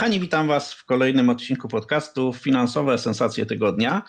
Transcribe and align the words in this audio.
Kochani, 0.00 0.20
witam 0.20 0.48
Was 0.48 0.74
w 0.74 0.84
kolejnym 0.84 1.28
odcinku 1.28 1.68
podcastu 1.68 2.32
Finansowe 2.32 2.98
Sensacje 2.98 3.46
Tygodnia. 3.46 4.02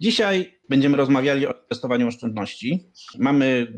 Dzisiaj 0.00 0.58
będziemy 0.68 0.96
rozmawiali 0.96 1.46
o 1.46 1.54
inwestowaniu 1.62 2.08
oszczędności. 2.08 2.90
Mamy 3.18 3.72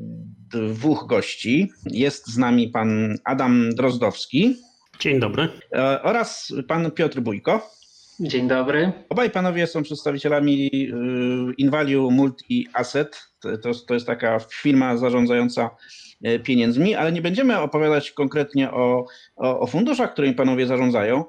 dwóch 0.53 1.07
gości. 1.09 1.71
Jest 1.91 2.27
z 2.27 2.39
nami 2.39 2.69
pan 2.69 3.17
Adam 3.25 3.71
Drozdowski. 3.75 4.57
Dzień 5.01 5.21
dobry. 5.21 5.49
E, 5.73 6.03
oraz 6.03 6.53
pan 6.69 6.91
Piotr 6.91 7.21
Bójko. 7.21 7.71
Dzień 8.21 8.49
dobry. 8.49 8.93
Obaj 9.09 9.31
panowie 9.31 9.67
są 9.67 9.83
przedstawicielami 9.83 10.71
y, 10.73 11.55
Invalue 11.59 12.11
Multi 12.11 12.69
Asset. 12.73 13.29
To, 13.63 13.75
to 13.87 13.95
jest 13.95 14.07
taka 14.07 14.39
firma 14.39 14.97
zarządzająca 14.97 15.71
pieniędzmi, 16.45 16.95
ale 16.95 17.13
nie 17.13 17.23
będziemy 17.23 17.59
opowiadać 17.59 18.11
konkretnie 18.11 18.71
o, 18.71 19.07
o, 19.37 19.61
o 19.61 19.67
funduszach, 19.67 20.13
którymi 20.13 20.35
panowie 20.35 20.67
zarządzają, 20.67 21.25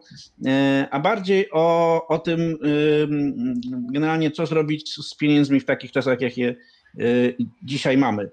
e, 0.46 0.88
a 0.92 1.00
bardziej 1.00 1.52
o, 1.52 2.08
o 2.08 2.20
tym 2.20 2.58
y, 2.66 3.08
generalnie, 3.94 4.32
co 4.32 4.46
zrobić 4.46 4.94
z 4.94 5.16
pieniędzmi 5.16 5.60
w 5.60 5.66
takich 5.66 5.92
czasach, 5.92 6.22
jak 6.22 6.38
je 6.38 6.56
y, 7.00 7.36
dzisiaj 7.64 7.98
mamy. 7.98 8.24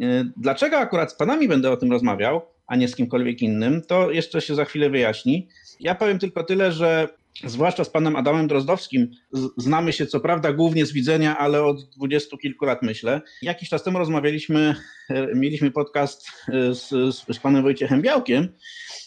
E, 0.00 0.24
dlaczego 0.36 0.78
akurat 0.78 1.12
z 1.12 1.16
panami 1.16 1.48
będę 1.48 1.70
o 1.70 1.76
tym 1.76 1.92
rozmawiał, 1.92 2.42
a 2.66 2.76
nie 2.76 2.88
z 2.88 2.96
kimkolwiek 2.96 3.42
innym, 3.42 3.82
to 3.82 4.10
jeszcze 4.10 4.40
się 4.40 4.54
za 4.54 4.64
chwilę 4.64 4.90
wyjaśni. 4.90 5.48
Ja 5.80 5.94
powiem 5.94 6.18
tylko 6.18 6.44
tyle, 6.44 6.72
że 6.72 7.08
zwłaszcza 7.44 7.84
z 7.84 7.90
panem 7.90 8.16
Adamem 8.16 8.46
Drozdowskim, 8.46 9.10
znamy 9.56 9.92
się 9.92 10.06
co 10.06 10.20
prawda 10.20 10.52
głównie 10.52 10.86
z 10.86 10.92
widzenia, 10.92 11.38
ale 11.38 11.64
od 11.64 11.84
dwudziestu 11.84 12.38
kilku 12.38 12.64
lat 12.64 12.82
myślę. 12.82 13.20
Jakiś 13.42 13.68
czas 13.68 13.82
temu 13.82 13.98
rozmawialiśmy, 13.98 14.74
e, 15.08 15.34
mieliśmy 15.34 15.70
podcast 15.70 16.28
e, 16.48 16.74
z, 16.74 16.88
z 17.14 17.38
panem 17.42 17.62
Wojciechem 17.62 18.02
Białkiem 18.02 18.48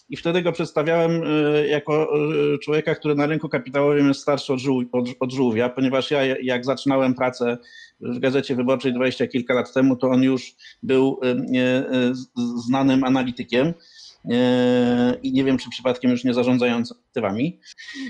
i 0.10 0.18
wtedy 0.18 0.42
go 0.42 0.52
przedstawiałem 0.52 1.24
e, 1.24 1.68
jako 1.68 2.14
człowieka, 2.64 2.96
który 2.96 3.16
na 3.16 3.26
rynku 3.26 3.50
kapitałowym 3.50 4.08
jest 4.08 4.22
starszy 4.22 4.54
od, 4.54 4.60
żół, 4.60 4.84
od, 4.92 5.10
od 5.20 5.32
żółwia, 5.32 5.70
ponieważ 5.70 6.12
ja 6.12 6.26
jak 6.26 6.66
zaczynałem 6.66 7.14
pracę 7.14 7.58
w 8.00 8.20
Gazecie 8.20 8.56
Wyborczej 8.56 8.94
dwadzieścia 8.94 9.28
kilka 9.28 9.54
lat 9.54 9.74
temu, 9.74 9.96
to 9.96 10.10
on 10.10 10.24
już 10.24 10.56
był 10.84 11.20
znanym 12.68 13.04
analitykiem 13.04 13.74
i 15.24 15.34
nie 15.34 15.44
wiem, 15.44 15.58
czy 15.58 15.70
przypadkiem 15.70 16.12
już 16.12 16.24
nie 16.24 16.34
zarządzającym 16.34 16.98
aktywami. 17.08 17.60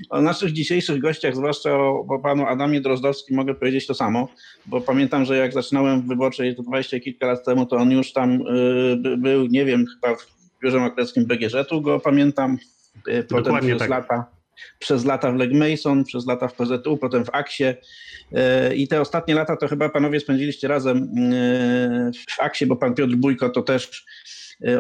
O 0.10 0.22
naszych 0.22 0.52
dzisiejszych 0.52 1.00
gościach, 1.00 1.36
zwłaszcza 1.36 1.72
o, 1.72 2.06
o 2.10 2.20
panu 2.20 2.46
Adamie 2.46 2.82
Drozdowskim, 2.82 3.36
mogę 3.36 3.56
powiedzieć 3.56 3.88
to 3.88 3.94
samo, 3.94 4.28
bo 4.66 4.82
pamiętam, 4.82 5.26
że 5.26 5.38
jak 5.38 5.54
zaczynałem 5.54 6.02
w 6.02 6.08
Wyborczej 6.08 6.56
to 6.56 6.64
dwadzieścia 6.64 7.00
kilka 7.00 7.28
lat 7.28 7.46
temu, 7.46 7.66
to 7.66 7.76
on 7.76 7.92
już 7.92 8.14
tam 8.14 8.42
y, 8.42 9.18
był, 9.18 9.48
nie 9.48 9.66
wiem, 9.66 9.86
chyba 9.96 10.16
w 10.16 10.28
biurze 10.64 10.80
maklerskim 10.80 11.26
BGŻ-u 11.26 11.82
go 11.82 12.00
pamiętam, 12.00 12.58
y, 13.08 13.24
potem 13.24 13.44
Dokładnie 13.44 13.70
przez 13.70 13.80
tak. 13.80 13.90
lata 13.90 14.26
przez 14.80 15.06
lata 15.06 15.32
w 15.32 15.36
Leg 15.36 15.54
Mason, 15.54 16.04
przez 16.04 16.26
lata 16.26 16.48
w 16.48 16.54
PZU, 16.54 16.98
potem 16.98 17.26
w 17.26 17.30
Aksie. 17.34 17.64
I 18.76 18.88
te 18.88 19.02
ostatnie 19.02 19.36
lata 19.36 19.58
to 19.58 19.68
chyba 19.68 19.90
panowie 19.90 20.20
spędziliście 20.20 20.68
razem 20.68 21.10
w 22.30 22.40
Aksie, 22.40 22.66
bo 22.66 22.76
pan 22.76 22.96
Piotr 22.96 23.16
Bójko 23.16 23.50
to 23.50 23.62
też 23.62 24.06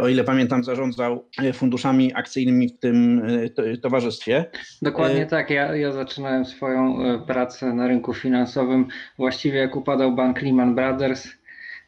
o 0.02 0.08
ile 0.08 0.24
pamiętam, 0.24 0.64
zarządzał 0.64 1.25
funduszami 1.53 2.14
akcyjnymi 2.14 2.69
w 2.69 2.80
tym 2.80 3.22
e, 3.58 3.78
towarzystwie. 3.78 4.46
Dokładnie 4.81 5.22
e, 5.22 5.25
tak. 5.25 5.50
Ja, 5.50 5.75
ja 5.75 5.92
zaczynałem 5.92 6.46
swoją 6.46 7.03
e, 7.03 7.19
pracę 7.19 7.74
na 7.74 7.88
rynku 7.88 8.14
finansowym 8.14 8.88
właściwie 9.18 9.59
jak 9.59 9.75
upadał 9.75 10.16
bank 10.16 10.42
Lehman 10.42 10.75
Brothers. 10.75 11.28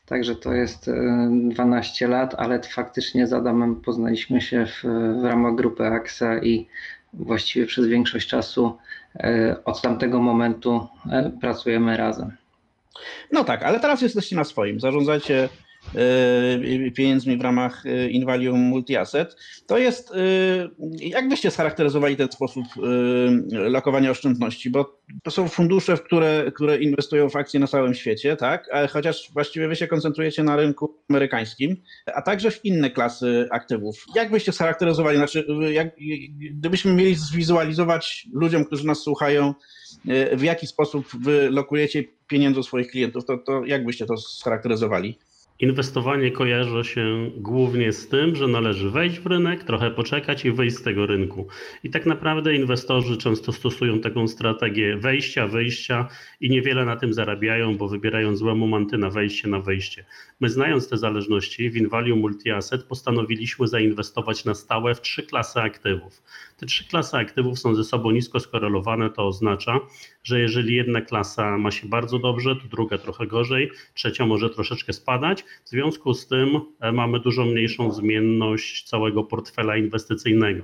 Także 0.05 0.35
to 0.35 0.53
jest 0.53 0.89
12 1.49 2.07
lat, 2.07 2.35
ale 2.37 2.61
faktycznie 2.61 3.27
z 3.27 3.33
Adamem 3.33 3.81
poznaliśmy 3.81 4.41
się 4.41 4.65
w, 4.65 4.83
w 5.21 5.23
ramach 5.23 5.55
grupy 5.55 5.85
AXA 5.85 6.39
i 6.43 6.67
właściwie 7.13 7.65
przez 7.65 7.87
większość 7.87 8.27
czasu 8.27 8.77
od 9.65 9.81
tamtego 9.81 10.21
momentu 10.21 10.87
pracujemy 11.41 11.97
razem. 11.97 12.31
No 13.31 13.43
tak, 13.43 13.63
ale 13.63 13.79
teraz 13.79 14.01
jesteście 14.01 14.35
na 14.35 14.43
swoim. 14.43 14.79
Zarządzacie 14.79 15.49
E, 15.49 15.62
pieniędzmi 16.95 17.37
w 17.37 17.41
ramach 17.41 17.85
e, 17.85 18.09
Invalium 18.09 18.71
Multi-Asset. 18.71 19.35
To 19.67 19.77
jest, 19.77 20.11
e, 20.11 20.15
jak 20.91 21.29
byście 21.29 21.51
scharakteryzowali 21.51 22.17
ten 22.17 22.31
sposób 22.31 22.65
lokowania 23.51 24.11
oszczędności? 24.11 24.69
Bo 24.69 24.99
to 25.23 25.31
są 25.31 25.47
fundusze, 25.47 25.97
w 25.97 26.03
które, 26.03 26.51
które 26.55 26.77
inwestują 26.77 27.29
w 27.29 27.35
akcje 27.35 27.59
na 27.59 27.67
całym 27.67 27.93
świecie, 27.93 28.35
tak? 28.35 28.69
Chociaż 28.91 29.29
właściwie 29.33 29.67
wy 29.67 29.75
się 29.75 29.87
koncentrujecie 29.87 30.43
na 30.43 30.55
rynku 30.55 30.97
amerykańskim, 31.09 31.77
a 32.13 32.21
także 32.21 32.51
w 32.51 32.65
inne 32.65 32.89
klasy 32.89 33.47
aktywów. 33.51 34.05
Jak 34.15 34.31
byście 34.31 34.51
scharakteryzowali, 34.51 35.17
znaczy, 35.17 35.45
jak, 35.71 35.87
gdybyśmy 36.51 36.93
mieli 36.93 37.15
zwizualizować 37.15 38.27
ludziom, 38.33 38.65
którzy 38.65 38.87
nas 38.87 38.99
słuchają, 38.99 39.53
w 40.33 40.43
jaki 40.43 40.67
sposób 40.67 41.07
wy 41.23 41.49
lokujecie 41.51 42.03
pieniądze 42.27 42.63
swoich 42.63 42.87
klientów, 42.87 43.25
to, 43.25 43.37
to 43.37 43.65
jak 43.65 43.85
byście 43.85 44.05
to 44.05 44.17
scharakteryzowali? 44.17 45.19
Inwestowanie 45.59 46.31
kojarzy 46.31 46.83
się 46.83 47.31
głównie 47.37 47.93
z 47.93 48.07
tym, 48.07 48.35
że 48.35 48.47
należy 48.47 48.89
wejść 48.89 49.19
w 49.19 49.25
rynek, 49.25 49.63
trochę 49.63 49.91
poczekać 49.91 50.45
i 50.45 50.51
wyjść 50.51 50.75
z 50.77 50.83
tego 50.83 51.05
rynku. 51.05 51.47
I 51.83 51.89
tak 51.89 52.05
naprawdę 52.05 52.55
inwestorzy 52.55 53.17
często 53.17 53.51
stosują 53.51 53.99
taką 53.99 54.27
strategię 54.27 54.97
wejścia, 54.97 55.47
wyjścia 55.47 56.07
i 56.41 56.49
niewiele 56.49 56.85
na 56.85 56.95
tym 56.95 57.13
zarabiają, 57.13 57.77
bo 57.77 57.87
wybierają 57.87 58.35
złe 58.35 58.55
momenty 58.55 58.97
na 58.97 59.09
wejście, 59.09 59.47
na 59.47 59.59
wejście. 59.59 60.05
My 60.39 60.49
znając 60.49 60.89
te 60.89 60.97
zależności 60.97 61.69
w 61.69 61.77
Invalue 61.77 62.15
Multi-Asset 62.15 62.83
postanowiliśmy 62.83 63.67
zainwestować 63.67 64.45
na 64.45 64.53
stałe 64.53 64.95
w 64.95 65.01
trzy 65.01 65.23
klasy 65.23 65.59
aktywów. 65.59 66.23
Te 66.63 66.67
trzy 66.67 66.87
klasy 66.87 67.17
aktywów 67.17 67.59
są 67.59 67.75
ze 67.75 67.83
sobą 67.83 68.11
nisko 68.11 68.39
skorelowane, 68.39 69.09
to 69.09 69.27
oznacza, 69.27 69.79
że 70.23 70.39
jeżeli 70.39 70.75
jedna 70.75 71.01
klasa 71.01 71.57
ma 71.57 71.71
się 71.71 71.87
bardzo 71.87 72.19
dobrze, 72.19 72.55
to 72.55 72.67
druga 72.67 72.97
trochę 72.97 73.27
gorzej, 73.27 73.71
trzecia 73.93 74.25
może 74.25 74.49
troszeczkę 74.49 74.93
spadać. 74.93 75.43
W 75.65 75.69
związku 75.69 76.13
z 76.13 76.27
tym 76.27 76.59
e, 76.79 76.91
mamy 76.91 77.19
dużo 77.19 77.45
mniejszą 77.45 77.91
zmienność 77.91 78.83
całego 78.83 79.23
portfela 79.23 79.77
inwestycyjnego. 79.77 80.63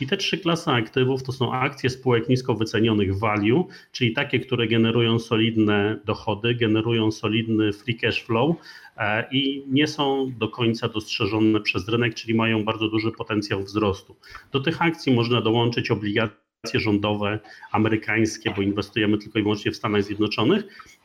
I 0.00 0.06
te 0.06 0.16
trzy 0.16 0.38
klasy 0.38 0.70
aktywów 0.70 1.22
to 1.22 1.32
są 1.32 1.52
akcje 1.52 1.90
spółek 1.90 2.28
nisko 2.28 2.54
wycenionych 2.54 3.18
value, 3.18 3.68
czyli 3.92 4.12
takie, 4.12 4.40
które 4.40 4.66
generują 4.66 5.18
solidne 5.18 5.98
dochody, 6.04 6.54
generują 6.54 7.10
solidny 7.10 7.72
free 7.72 7.94
cash 7.94 8.22
flow 8.22 8.56
e, 8.96 9.24
i 9.32 9.64
nie 9.68 9.86
są 9.86 10.32
do 10.38 10.48
końca 10.48 10.88
dostrzeżone 10.88 11.60
przez 11.60 11.88
rynek, 11.88 12.14
czyli 12.14 12.34
mają 12.34 12.64
bardzo 12.64 12.88
duży 12.88 13.12
potencjał 13.12 13.62
wzrostu. 13.62 14.16
Do 14.52 14.60
tych 14.60 14.82
akcji 14.82 15.14
można 15.14 15.40
dołączyć 15.40 15.90
obligacje 15.90 16.44
rządowe 16.74 17.38
amerykańskie, 17.72 18.52
bo 18.56 18.62
inwestujemy 18.62 19.18
tylko 19.18 19.38
i 19.38 19.42
wyłącznie 19.42 19.72
w 19.72 19.76
Stanach 19.76 20.02
Zjednoczonych 20.02 20.64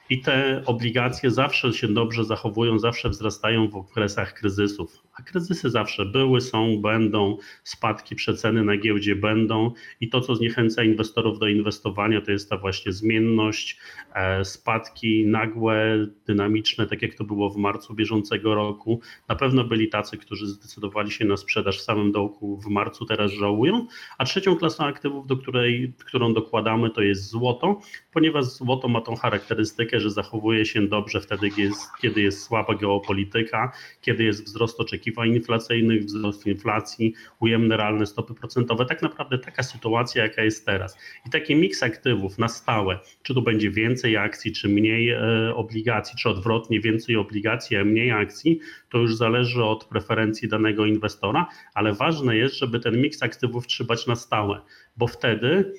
i 0.10 0.22
te 0.22 0.64
obligacje 0.66 1.32
zawsze 1.32 1.74
się 1.74 1.88
dobrze 1.88 2.26
zachowują, 2.26 2.80
zawsze 2.80 3.10
wzrastają 3.10 3.70
w 3.70 3.76
okresach 3.76 4.34
kryzysów. 4.34 5.04
A 5.20 5.22
kryzysy 5.22 5.70
zawsze 5.70 6.06
były, 6.06 6.42
są, 6.42 6.82
będą, 6.82 7.38
spadki 7.64 8.16
przeceny 8.16 8.64
na 8.64 8.78
giełdzie 8.78 9.16
będą 9.16 9.72
i 10.02 10.10
to, 10.10 10.22
co 10.22 10.36
zniechęca 10.36 10.84
inwestorów 10.84 11.40
do 11.40 11.48
inwestowania, 11.48 12.22
to 12.22 12.32
jest 12.32 12.50
ta 12.50 12.58
właśnie 12.58 12.92
zmienność, 12.92 13.78
e, 14.14 14.46
spadki 14.46 15.28
nagłe, 15.28 16.08
dynamiczne, 16.28 16.88
tak 16.88 17.02
jak 17.02 17.16
to 17.16 17.24
było 17.24 17.50
w 17.50 17.58
marcu 17.58 17.94
bieżącego 17.94 18.56
roku. 18.56 19.02
Na 19.28 19.36
pewno 19.36 19.64
byli 19.64 19.90
tacy, 19.90 20.18
którzy 20.18 20.48
zdecydowali 20.48 21.12
się 21.12 21.26
na 21.26 21.38
sprzedaż 21.38 21.78
w 21.78 21.82
samym 21.82 22.12
dołku 22.12 22.58
w 22.58 22.68
marcu, 22.68 23.06
teraz 23.06 23.32
żałują. 23.32 23.88
A 24.18 24.26
trzecią 24.26 24.56
klasą 24.56 24.86
aktywów, 24.86 25.28
do 25.28 25.38
której, 25.38 25.94
którą 26.06 26.34
dokładamy, 26.34 26.90
to 26.90 27.02
jest 27.02 27.30
złoto, 27.30 27.80
ponieważ 28.14 28.46
złoto 28.46 28.88
ma 28.88 29.02
tą 29.02 29.16
charakterystykę, 29.16 29.99
że 30.00 30.12
zachowuje 30.12 30.66
się 30.66 30.88
dobrze 30.88 31.22
wtedy, 31.22 31.50
kiedy 31.50 31.62
jest, 31.62 31.82
kiedy 32.02 32.22
jest 32.22 32.44
słaba 32.44 32.76
geopolityka, 32.76 33.72
kiedy 34.02 34.24
jest 34.24 34.46
wzrost 34.46 34.80
oczekiwań 34.80 35.30
inflacyjnych, 35.36 36.06
wzrost 36.06 36.48
inflacji, 36.48 37.14
ujemne 37.40 37.78
realne 37.78 38.06
stopy 38.06 38.34
procentowe. 38.34 38.86
Tak 38.86 39.02
naprawdę 39.02 39.38
taka 39.40 39.64
sytuacja, 39.64 40.24
jaka 40.24 40.44
jest 40.44 40.66
teraz. 40.66 40.98
I 41.28 41.30
taki 41.30 41.56
miks 41.56 41.84
aktywów 41.84 42.38
na 42.38 42.48
stałe, 42.48 43.00
czy 43.24 43.34
tu 43.34 43.42
będzie 43.42 43.72
więcej 43.72 44.18
akcji, 44.18 44.52
czy 44.52 44.70
mniej 44.70 45.10
e, 45.10 45.20
obligacji, 45.56 46.18
czy 46.18 46.30
odwrotnie 46.30 46.80
więcej 46.82 47.16
obligacji, 47.16 47.78
a 47.78 47.86
mniej 47.86 48.12
akcji, 48.12 48.60
to 48.90 48.98
już 48.98 49.16
zależy 49.16 49.64
od 49.64 49.86
preferencji 49.86 50.48
danego 50.48 50.86
inwestora, 50.86 51.48
ale 51.74 51.94
ważne 51.94 52.38
jest, 52.38 52.56
żeby 52.56 52.80
ten 52.80 53.02
miks 53.02 53.24
aktywów 53.24 53.68
trzymać 53.68 54.08
na 54.08 54.16
stałe, 54.16 54.62
bo 54.98 55.08
wtedy 55.08 55.74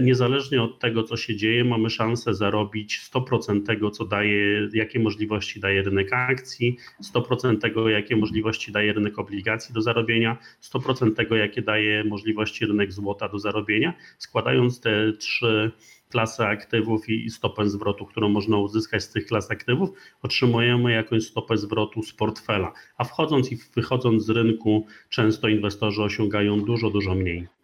niezależnie 0.00 0.62
od 0.62 0.78
tego, 0.78 1.02
co 1.02 1.16
się 1.16 1.36
dzieje, 1.36 1.64
mamy 1.64 1.90
szansę 1.90 2.34
zarobić 2.34 3.00
100% 3.14 3.62
tego, 3.66 3.90
co 3.90 4.04
daje, 4.04 4.68
jakie 4.72 4.98
możliwości 4.98 5.60
daje 5.60 5.82
rynek 5.82 6.12
akcji, 6.12 6.76
100% 7.14 7.58
tego, 7.58 7.88
jakie 7.88 8.16
możliwości 8.16 8.72
daje 8.72 8.92
rynek 8.92 9.18
obligacji 9.18 9.74
do 9.74 9.82
zarobienia, 9.82 10.36
100% 10.62 11.14
tego, 11.14 11.36
jakie 11.36 11.62
daje 11.62 12.04
możliwości 12.04 12.66
rynek 12.66 12.92
złota 12.92 13.28
do 13.28 13.38
zarobienia. 13.38 13.94
Składając 14.18 14.80
te 14.80 15.12
trzy 15.12 15.70
klasy 16.10 16.44
aktywów 16.44 17.08
i 17.08 17.30
stopę 17.30 17.68
zwrotu, 17.68 18.06
którą 18.06 18.28
można 18.28 18.58
uzyskać 18.58 19.02
z 19.02 19.12
tych 19.12 19.26
klas 19.26 19.50
aktywów, 19.50 19.90
otrzymujemy 20.22 20.92
jakąś 20.92 21.22
stopę 21.22 21.56
zwrotu 21.56 22.02
z 22.02 22.12
portfela. 22.12 22.72
A 22.98 23.04
wchodząc 23.04 23.52
i 23.52 23.58
wychodząc 23.74 24.24
z 24.24 24.30
rynku, 24.30 24.86
często 25.08 25.48
inwestorzy 25.48 26.02
osiągają 26.02 26.60
dużo, 26.60 26.90
dużo 26.90 27.14
mniej. 27.14 27.55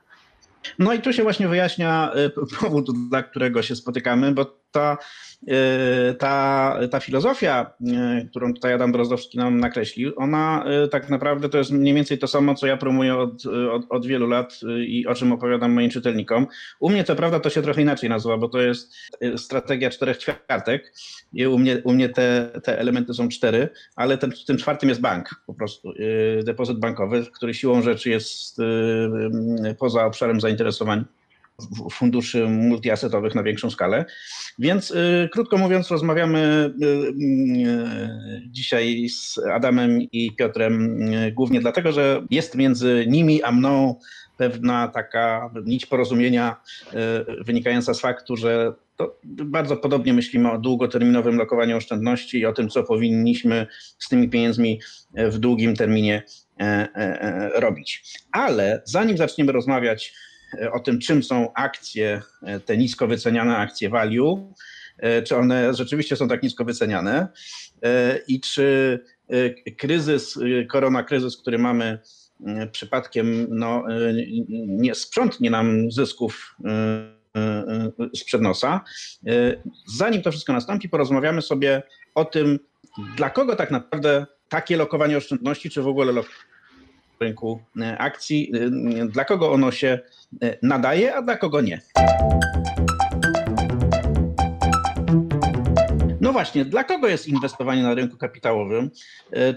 No 0.79 0.93
i 0.93 1.00
tu 1.00 1.12
się 1.12 1.23
właśnie 1.23 1.49
wyjaśnia 1.49 2.12
e, 2.14 2.31
powód, 2.61 3.09
dla 3.09 3.23
którego 3.23 3.62
się 3.62 3.76
spotykamy, 3.76 4.32
bo 4.32 4.62
ta, 4.72 4.98
e, 5.48 6.14
ta, 6.14 6.78
ta 6.90 7.00
filozofia, 7.00 7.74
e, 7.86 8.26
którą 8.30 8.54
tutaj 8.54 8.72
Adam 8.72 8.92
Brozdowski 8.92 9.38
nam 9.38 9.60
nakreślił, 9.60 10.12
ona 10.16 10.64
tak 10.90 11.10
naprawdę 11.10 11.48
to 11.48 11.58
jest 11.58 11.70
mniej 11.70 11.94
więcej 11.94 12.19
to 12.19 12.26
samo, 12.26 12.54
co 12.54 12.66
ja 12.66 12.76
promuję 12.76 13.16
od, 13.16 13.46
od, 13.46 13.82
od, 13.88 14.06
wielu 14.06 14.26
lat 14.26 14.60
i 14.86 15.06
o 15.06 15.14
czym 15.14 15.32
opowiadam 15.32 15.72
moim 15.72 15.90
czytelnikom. 15.90 16.46
U 16.80 16.90
mnie 16.90 17.04
co 17.04 17.16
prawda 17.16 17.40
to 17.40 17.50
się 17.50 17.62
trochę 17.62 17.82
inaczej 17.82 18.10
nazywa, 18.10 18.36
bo 18.36 18.48
to 18.48 18.60
jest 18.60 18.94
strategia 19.36 19.90
czterech 19.90 20.19
ćwiartek 20.19 20.94
i 21.32 21.46
u 21.46 21.58
mnie, 21.58 21.82
u 21.84 21.92
mnie 21.92 22.08
te, 22.08 22.50
te 22.64 22.78
elementy 22.78 23.14
są 23.14 23.28
cztery, 23.28 23.69
ale 23.96 24.19
ten, 24.19 24.32
tym 24.46 24.56
czwartym 24.56 24.88
jest 24.88 25.00
bank 25.00 25.42
po 25.46 25.54
prostu, 25.54 25.92
depozyt 26.44 26.78
bankowy, 26.78 27.26
który 27.34 27.54
siłą 27.54 27.82
rzeczy 27.82 28.10
jest 28.10 28.58
poza 29.78 30.06
obszarem 30.06 30.40
zainteresowań 30.40 31.04
funduszy 31.93 32.47
multiasetowych 32.47 33.35
na 33.35 33.43
większą 33.43 33.70
skalę. 33.70 34.05
Więc 34.59 34.91
y, 34.91 35.29
krótko 35.32 35.59
mówiąc, 35.59 35.91
rozmawiamy 35.91 36.73
y, 36.82 36.87
y, 36.87 38.43
dzisiaj 38.47 39.09
z 39.09 39.38
Adamem 39.53 40.03
i 40.03 40.37
Piotrem 40.37 40.99
głównie 41.32 41.61
dlatego, 41.61 41.93
że 41.93 42.26
jest 42.31 42.55
między 42.55 43.05
nimi 43.09 43.43
a 43.43 43.53
mną 43.53 43.94
pewna 44.37 44.88
taka 44.88 45.50
nić 45.64 45.87
porozumienia 45.87 46.56
wynikająca 47.47 47.94
z 47.94 48.00
faktu, 48.00 48.37
że 48.37 48.73
bardzo 49.25 49.76
podobnie 49.76 50.12
myślimy 50.12 50.50
o 50.50 50.58
długoterminowym 50.58 51.37
lokowaniu 51.37 51.76
oszczędności 51.76 52.38
i 52.38 52.47
o 52.47 52.53
tym, 52.53 52.69
co 52.69 52.82
powinniśmy 52.82 53.67
z 53.99 54.08
tymi 54.08 54.29
pieniędzmi 54.29 54.81
w 55.15 55.38
długim 55.38 55.76
terminie 55.76 56.23
robić. 57.55 58.05
Ale 58.32 58.82
zanim 58.85 59.17
zaczniemy 59.17 59.53
rozmawiać 59.53 60.15
o 60.72 60.81
tym, 60.81 60.99
czym 60.99 61.22
są 61.22 61.52
akcje, 61.54 62.22
te 62.64 62.76
nisko 62.76 63.06
wyceniane 63.06 63.56
akcje 63.56 63.88
value, 63.88 64.52
czy 65.26 65.37
one 65.37 65.75
rzeczywiście 65.75 66.16
są 66.16 66.28
tak 66.28 66.43
nisko 66.43 66.64
wyceniane 66.64 67.28
i 68.28 68.40
czy 68.40 68.99
kryzys, 69.78 70.38
korona 70.70 71.02
kryzys, 71.02 71.37
który 71.37 71.58
mamy 71.58 71.99
przypadkiem 72.72 73.46
no, 73.50 73.84
nie 74.66 74.94
sprzątnie 74.94 75.50
nam 75.50 75.90
zysków 75.90 76.56
sprzed 78.14 78.40
nosa. 78.40 78.81
Zanim 79.87 80.22
to 80.22 80.31
wszystko 80.31 80.52
nastąpi, 80.52 80.88
porozmawiamy 80.88 81.43
sobie 81.43 81.82
o 82.14 82.25
tym, 82.25 82.58
dla 83.16 83.31
kogo 83.31 83.56
tak 83.56 83.70
naprawdę 83.70 84.26
takie 84.48 84.76
lokowanie 84.76 85.16
oszczędności, 85.16 85.70
czy 85.70 85.82
w 85.82 85.88
ogóle 85.88 86.22
rynku 87.22 87.60
e, 87.80 87.98
akcji, 87.98 88.52
e, 88.54 89.06
dla 89.06 89.24
kogo 89.24 89.52
ono 89.52 89.70
się 89.70 89.98
e, 90.42 90.56
nadaje, 90.62 91.14
a 91.14 91.22
dla 91.22 91.36
kogo 91.36 91.60
nie. 91.60 91.80
No 96.32 96.34
właśnie, 96.34 96.64
dla 96.64 96.84
kogo 96.84 97.08
jest 97.08 97.29
inwestowanie 97.29 97.82
na 97.82 97.94
rynku 97.94 98.17
kapitałowym? 98.17 98.90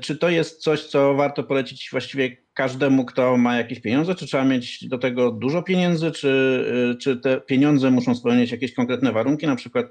Czy 0.02 0.18
to 0.18 0.30
jest 0.30 0.62
coś, 0.62 0.84
co 0.84 1.14
warto 1.14 1.44
polecić 1.44 1.90
właściwie 1.92 2.38
każdemu, 2.54 3.06
kto 3.06 3.38
ma 3.38 3.58
jakieś 3.58 3.80
pieniądze, 3.80 4.16
czy 4.16 4.26
trzeba 4.26 4.44
mieć 4.46 4.88
do 4.88 4.98
tego 4.98 5.32
dużo 5.32 5.64
pieniędzy, 5.64 6.12
czy, 6.12 6.66
czy 7.02 7.18
te 7.18 7.42
pieniądze 7.42 7.92
muszą 7.92 8.16
spełniać 8.16 8.52
jakieś 8.52 8.74
konkretne 8.74 9.12
warunki, 9.12 9.48
na 9.48 9.56
przykład 9.56 9.86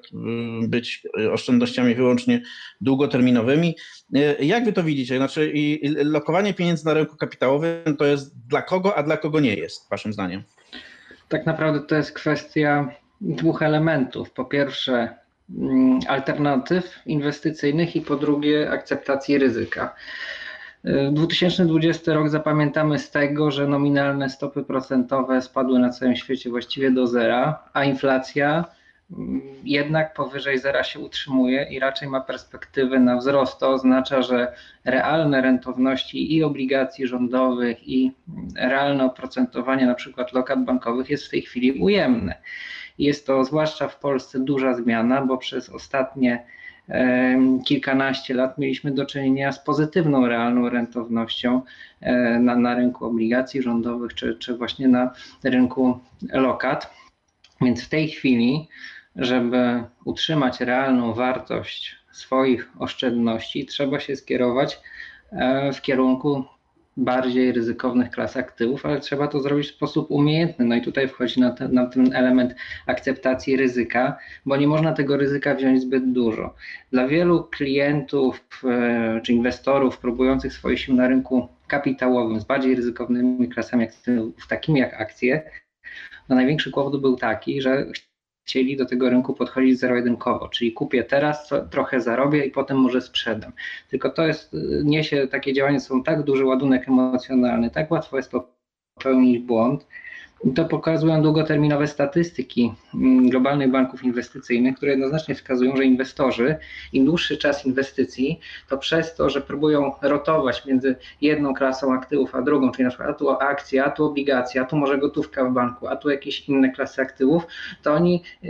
y, 0.65 0.69
być 0.69 1.03
oszczędnościami 1.33 1.95
wyłącznie 1.95 2.43
długoterminowymi. 2.81 3.77
Y, 4.17 4.45
jak 4.45 4.65
wy 4.65 4.73
to 4.73 4.83
widzicie? 4.83 5.17
Znaczy, 5.17 5.51
i 5.55 5.89
lokowanie 6.05 6.55
pieniędzy 6.55 6.87
na 6.87 6.95
rynku 6.95 7.17
kapitałowym 7.17 7.97
to 7.99 8.05
jest 8.05 8.47
dla 8.49 8.63
kogo, 8.63 8.97
a 8.97 9.03
dla 9.03 9.17
kogo 9.17 9.41
nie 9.41 9.55
jest, 9.55 9.91
waszym 9.91 10.13
zdaniem? 10.13 10.43
Tak 11.29 11.47
naprawdę 11.47 11.81
to 11.81 11.95
jest 11.95 12.13
kwestia 12.13 12.89
dwóch 13.21 13.63
elementów. 13.63 14.31
Po 14.31 14.45
pierwsze, 14.45 14.93
mm, 14.93 15.24
alternatyw 16.09 17.03
inwestycyjnych 17.07 17.97
i 17.97 18.01
po 18.01 18.17
drugie 18.17 18.71
akceptacji 18.71 19.39
ryzyka. 19.39 19.95
2020 21.13 22.15
rok 22.15 22.29
zapamiętamy 22.29 22.99
z 22.99 23.11
tego, 23.11 23.51
że 23.51 23.69
nominalne 23.69 24.31
stopy 24.31 24.63
procentowe 24.63 25.43
spadły 25.43 25.79
na 25.79 25.91
całym 25.91 26.17
świecie 26.17 26.51
właściwie 26.51 26.91
do 26.91 27.07
zera, 27.07 27.63
a 27.73 27.85
inflacja 27.85 28.65
mm, 29.13 29.43
jednak 29.65 30.15
powyżej 30.15 30.59
zera 30.59 30.85
się 30.85 31.01
utrzymuje 31.01 31.67
i 31.71 31.79
raczej 31.79 32.09
ma 32.09 32.21
perspektywy 32.21 33.01
na 33.01 33.17
wzrost. 33.17 33.61
To 33.61 33.71
oznacza, 33.71 34.23
że 34.23 34.53
realne 34.85 35.41
rentowności 35.41 36.37
i 36.37 36.45
obligacji 36.45 37.07
rządowych, 37.07 37.89
i 37.89 38.13
realne 38.57 39.05
oprocentowanie 39.05 39.87
na 39.87 39.95
przykład 39.95 40.33
lokat 40.33 40.65
bankowych 40.65 41.11
jest 41.11 41.27
w 41.27 41.31
tej 41.31 41.43
chwili 41.43 41.73
ujemne. 41.73 42.35
Jest 42.99 43.27
to 43.27 43.45
zwłaszcza 43.45 43.89
w 43.89 43.99
Polsce 43.99 44.41
duża 44.41 44.75
zmiana, 44.75 45.23
bo 45.23 45.39
przez 45.39 45.71
ostatnie 45.71 46.45
kilkanaście 47.65 48.35
lat 48.35 48.59
mieliśmy 48.59 48.91
do 48.93 49.07
czynienia 49.07 49.53
z 49.53 49.65
pozytywną, 49.65 50.27
realną 50.27 50.69
rentownością 50.69 51.63
e, 52.01 52.39
na, 52.39 52.57
na 52.57 52.75
rynku 52.75 53.05
obligacji 53.05 53.63
rządowych 53.63 54.15
czy, 54.15 54.37
czy 54.39 54.57
właśnie 54.57 54.89
na 54.89 55.13
rynku 55.45 55.99
lokat. 56.33 56.95
Więc 57.61 57.85
w 57.85 57.89
tej 57.89 58.09
chwili, 58.09 58.69
żeby 59.17 59.85
utrzymać 60.05 60.61
realną 60.61 61.15
wartość 61.15 61.97
swoich 62.13 62.71
oszczędności, 62.79 63.67
trzeba 63.67 64.01
się 64.01 64.17
skierować 64.17 64.81
e, 65.33 65.73
w 65.73 65.81
kierunku 65.83 66.45
bardziej 66.97 67.53
ryzykownych 67.53 68.11
klas 68.11 68.37
aktywów, 68.37 68.87
ale 68.87 69.01
trzeba 69.01 69.29
to 69.29 69.41
zrobić 69.41 69.69
w 69.69 69.75
sposób 69.75 70.11
umiejętny. 70.11 70.65
No 70.65 70.75
i 70.75 70.83
tutaj 70.83 71.09
wchodzi 71.09 71.41
na, 71.41 71.51
ten, 71.51 71.75
na 71.75 71.87
ten 71.87 72.15
element 72.15 72.55
akceptacji 72.87 73.57
ryzyka, 73.57 74.19
bo 74.47 74.57
nie 74.57 74.67
można 74.67 74.93
tego 74.93 75.17
ryzyka 75.17 75.55
wziąć 75.55 75.81
zbyt 75.81 76.13
dużo. 76.13 76.55
Dla 76.93 77.09
wielu 77.09 77.45
klientów 77.45 78.45
e, 78.65 79.21
czy 79.25 79.33
inwestorów 79.33 79.99
próbujących 79.99 80.53
swoje 80.53 80.77
sił 80.77 80.95
na 80.95 81.09
rynku 81.09 81.49
kapitałowym 81.67 82.41
z 82.41 82.45
bardziej 82.45 82.75
ryzykownymi 82.75 83.49
klasami 83.49 83.85
aktywów, 83.85 84.47
takimi 84.49 84.81
jak 84.81 85.01
akcje, 85.01 85.51
no 86.29 86.37
największy 86.37 86.71
kłopot 86.71 87.01
był 87.01 87.17
taki, 87.17 87.63
że 87.63 87.87
chcieli 88.45 88.77
do 88.77 88.87
tego 88.87 89.11
rynku 89.11 89.35
podchodzić 89.35 89.79
zero-jedynkowo, 89.79 90.49
czyli 90.49 90.73
kupię 90.73 91.05
teraz, 91.05 91.51
trochę 91.71 92.01
zarobię 92.01 92.45
i 92.45 92.51
potem 92.51 92.77
może 92.77 93.01
sprzedam. 93.01 93.53
Tylko 93.91 94.11
to 94.11 94.27
jest, 94.27 94.57
niesie 94.85 95.29
takie 95.29 95.53
działania, 95.53 95.81
są 95.81 96.03
tak 96.03 96.23
duży 96.23 96.45
ładunek 96.45 96.89
emocjonalny, 96.89 97.71
tak 97.71 97.91
łatwo 97.91 98.17
jest 98.17 98.33
popełnić 98.97 99.39
błąd, 99.39 99.87
to 100.55 100.65
pokazują 100.65 101.23
długoterminowe 101.23 101.87
statystyki 101.87 102.75
mm, 102.95 103.29
globalnych 103.29 103.71
banków 103.71 104.05
inwestycyjnych, 104.05 104.77
które 104.77 104.93
jednoznacznie 104.93 105.35
wskazują, 105.35 105.77
że 105.77 105.85
inwestorzy, 105.85 106.57
im 106.93 107.05
dłuższy 107.05 107.37
czas 107.37 107.67
inwestycji, 107.67 108.41
to 108.69 108.79
przez 108.79 109.15
to, 109.15 109.31
że 109.31 109.41
próbują 109.41 109.93
rotować 110.03 110.67
między 110.67 110.97
jedną 111.21 111.55
klasą 111.55 111.95
aktywów 111.95 112.35
a 112.35 112.43
drugą, 112.43 112.73
czyli 112.73 112.85
na 112.85 112.91
przykład 112.91 113.11
a 113.11 113.13
tu 113.13 113.31
akcje, 113.31 113.85
a 113.85 113.91
tu 113.91 114.05
obligacje, 114.05 114.61
a 114.61 114.65
tu 114.65 114.77
może 114.77 114.99
gotówka 114.99 115.45
w 115.45 115.53
banku, 115.53 115.89
a 115.89 115.97
tu 115.97 116.11
jakieś 116.11 116.49
inne 116.49 116.73
klasy 116.73 117.03
aktywów, 117.03 117.47
to 117.83 117.93
oni 117.93 118.23
e, 118.45 118.49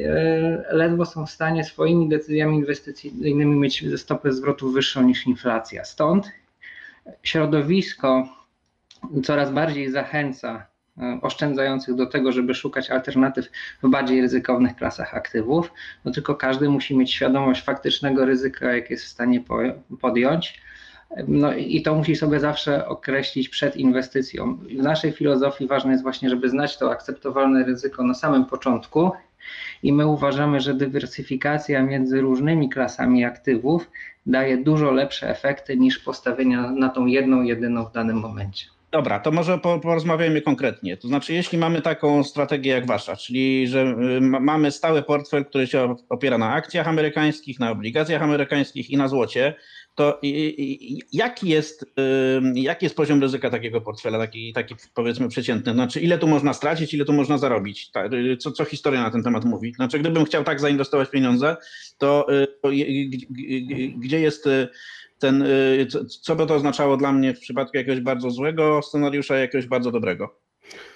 ledwo 0.71 1.05
są 1.05 1.27
w 1.27 1.31
stanie 1.31 1.65
swoimi 1.65 2.09
decyzjami 2.09 2.57
inwestycyjnymi 2.57 3.57
mieć 3.57 3.85
stopę 3.97 4.33
zwrotu 4.33 4.71
wyższą 4.71 5.03
niż 5.03 5.27
inflacja. 5.27 5.85
Stąd 5.85 6.31
środowisko 7.23 8.29
coraz 9.23 9.53
bardziej 9.53 9.91
zachęca 9.91 10.74
oszczędzających 11.23 11.95
do 11.95 12.07
tego, 12.07 12.33
żeby 12.33 12.55
szukać 12.55 12.91
alternatyw 12.91 13.51
w 13.83 13.89
bardziej 13.89 14.21
ryzykownych 14.21 14.77
klasach 14.77 15.15
aktywów, 15.15 15.73
no 16.05 16.13
tylko 16.13 16.35
każdy 16.35 16.69
musi 16.69 16.97
mieć 16.97 17.13
świadomość 17.13 17.63
faktycznego 17.63 18.25
ryzyka, 18.25 18.73
jakie 18.73 18.95
jest 18.95 19.05
w 19.05 19.09
stanie 19.09 19.45
podjąć. 20.01 20.65
No 21.29 21.55
i 21.55 21.83
to 21.83 21.95
musi 21.95 22.17
sobie 22.17 22.41
zawsze 22.41 22.89
określić 22.89 23.49
przed 23.49 23.77
inwestycją. 23.77 24.57
W 24.57 24.83
naszej 24.83 25.13
filozofii 25.13 25.67
ważne 25.67 25.91
jest 25.91 26.03
właśnie, 26.03 26.31
żeby 26.31 26.49
znać 26.49 26.79
to 26.79 26.91
akceptowalne 26.91 27.65
ryzyko 27.65 28.05
na 28.05 28.15
samym 28.15 28.45
początku 28.45 29.13
i 29.83 29.93
my 29.93 30.07
uważamy, 30.07 30.61
że 30.61 30.75
dywersyfikacja 30.75 31.83
między 31.83 32.21
różnymi 32.21 32.69
klasami 32.69 33.25
aktywów 33.25 33.91
daje 34.27 34.57
dużo 34.57 34.91
lepsze 34.91 35.31
efekty 35.31 35.77
niż 35.77 35.99
postawienie 35.99 36.57
na 36.57 36.89
tą 36.89 37.07
jedną, 37.07 37.43
jedyną 37.43 37.85
w 37.85 37.93
danym 37.93 38.17
momencie. 38.17 38.74
Dobra, 38.95 39.21
to 39.21 39.33
może 39.33 39.59
porozmawiajmy 39.59 40.43
konkretnie. 40.43 40.97
To 40.97 41.09
znaczy, 41.09 41.33
jeśli 41.33 41.59
mamy 41.59 41.83
taką 41.83 42.25
strategię 42.25 42.73
jak 42.73 42.87
wasza, 42.87 43.17
czyli 43.17 43.69
że 43.69 43.83
y, 43.83 44.21
mamy 44.21 44.71
stały 44.71 45.03
portfel, 45.03 45.45
który 45.45 45.67
się 45.67 45.97
opiera 46.09 46.39
na 46.39 46.53
akcjach 46.53 46.89
amerykańskich, 46.89 47.61
na 47.61 47.71
obligacjach 47.71 48.23
amerykańskich 48.23 48.91
i 48.91 48.97
na 48.97 49.09
złocie, 49.09 49.55
to 49.95 50.21
jaki 51.13 51.49
jest, 51.49 51.85
jaki 52.55 52.87
jest 52.87 52.97
poziom 52.97 53.21
ryzyka 53.21 53.51
takiego 53.51 53.81
portfela, 53.81 54.19
taki, 54.19 54.53
taki 54.53 54.75
powiedzmy 54.95 55.29
przeciętny? 55.29 55.73
Znaczy, 55.73 56.01
ile 56.01 56.19
tu 56.19 56.27
można 56.27 56.53
stracić, 56.53 56.95
ile 56.95 57.05
tu 57.05 57.13
można 57.13 57.39
zarobić? 57.39 57.91
Y, 58.13 58.37
co, 58.37 58.53
co 58.53 58.65
historia 58.65 59.03
na 59.03 59.11
ten 59.11 59.23
temat 59.23 59.45
mówi? 59.45 59.73
Znaczy, 59.75 59.99
gdybym 59.99 60.25
chciał 60.25 60.45
tak 60.45 60.61
zainwestować 60.61 61.11
pieniądze, 61.11 61.57
to, 61.99 62.27
y, 62.43 62.47
to 62.63 62.69
gdzie 63.99 64.21
jest 64.21 64.49
ten, 65.25 65.45
co 66.23 66.37
by 66.37 66.47
to 66.47 66.55
oznaczało 66.55 66.97
dla 66.97 67.13
mnie 67.13 67.35
w 67.35 67.41
przypadku 67.41 67.77
jakiegoś 67.77 68.01
bardzo 68.01 68.31
złego 68.31 68.83
scenariusza, 68.83 69.37
jakiegoś 69.37 69.67
bardzo 69.67 69.91
dobrego? 69.91 70.45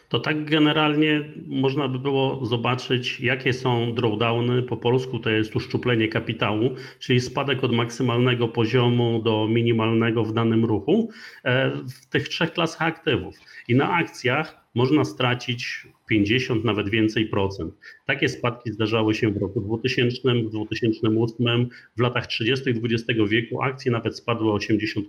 to 0.08 0.20
tak 0.20 0.44
generalnie 0.44 1.24
można 1.46 1.88
by 1.88 1.98
było 1.98 2.46
zobaczyć, 2.46 3.20
jakie 3.20 3.52
są 3.52 3.94
drawdowny. 3.94 4.62
Po 4.62 4.76
polsku 4.76 5.18
to 5.18 5.30
jest 5.30 5.56
uszczuplenie 5.56 6.08
kapitału, 6.08 6.70
czyli 6.98 7.20
spadek 7.20 7.64
od 7.64 7.72
maksymalnego 7.72 8.48
poziomu 8.48 9.22
do 9.22 9.48
minimalnego 9.48 10.24
w 10.24 10.32
danym 10.32 10.64
ruchu 10.64 11.10
e, 11.44 11.70
w 11.70 12.06
tych 12.06 12.28
trzech 12.28 12.52
klasach 12.52 12.82
aktywów. 12.82 13.34
I 13.68 13.74
na 13.74 13.92
akcjach 13.92 14.57
można 14.74 15.04
stracić 15.04 15.86
50, 16.08 16.64
nawet 16.64 16.88
więcej 16.88 17.26
procent. 17.26 17.74
Takie 18.06 18.28
spadki 18.28 18.72
zdarzały 18.72 19.14
się 19.14 19.30
w 19.30 19.36
roku 19.36 19.60
2000, 19.60 20.34
w 20.34 20.50
2008, 20.50 21.68
w 21.96 22.00
latach 22.00 22.26
30. 22.26 22.70
XX 22.70 23.20
wieku 23.28 23.62
akcje 23.62 23.92
nawet 23.92 24.16
spadły 24.16 24.52
o 24.52 24.56
80%. 24.56 25.02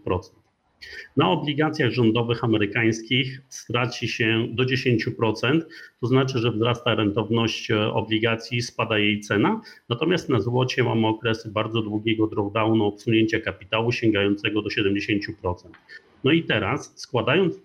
Na 1.17 1.29
obligacjach 1.29 1.91
rządowych 1.91 2.43
amerykańskich 2.43 3.41
straci 3.49 4.07
się 4.07 4.47
do 4.51 4.63
10%, 4.63 5.61
to 6.01 6.07
znaczy, 6.07 6.39
że 6.39 6.51
wzrasta 6.51 6.95
rentowność 6.95 7.71
e, 7.71 7.93
obligacji, 7.93 8.61
spada 8.61 8.97
jej 8.97 9.19
cena. 9.19 9.61
Natomiast 9.89 10.29
na 10.29 10.39
złocie 10.39 10.83
mamy 10.83 11.07
okresy 11.07 11.51
bardzo 11.51 11.81
długiego 11.81 12.27
drawdownu, 12.27 12.85
obsunięcia 12.85 13.39
kapitału 13.39 13.91
sięgającego 13.91 14.61
do 14.61 14.69
70%. 14.69 15.53
No 16.23 16.31
i 16.31 16.43
teraz 16.43 16.93
składając, 16.95 17.55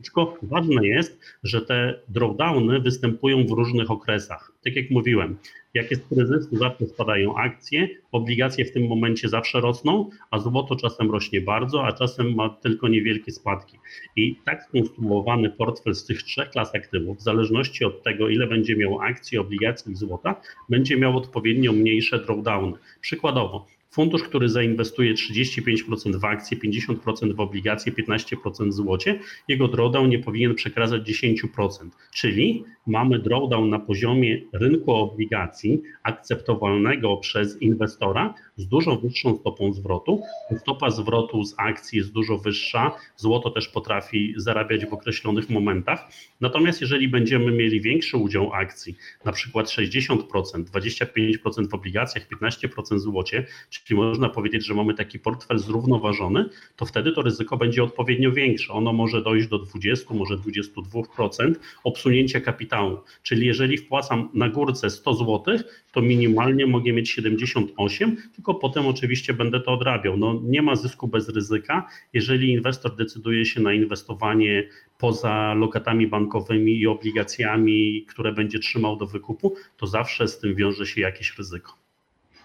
ważne 0.42 0.86
jest, 0.86 1.20
że 1.42 1.60
te 1.60 2.00
drawdowny 2.08 2.80
występują 2.80 3.46
w 3.46 3.50
różnych 3.50 3.90
okresach. 3.90 4.52
Tak 4.64 4.76
jak 4.76 4.90
mówiłem, 4.90 5.36
jak 5.74 5.90
jest 5.90 6.08
kryzys, 6.08 6.50
to 6.50 6.56
zawsze 6.56 6.86
spadają 6.86 7.36
akcje, 7.36 7.88
obligacje 8.12 8.64
w 8.64 8.72
tym 8.72 8.86
momencie 8.86 9.28
zawsze 9.28 9.60
rosną, 9.60 10.10
a 10.30 10.38
złoto 10.38 10.76
czasem 10.76 11.10
rośnie 11.10 11.40
bardzo, 11.40 11.84
a 11.84 11.92
czasem 11.92 12.34
ma 12.34 12.48
tylko 12.48 12.88
niewielkie 12.88 13.32
spadki. 13.32 13.78
I 14.16 14.36
tak 14.44 14.62
skonstruowany 14.62 15.50
portfel 15.50 15.94
z 15.94 16.04
tych 16.04 16.22
trzech 16.22 16.50
klas 16.50 16.74
aktywów, 16.74 17.18
w 17.18 17.22
zależności 17.22 17.84
od 17.84 18.02
tego, 18.02 18.28
ile 18.28 18.46
będzie 18.46 18.76
miał 18.76 19.00
akcji, 19.00 19.38
obligacji 19.38 19.92
i 19.92 19.96
złota, 19.96 20.40
będzie 20.68 20.96
miał 20.96 21.16
odpowiednio 21.16 21.72
mniejsze 21.72 22.18
drawdowny. 22.18 22.72
Przykładowo, 23.00 23.66
Fundusz, 23.94 24.22
który 24.22 24.48
zainwestuje 24.48 25.14
35% 25.14 26.16
w 26.16 26.24
akcje, 26.24 26.56
50% 26.56 27.34
w 27.34 27.40
obligacje, 27.40 27.92
15% 27.92 28.68
w 28.68 28.72
złocie, 28.72 29.18
jego 29.48 29.68
drawdown 29.68 30.08
nie 30.08 30.18
powinien 30.18 30.54
przekraczać 30.54 31.02
10%. 31.02 31.90
Czyli 32.14 32.64
mamy 32.86 33.18
drawdown 33.18 33.70
na 33.70 33.78
poziomie 33.78 34.40
rynku 34.52 34.92
obligacji 34.92 35.82
akceptowalnego 36.02 37.16
przez 37.16 37.62
inwestora 37.62 38.34
z 38.56 38.66
dużo 38.66 38.96
wyższą 38.96 39.36
stopą 39.36 39.72
zwrotu. 39.72 40.22
Stopa 40.58 40.90
zwrotu 40.90 41.44
z 41.44 41.54
akcji 41.58 41.98
jest 41.98 42.12
dużo 42.12 42.38
wyższa, 42.38 42.92
złoto 43.16 43.50
też 43.50 43.68
potrafi 43.68 44.34
zarabiać 44.36 44.86
w 44.86 44.92
określonych 44.92 45.50
momentach. 45.50 46.08
Natomiast 46.40 46.80
jeżeli 46.80 47.08
będziemy 47.08 47.52
mieli 47.52 47.80
większy 47.80 48.16
udział 48.16 48.52
akcji, 48.52 48.96
na 49.24 49.32
przykład 49.32 49.66
60%, 49.66 50.18
25% 50.64 51.68
w 51.70 51.74
obligacjach, 51.74 52.28
15% 52.28 52.96
w 52.96 53.00
złocie, 53.00 53.46
czyli 53.84 54.00
można 54.00 54.28
powiedzieć, 54.28 54.66
że 54.66 54.74
mamy 54.74 54.94
taki 54.94 55.18
portfel 55.18 55.58
zrównoważony, 55.58 56.44
to 56.76 56.86
wtedy 56.86 57.12
to 57.12 57.22
ryzyko 57.22 57.56
będzie 57.56 57.82
odpowiednio 57.82 58.32
większe. 58.32 58.72
Ono 58.72 58.92
może 58.92 59.22
dojść 59.22 59.48
do 59.48 59.58
20, 59.58 60.14
może 60.14 60.36
22% 60.36 61.54
obsunięcia 61.84 62.40
kapitału. 62.40 62.98
Czyli 63.22 63.46
jeżeli 63.46 63.78
wpłacam 63.78 64.28
na 64.34 64.48
górce 64.48 64.90
100 64.90 65.14
zł, 65.14 65.58
to 65.92 66.02
minimalnie 66.02 66.66
mogę 66.66 66.92
mieć 66.92 67.10
78, 67.10 68.16
tylko 68.34 68.54
potem 68.54 68.86
oczywiście 68.86 69.34
będę 69.34 69.60
to 69.60 69.72
odrabiał. 69.72 70.16
No, 70.16 70.40
nie 70.44 70.62
ma 70.62 70.76
zysku 70.76 71.08
bez 71.08 71.28
ryzyka. 71.28 71.88
Jeżeli 72.12 72.52
inwestor 72.52 72.96
decyduje 72.96 73.46
się 73.46 73.60
na 73.60 73.72
inwestowanie 73.72 74.68
poza 74.98 75.54
lokatami 75.54 76.06
bankowymi 76.06 76.78
i 76.80 76.86
obligacjami, 76.86 78.06
które 78.08 78.32
będzie 78.32 78.58
trzymał 78.58 78.96
do 78.96 79.06
wykupu, 79.06 79.54
to 79.76 79.86
zawsze 79.86 80.28
z 80.28 80.38
tym 80.38 80.54
wiąże 80.54 80.86
się 80.86 81.00
jakieś 81.00 81.38
ryzyko. 81.38 81.83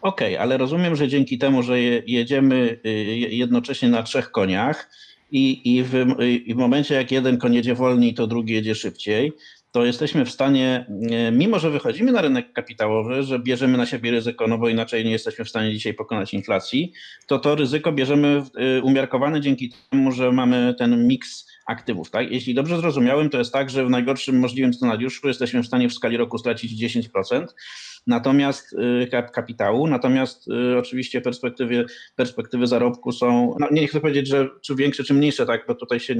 Okej, 0.01 0.35
okay, 0.35 0.41
ale 0.41 0.57
rozumiem, 0.57 0.95
że 0.95 1.07
dzięki 1.07 1.37
temu, 1.37 1.63
że 1.63 1.81
jedziemy 2.07 2.79
y, 2.85 2.89
jednocześnie 3.29 3.89
na 3.89 4.03
trzech 4.03 4.31
koniach 4.31 4.89
i, 5.31 5.75
i, 5.75 5.83
w, 5.83 5.93
i 6.45 6.53
w 6.53 6.57
momencie 6.57 6.95
jak 6.95 7.11
jeden 7.11 7.37
koń 7.37 7.55
jedzie 7.55 7.75
wolniej, 7.75 8.13
to 8.13 8.27
drugi 8.27 8.53
jedzie 8.53 8.75
szybciej, 8.75 9.33
to 9.71 9.85
jesteśmy 9.85 10.25
w 10.25 10.31
stanie, 10.31 10.85
y, 11.29 11.31
mimo 11.31 11.59
że 11.59 11.69
wychodzimy 11.69 12.11
na 12.11 12.21
rynek 12.21 12.53
kapitałowy, 12.53 13.23
że 13.23 13.39
bierzemy 13.39 13.77
na 13.77 13.85
siebie 13.85 14.11
ryzyko, 14.11 14.47
no 14.47 14.57
bo 14.57 14.69
inaczej 14.69 15.05
nie 15.05 15.11
jesteśmy 15.11 15.45
w 15.45 15.49
stanie 15.49 15.71
dzisiaj 15.71 15.93
pokonać 15.93 16.33
inflacji, 16.33 16.93
to 17.27 17.39
to 17.39 17.55
ryzyko 17.55 17.91
bierzemy 17.91 18.43
y, 18.77 18.83
umiarkowane 18.83 19.41
dzięki 19.41 19.73
temu, 19.89 20.11
że 20.11 20.31
mamy 20.31 20.75
ten 20.77 21.07
miks 21.07 21.47
aktywów. 21.65 22.11
Tak? 22.11 22.31
Jeśli 22.31 22.53
dobrze 22.53 22.77
zrozumiałem, 22.77 23.29
to 23.29 23.37
jest 23.37 23.53
tak, 23.53 23.69
że 23.69 23.85
w 23.85 23.89
najgorszym 23.89 24.39
możliwym 24.39 24.73
scenariuszu 24.73 25.27
jesteśmy 25.27 25.63
w 25.63 25.67
stanie 25.67 25.89
w 25.89 25.93
skali 25.93 26.17
roku 26.17 26.37
stracić 26.37 26.83
10%, 26.83 27.45
natomiast 28.07 28.73
y, 28.73 29.07
kapitału, 29.33 29.87
natomiast 29.87 30.47
y, 30.47 30.77
oczywiście 30.77 31.21
perspektywy, 31.21 31.85
perspektywy 32.15 32.67
zarobku 32.67 33.11
są, 33.11 33.55
no 33.59 33.67
nie 33.71 33.87
chcę 33.87 33.99
powiedzieć, 33.99 34.27
że 34.27 34.49
czy 34.61 34.75
większe, 34.75 35.03
czy 35.03 35.13
mniejsze, 35.13 35.45
tak, 35.45 35.65
bo 35.67 35.75
tutaj 35.75 35.99
się 35.99 36.15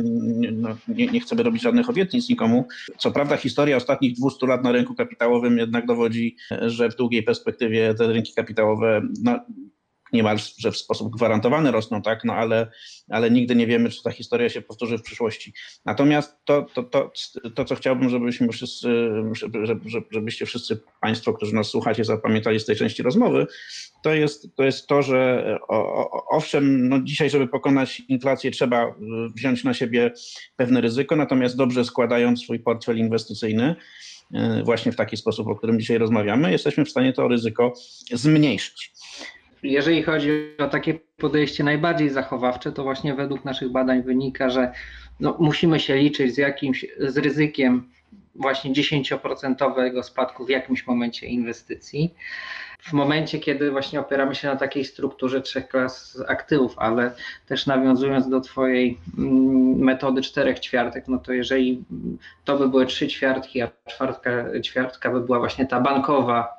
no, 0.52 0.78
nie, 0.88 1.08
nie 1.08 1.20
chcemy 1.20 1.44
robić 1.44 1.62
żadnych 1.62 1.90
obietnic 1.90 2.30
nikomu. 2.30 2.68
Co 2.98 3.12
prawda 3.12 3.38
historia 3.38 3.78
ostatnich 3.78 4.14
200 4.14 4.48
lat 4.48 4.64
na 4.64 4.72
rynku 4.72 4.96
kapitałowym 4.96 5.58
jednak 5.58 5.86
dowodzi, 5.86 6.36
że 6.62 6.90
w 6.90 6.96
długiej 6.96 7.24
perspektywie 7.24 7.94
te 7.94 8.08
rynki 8.08 8.34
kapitałowe 8.34 9.02
no, 9.24 9.40
niemalże 10.14 10.72
w 10.72 10.78
sposób 10.78 11.16
gwarantowany 11.16 11.72
rosną, 11.72 12.02
tak, 12.02 12.24
no 12.24 12.34
ale, 12.34 12.72
ale 13.10 13.32
nigdy 13.32 13.56
nie 13.56 13.68
wiemy, 13.68 13.90
czy 13.90 14.04
ta 14.04 14.12
historia 14.12 14.50
się 14.50 14.62
powtórzy 14.62 14.98
w 14.98 15.02
przyszłości. 15.02 15.54
Natomiast 15.86 16.38
to, 16.46 16.66
to, 16.74 16.84
to, 16.84 17.12
to 17.56 17.66
co 17.66 17.76
chciałbym, 17.76 18.10
żebyśmy 18.10 18.48
wszyscy, 18.48 19.10
żebyście 20.12 20.46
wszyscy 20.46 20.82
Państwo, 21.02 21.34
którzy 21.34 21.56
nas 21.56 21.68
słuchacie, 21.68 22.04
zapamiętali 22.04 22.60
z 22.60 22.66
tej 22.66 22.76
części 22.76 23.04
rozmowy, 23.04 23.48
to 24.04 24.14
jest 24.14 24.56
to, 24.56 24.64
jest 24.64 24.88
to 24.88 25.02
że 25.02 25.58
owszem, 26.30 26.90
no 26.90 27.00
dzisiaj, 27.00 27.30
żeby 27.30 27.48
pokonać 27.48 28.02
inflację, 28.08 28.52
trzeba 28.52 28.96
wziąć 29.36 29.64
na 29.64 29.74
siebie 29.74 30.12
pewne 30.56 30.82
ryzyko, 30.82 31.16
natomiast 31.16 31.58
dobrze 31.58 31.86
składając 31.86 32.42
swój 32.42 32.60
portfel 32.60 32.98
inwestycyjny, 32.98 33.76
e, 34.34 34.64
właśnie 34.64 34.92
w 34.92 34.96
taki 34.96 35.18
sposób, 35.18 35.48
o 35.48 35.56
którym 35.56 35.80
dzisiaj 35.80 35.98
rozmawiamy, 35.98 36.52
jesteśmy 36.52 36.86
w 36.86 36.90
stanie 36.90 37.14
to 37.14 37.28
ryzyko 37.28 37.74
zmniejszyć. 38.14 38.92
Jeżeli 39.64 40.04
chodzi 40.04 40.32
o 40.58 40.68
takie 40.68 41.00
podejście 41.18 41.64
najbardziej 41.64 42.10
zachowawcze, 42.10 42.72
to 42.72 42.84
właśnie 42.84 43.14
według 43.14 43.46
naszych 43.46 43.72
badań 43.72 44.04
wynika, 44.04 44.50
że 44.50 44.72
no, 45.20 45.36
musimy 45.40 45.80
się 45.80 45.96
liczyć 45.96 46.36
z 46.36 46.38
jakimś 46.38 46.86
z 47.00 47.18
ryzykiem 47.18 47.90
właśnie 48.36 48.72
10% 48.72 50.04
spadku 50.04 50.46
w 50.46 50.50
jakimś 50.50 50.88
momencie 50.88 51.28
inwestycji. 51.28 52.14
W 52.80 52.94
momencie, 52.94 53.40
kiedy 53.40 53.72
właśnie 53.72 54.00
opieramy 54.00 54.36
się 54.36 54.48
na 54.48 54.56
takiej 54.56 54.86
strukturze 54.86 55.42
trzech 55.42 55.68
klas 55.68 56.24
aktywów, 56.28 56.74
ale 56.78 57.12
też 57.48 57.66
nawiązując 57.66 58.30
do 58.30 58.42
Twojej 58.42 58.98
mm, 59.18 59.78
metody 59.78 60.22
czterech 60.22 60.60
ćwiartek, 60.60 61.08
no 61.08 61.18
to 61.18 61.34
jeżeli 61.34 61.84
to 62.46 62.58
by 62.58 62.70
były 62.70 62.86
trzy 62.86 63.08
ćwiartki, 63.08 63.62
a 63.62 63.72
czwartka 63.90 64.32
ćwiartka 64.62 65.12
by 65.12 65.22
była 65.22 65.40
właśnie 65.40 65.66
ta 65.66 65.82
bankowa, 65.82 66.59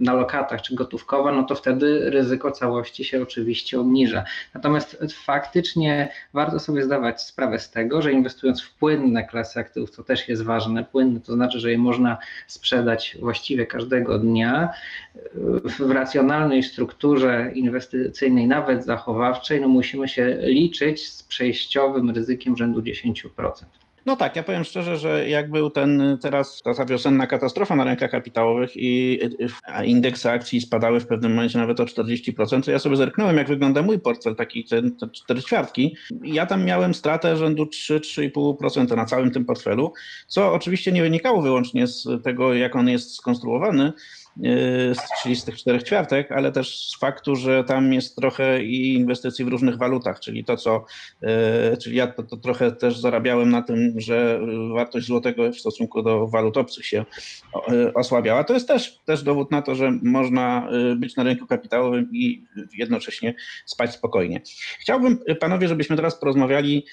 na 0.00 0.14
lokatach 0.14 0.62
czy 0.62 0.74
gotówkowa, 0.74 1.32
no 1.32 1.42
to 1.42 1.54
wtedy 1.54 2.10
ryzyko 2.10 2.50
całości 2.50 3.04
się 3.04 3.22
oczywiście 3.22 3.80
obniża. 3.80 4.24
Natomiast 4.54 4.98
faktycznie 5.24 6.12
warto 6.32 6.58
sobie 6.58 6.82
zdawać 6.82 7.22
sprawę 7.22 7.58
z 7.58 7.70
tego, 7.70 8.02
że 8.02 8.12
inwestując 8.12 8.62
w 8.62 8.74
płynne 8.74 9.24
klasy 9.24 9.60
aktywów, 9.60 9.96
to 9.96 10.02
też 10.04 10.28
jest 10.28 10.42
ważne, 10.42 10.84
płynne 10.84 11.20
to 11.20 11.34
znaczy, 11.34 11.60
że 11.60 11.70
je 11.70 11.78
można 11.78 12.18
sprzedać 12.46 13.16
właściwie 13.20 13.66
każdego 13.66 14.18
dnia 14.18 14.68
w 15.78 15.90
racjonalnej 15.90 16.62
strukturze 16.62 17.50
inwestycyjnej, 17.54 18.46
nawet 18.46 18.84
zachowawczej, 18.84 19.60
no 19.60 19.68
musimy 19.68 20.08
się 20.08 20.38
liczyć 20.42 21.08
z 21.08 21.22
przejściowym 21.22 22.10
ryzykiem 22.10 22.56
rzędu 22.56 22.80
10%. 22.80 23.85
No 24.06 24.16
tak, 24.16 24.36
ja 24.36 24.42
powiem 24.42 24.64
szczerze, 24.64 24.96
że 24.96 25.28
jak 25.28 25.50
był 25.50 25.70
ten 25.70 26.18
teraz 26.20 26.62
ta 26.76 26.84
wiosenna 26.84 27.26
katastrofa 27.26 27.76
na 27.76 27.84
rynkach 27.84 28.10
kapitałowych 28.10 28.70
i 28.76 29.20
indeksy 29.84 30.30
akcji 30.30 30.60
spadały 30.60 31.00
w 31.00 31.06
pewnym 31.06 31.34
momencie 31.34 31.58
nawet 31.58 31.80
o 31.80 31.84
40%, 31.84 32.64
to 32.64 32.70
ja 32.70 32.78
sobie 32.78 32.96
zerknąłem, 32.96 33.36
jak 33.36 33.48
wygląda 33.48 33.82
mój 33.82 33.98
portfel, 33.98 34.36
taki 34.36 34.64
ten, 34.64 34.96
te 34.96 35.08
cztery 35.08 35.42
ćwiartki. 35.42 35.96
Ja 36.22 36.46
tam 36.46 36.64
miałem 36.64 36.94
stratę 36.94 37.36
rzędu 37.36 37.64
3-3,5% 37.64 38.96
na 38.96 39.04
całym 39.04 39.30
tym 39.30 39.44
portfelu, 39.44 39.92
co 40.26 40.52
oczywiście 40.52 40.92
nie 40.92 41.02
wynikało 41.02 41.42
wyłącznie 41.42 41.86
z 41.86 42.08
tego, 42.24 42.54
jak 42.54 42.76
on 42.76 42.88
jest 42.88 43.14
skonstruowany, 43.14 43.92
czyli 45.22 45.36
z 45.36 45.44
tych 45.44 45.56
czterech 45.56 45.82
ćwiartek, 45.82 46.32
ale 46.32 46.52
też 46.52 46.78
z 46.88 46.98
faktu, 46.98 47.36
że 47.36 47.64
tam 47.64 47.92
jest 47.92 48.16
trochę 48.16 48.62
i 48.62 48.94
inwestycji 48.94 49.44
w 49.44 49.48
różnych 49.48 49.78
walutach, 49.78 50.20
czyli 50.20 50.44
to, 50.44 50.56
co, 50.56 50.84
e, 51.22 51.76
czyli 51.76 51.96
ja 51.96 52.06
to, 52.06 52.22
to 52.22 52.36
trochę 52.36 52.72
też 52.72 52.98
zarabiałem 52.98 53.50
na 53.50 53.62
tym, 53.62 53.94
że 53.96 54.40
wartość 54.74 55.06
złotego 55.06 55.52
w 55.52 55.56
stosunku 55.56 56.02
do 56.02 56.26
walut 56.26 56.56
obcych 56.56 56.86
się 56.86 57.04
e, 57.54 57.94
osłabiała. 57.94 58.44
To 58.44 58.54
jest 58.54 58.68
też, 58.68 58.98
też 59.04 59.22
dowód 59.22 59.50
na 59.50 59.62
to, 59.62 59.74
że 59.74 59.90
można 60.02 60.68
e, 60.92 60.96
być 60.96 61.16
na 61.16 61.22
rynku 61.22 61.46
kapitałowym 61.46 62.08
i 62.12 62.44
jednocześnie 62.78 63.34
spać 63.66 63.94
spokojnie. 63.94 64.40
Chciałbym, 64.80 65.18
panowie, 65.40 65.68
żebyśmy 65.68 65.96
teraz 65.96 66.18
porozmawiali 66.18 66.86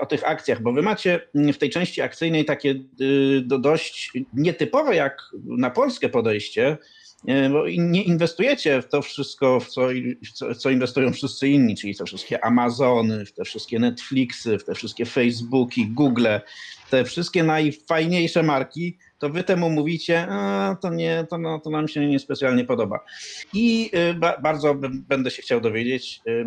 o 0.00 0.06
tych 0.06 0.28
akcjach, 0.28 0.62
bo 0.62 0.72
wy 0.72 0.82
macie 0.82 1.20
w 1.34 1.58
tej 1.58 1.70
części 1.70 2.02
akcyjnej 2.02 2.44
takie 2.44 2.74
dość 3.42 4.12
nietypowe 4.34 4.96
jak 4.96 5.18
na 5.44 5.70
Polskę 5.70 6.08
podejście, 6.08 6.71
bo 7.26 7.68
nie 7.68 8.02
inwestujecie 8.02 8.82
w 8.82 8.88
to 8.88 9.02
wszystko, 9.02 9.60
w 9.60 9.68
co, 9.68 9.88
w 10.54 10.56
co, 10.56 10.70
inwestują 10.70 11.12
wszyscy 11.12 11.48
inni, 11.48 11.76
czyli 11.76 11.96
te 11.96 12.04
wszystkie 12.04 12.44
Amazony, 12.44 13.26
w 13.26 13.32
te 13.32 13.44
wszystkie 13.44 13.78
Netflixy, 13.78 14.58
w 14.58 14.64
te 14.64 14.74
wszystkie 14.74 15.06
Facebooki, 15.06 15.86
Google, 15.86 16.26
te 16.90 17.04
wszystkie 17.04 17.42
najfajniejsze 17.42 18.42
marki, 18.42 18.98
to 19.18 19.30
wy 19.30 19.44
temu 19.44 19.70
mówicie, 19.70 20.26
a, 20.30 20.76
to 20.80 20.90
nie, 20.90 21.26
to, 21.30 21.38
no, 21.38 21.60
to 21.60 21.70
nam 21.70 21.88
się 21.88 22.06
niespecjalnie 22.06 22.64
podoba. 22.64 23.00
I 23.52 23.90
y, 24.10 24.14
ba, 24.14 24.38
bardzo 24.38 24.74
będę 25.08 25.30
się 25.30 25.42
chciał 25.42 25.60
dowiedzieć 25.60 26.20
y, 26.28 26.44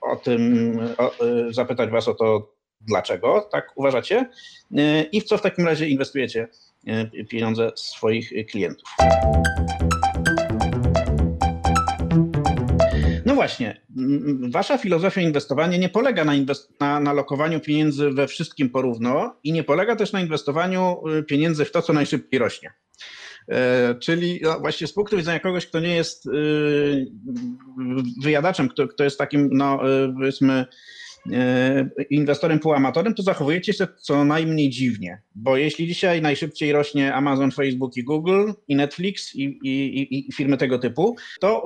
o 0.00 0.16
tym, 0.16 0.78
o, 0.98 1.24
y, 1.48 1.52
zapytać 1.52 1.90
was 1.90 2.08
o 2.08 2.14
to, 2.14 2.52
dlaczego 2.80 3.48
tak 3.52 3.72
uważacie? 3.76 4.30
I 5.12 5.20
w 5.20 5.24
co 5.24 5.38
w 5.38 5.42
takim 5.42 5.66
razie 5.66 5.88
inwestujecie? 5.88 6.42
E, 6.42 6.69
pieniądze 7.28 7.72
swoich 7.76 8.32
klientów. 8.50 8.88
No 13.26 13.34
właśnie, 13.34 13.80
wasza 14.50 14.78
filozofia 14.78 15.20
inwestowania 15.20 15.78
nie 15.78 15.88
polega 15.88 16.24
na, 16.24 16.34
inwest 16.34 16.80
na, 16.80 17.00
na 17.00 17.12
lokowaniu 17.12 17.60
pieniędzy 17.60 18.10
we 18.10 18.28
wszystkim 18.28 18.70
porówno 18.70 19.36
i 19.44 19.52
nie 19.52 19.64
polega 19.64 19.96
też 19.96 20.12
na 20.12 20.20
inwestowaniu 20.20 21.08
y, 21.18 21.22
pieniędzy 21.22 21.64
w 21.64 21.72
to, 21.72 21.82
co 21.82 21.92
najszybciej 21.92 22.38
rośnie. 22.38 22.72
E, 23.48 23.94
czyli 23.94 24.40
no 24.42 24.60
właśnie 24.60 24.86
z 24.86 24.92
punktu 24.92 25.16
widzenia 25.16 25.40
kogoś, 25.40 25.66
kto 25.66 25.80
nie 25.80 25.96
jest 25.96 26.28
wyjadaczem, 28.22 28.68
kto, 28.68 28.88
kto 28.88 29.04
jest 29.04 29.18
takim, 29.18 29.48
no 29.52 29.80
powiedzmy, 30.14 30.52
E, 30.52 30.66
inwestorem 32.10 32.58
półamatorem, 32.58 33.14
to 33.14 33.22
zachowujecie 33.22 33.72
się 33.72 33.86
co 33.98 34.24
najmniej 34.24 34.70
dziwnie, 34.70 35.22
bo 35.34 35.56
jeśli 35.56 35.86
dzisiaj 35.86 36.22
najszybciej 36.22 36.72
rośnie 36.72 37.14
Amazon, 37.14 37.50
Facebook 37.50 37.96
i 37.96 38.04
Google 38.04 38.52
i 38.68 38.76
Netflix 38.76 39.34
i, 39.34 39.44
i, 39.44 40.28
i 40.28 40.32
firmy 40.32 40.56
tego 40.56 40.78
typu, 40.78 41.16
to 41.40 41.64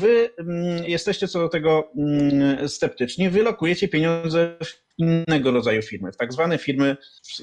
wy 0.00 0.30
mm, 0.38 0.84
jesteście 0.84 1.28
co 1.28 1.40
do 1.40 1.48
tego 1.48 1.92
mm, 1.96 2.68
sceptyczni, 2.68 3.30
wy 3.30 3.42
lokujecie 3.42 3.88
pieniądze 3.88 4.56
w 4.64 4.82
innego 4.98 5.50
rodzaju 5.50 5.82
firmy, 5.82 6.12
w 6.12 6.16
tak 6.16 6.32
zwane 6.32 6.58
firmy, 6.58 6.96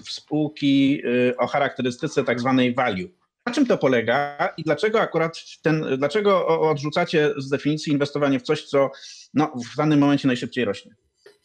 w 0.05 0.11
spółki 0.11 1.01
y, 1.05 1.37
o 1.37 1.47
charakterystyce 1.47 2.23
tak 2.23 2.39
zwanej 2.39 2.73
value. 2.73 3.09
Na 3.45 3.53
czym 3.53 3.65
to 3.65 3.77
polega 3.77 4.37
i 4.57 4.63
dlaczego 4.63 5.01
akurat 5.01 5.41
ten, 5.61 5.85
dlaczego 5.97 6.47
odrzucacie 6.47 7.33
z 7.37 7.49
definicji 7.49 7.93
inwestowanie 7.93 8.39
w 8.39 8.43
coś, 8.43 8.63
co 8.63 8.91
no, 9.33 9.53
w 9.73 9.77
danym 9.77 9.99
momencie 9.99 10.27
najszybciej 10.27 10.65
rośnie? 10.65 10.95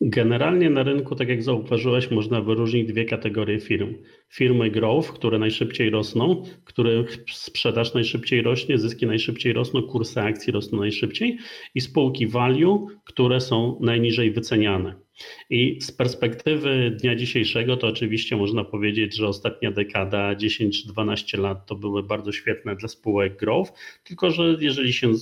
Generalnie 0.01 0.71
na 0.71 0.83
rynku, 0.83 1.15
tak 1.15 1.29
jak 1.29 1.43
zauważyłeś, 1.43 2.11
można 2.11 2.41
wyróżnić 2.41 2.89
dwie 2.89 3.05
kategorie 3.05 3.61
firm. 3.61 3.95
Firmy 4.29 4.71
growth, 4.71 5.13
które 5.13 5.39
najszybciej 5.39 5.91
rosną, 5.91 6.43
których 6.65 7.25
sprzedaż 7.33 7.95
najszybciej 7.95 8.43
rośnie, 8.43 8.79
zyski 8.79 9.07
najszybciej 9.07 9.53
rosną, 9.53 9.83
kursy 9.83 10.21
akcji 10.21 10.53
rosną 10.53 10.81
najszybciej 10.81 11.39
i 11.75 11.81
spółki 11.81 12.27
value, 12.27 12.87
które 13.05 13.41
są 13.41 13.79
najniżej 13.81 14.31
wyceniane. 14.31 14.95
I 15.51 15.79
z 15.81 15.93
perspektywy 15.93 16.97
dnia 17.01 17.17
dzisiejszego 17.17 17.77
to 17.77 17.87
oczywiście 17.87 18.37
można 18.37 18.65
powiedzieć, 18.65 19.17
że 19.17 19.29
ostatnia 19.29 19.71
dekada, 19.71 20.35
10-12 20.35 21.39
lat 21.39 21.67
to 21.67 21.75
były 21.75 22.03
bardzo 22.03 22.33
świetne 22.33 22.77
dla 22.77 22.89
spółek 22.89 23.37
growth, 23.37 23.73
tylko 24.05 24.31
że 24.31 24.57
jeżeli 24.61 24.93
się 24.93 25.13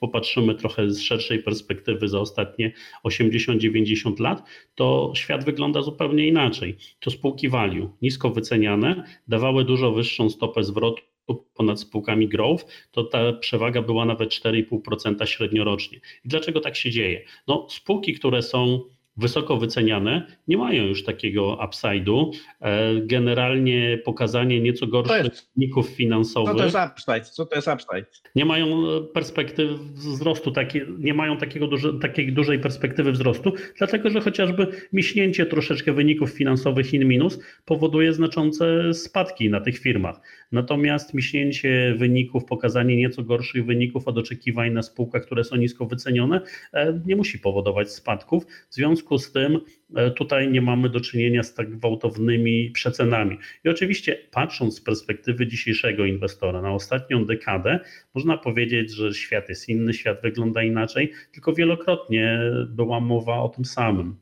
popatrzymy 0.00 0.54
trochę 0.54 0.90
z 0.90 1.00
szerszej 1.00 1.42
perspektywy 1.42 2.08
za 2.08 2.20
ostatnie 2.20 2.72
80-90 3.04 4.20
lat, 4.20 4.42
to 4.74 5.12
świat 5.16 5.44
wygląda 5.44 5.82
zupełnie 5.82 6.26
inaczej. 6.26 6.76
To 7.00 7.10
spółki 7.10 7.48
value, 7.48 7.90
nisko 8.02 8.30
wyceniane, 8.30 9.04
dawały 9.28 9.64
dużo 9.64 9.92
wyższą 9.92 10.30
stopę 10.30 10.64
zwrotu 10.64 11.02
ponad 11.54 11.80
spółkami 11.80 12.28
growth, 12.28 12.64
to 12.90 13.04
ta 13.04 13.32
przewaga 13.32 13.82
była 13.82 14.04
nawet 14.04 14.30
4,5% 14.30 15.26
średniorocznie. 15.26 15.98
I 16.24 16.28
dlaczego 16.28 16.60
tak 16.60 16.76
się 16.76 16.90
dzieje? 16.90 17.24
No, 17.48 17.66
spółki, 17.70 18.14
które 18.14 18.42
są 18.42 18.80
wysoko 19.18 19.56
wyceniane, 19.56 20.26
nie 20.48 20.56
mają 20.56 20.84
już 20.84 21.04
takiego 21.04 21.58
upside'u. 21.68 22.30
E, 22.60 23.00
generalnie 23.00 23.98
pokazanie 24.04 24.60
nieco 24.60 24.86
gorszych 24.86 25.32
wyników 25.56 25.88
finansowych. 25.88 26.52
Co 26.52 26.58
to 26.58 26.64
jest 26.64 26.76
upside? 26.92 27.24
Co 27.24 27.46
to 27.46 27.56
jest 27.56 27.68
upside? 27.68 28.06
Nie 28.34 28.44
mają 28.44 28.84
perspektyw 29.14 29.70
wzrostu, 29.80 30.50
takie, 30.50 30.86
nie 30.98 31.14
mają 31.14 31.36
takiego 31.36 31.68
takiej 32.00 32.32
dużej 32.32 32.58
perspektywy 32.58 33.12
wzrostu, 33.12 33.52
dlatego 33.78 34.10
że 34.10 34.20
chociażby 34.20 34.66
miśnięcie 34.92 35.46
troszeczkę 35.46 35.92
wyników 35.92 36.30
finansowych 36.30 36.94
in 36.94 37.08
minus 37.08 37.38
powoduje 37.64 38.12
znaczące 38.12 38.94
spadki 38.94 39.50
na 39.50 39.60
tych 39.60 39.78
firmach. 39.78 40.20
Natomiast 40.52 41.14
miśnięcie 41.14 41.94
wyników, 41.98 42.44
pokazanie 42.44 42.96
nieco 42.96 43.22
gorszych 43.22 43.66
wyników 43.66 44.08
od 44.08 44.18
oczekiwań 44.18 44.72
na 44.72 44.82
spółkach, 44.82 45.22
które 45.22 45.44
są 45.44 45.56
nisko 45.56 45.86
wycenione, 45.86 46.40
e, 46.72 47.00
nie 47.06 47.16
musi 47.16 47.38
powodować 47.38 47.92
spadków. 47.92 48.44
W 48.70 48.74
związku 48.74 49.07
z 49.16 49.32
tym 49.32 49.60
e, 49.96 50.10
tutaj 50.10 50.50
nie 50.50 50.60
mamy 50.60 50.88
do 50.88 51.00
czynienia 51.00 51.42
z 51.42 51.54
tak 51.54 51.70
gwałtownymi 51.70 52.70
przecenami. 52.70 53.38
I 53.64 53.68
oczywiście 53.68 54.18
patrząc 54.30 54.76
z 54.76 54.80
perspektywy 54.80 55.46
dzisiejszego 55.46 56.04
inwestora 56.04 56.62
na 56.62 56.72
ostatnią 56.72 57.24
dekadę, 57.24 57.80
można 58.14 58.38
powiedzieć, 58.38 58.90
że 58.90 59.14
świat 59.14 59.48
jest 59.48 59.68
inny, 59.68 59.94
świat 59.94 60.22
wygląda 60.22 60.62
inaczej, 60.62 61.12
tylko 61.32 61.52
wielokrotnie 61.52 62.40
była 62.68 63.00
mowa 63.00 63.38
o 63.38 63.48
tym 63.48 63.64
samym. 63.64 64.16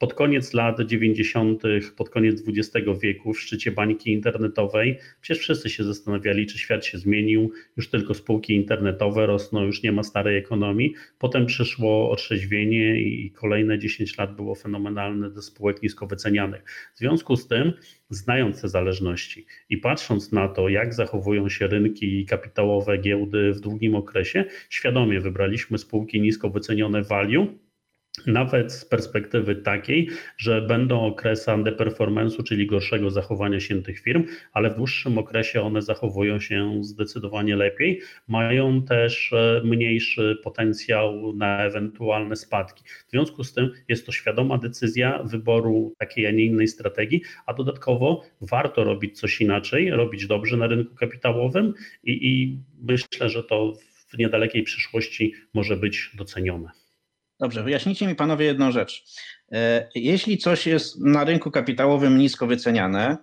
Pod 0.00 0.14
koniec 0.14 0.54
lat 0.54 0.80
90., 0.80 1.62
pod 1.96 2.10
koniec 2.10 2.42
XX 2.48 3.00
wieku, 3.02 3.32
w 3.32 3.40
szczycie 3.40 3.72
bańki 3.72 4.12
internetowej, 4.12 4.98
przecież 5.20 5.42
wszyscy 5.42 5.70
się 5.70 5.84
zastanawiali, 5.84 6.46
czy 6.46 6.58
świat 6.58 6.84
się 6.84 6.98
zmienił, 6.98 7.52
już 7.76 7.90
tylko 7.90 8.14
spółki 8.14 8.54
internetowe 8.54 9.26
rosną, 9.26 9.62
już 9.62 9.82
nie 9.82 9.92
ma 9.92 10.02
starej 10.02 10.38
ekonomii. 10.38 10.94
Potem 11.18 11.46
przyszło 11.46 12.10
otrzeźwienie 12.10 13.00
i 13.00 13.30
kolejne 13.30 13.78
10 13.78 14.18
lat 14.18 14.36
było 14.36 14.54
fenomenalne 14.54 15.30
do 15.30 15.42
spółek 15.42 15.82
nisko 15.82 16.06
wycenianych. 16.06 16.64
W 16.94 16.98
związku 16.98 17.36
z 17.36 17.48
tym, 17.48 17.72
znając 18.10 18.62
te 18.62 18.68
zależności 18.68 19.46
i 19.68 19.76
patrząc 19.76 20.32
na 20.32 20.48
to, 20.48 20.68
jak 20.68 20.94
zachowują 20.94 21.48
się 21.48 21.66
rynki 21.66 22.26
kapitałowe, 22.26 22.98
giełdy 22.98 23.52
w 23.52 23.60
długim 23.60 23.94
okresie, 23.94 24.44
świadomie 24.70 25.20
wybraliśmy 25.20 25.78
spółki 25.78 26.20
nisko 26.20 26.50
wycenione 26.50 27.02
value 27.02 27.46
nawet 28.26 28.72
z 28.72 28.84
perspektywy 28.84 29.56
takiej, 29.56 30.08
że 30.36 30.62
będą 30.62 31.00
okresy 31.00 31.50
underperformance'u, 31.50 32.44
czyli 32.44 32.66
gorszego 32.66 33.10
zachowania 33.10 33.60
się 33.60 33.82
tych 33.82 34.00
firm, 34.00 34.24
ale 34.52 34.70
w 34.70 34.74
dłuższym 34.74 35.18
okresie 35.18 35.62
one 35.62 35.82
zachowują 35.82 36.40
się 36.40 36.84
zdecydowanie 36.84 37.56
lepiej, 37.56 38.00
mają 38.28 38.82
też 38.82 39.32
e, 39.32 39.62
mniejszy 39.64 40.36
potencjał 40.44 41.32
na 41.36 41.64
ewentualne 41.64 42.36
spadki. 42.36 42.84
W 43.08 43.10
związku 43.10 43.44
z 43.44 43.52
tym 43.52 43.70
jest 43.88 44.06
to 44.06 44.12
świadoma 44.12 44.58
decyzja 44.58 45.22
wyboru 45.22 45.94
takiej, 45.98 46.26
a 46.26 46.30
nie 46.30 46.44
innej 46.44 46.68
strategii, 46.68 47.22
a 47.46 47.54
dodatkowo 47.54 48.24
warto 48.40 48.84
robić 48.84 49.20
coś 49.20 49.40
inaczej, 49.40 49.90
robić 49.90 50.26
dobrze 50.26 50.56
na 50.56 50.66
rynku 50.66 50.94
kapitałowym 50.94 51.74
i, 52.04 52.28
i 52.28 52.58
myślę, 52.82 53.28
że 53.28 53.42
to 53.42 53.72
w 54.08 54.18
niedalekiej 54.18 54.62
przyszłości 54.62 55.34
może 55.54 55.76
być 55.76 56.10
docenione. 56.14 56.79
Dobrze, 57.40 57.62
wyjaśnijcie 57.62 58.06
mi 58.06 58.14
panowie 58.14 58.46
jedną 58.46 58.72
rzecz. 58.72 59.04
E, 59.52 59.88
jeśli 59.94 60.38
coś 60.38 60.66
jest 60.66 61.00
na 61.00 61.24
rynku 61.24 61.50
kapitałowym 61.50 62.18
nisko 62.18 62.46
wyceniane, 62.46 63.16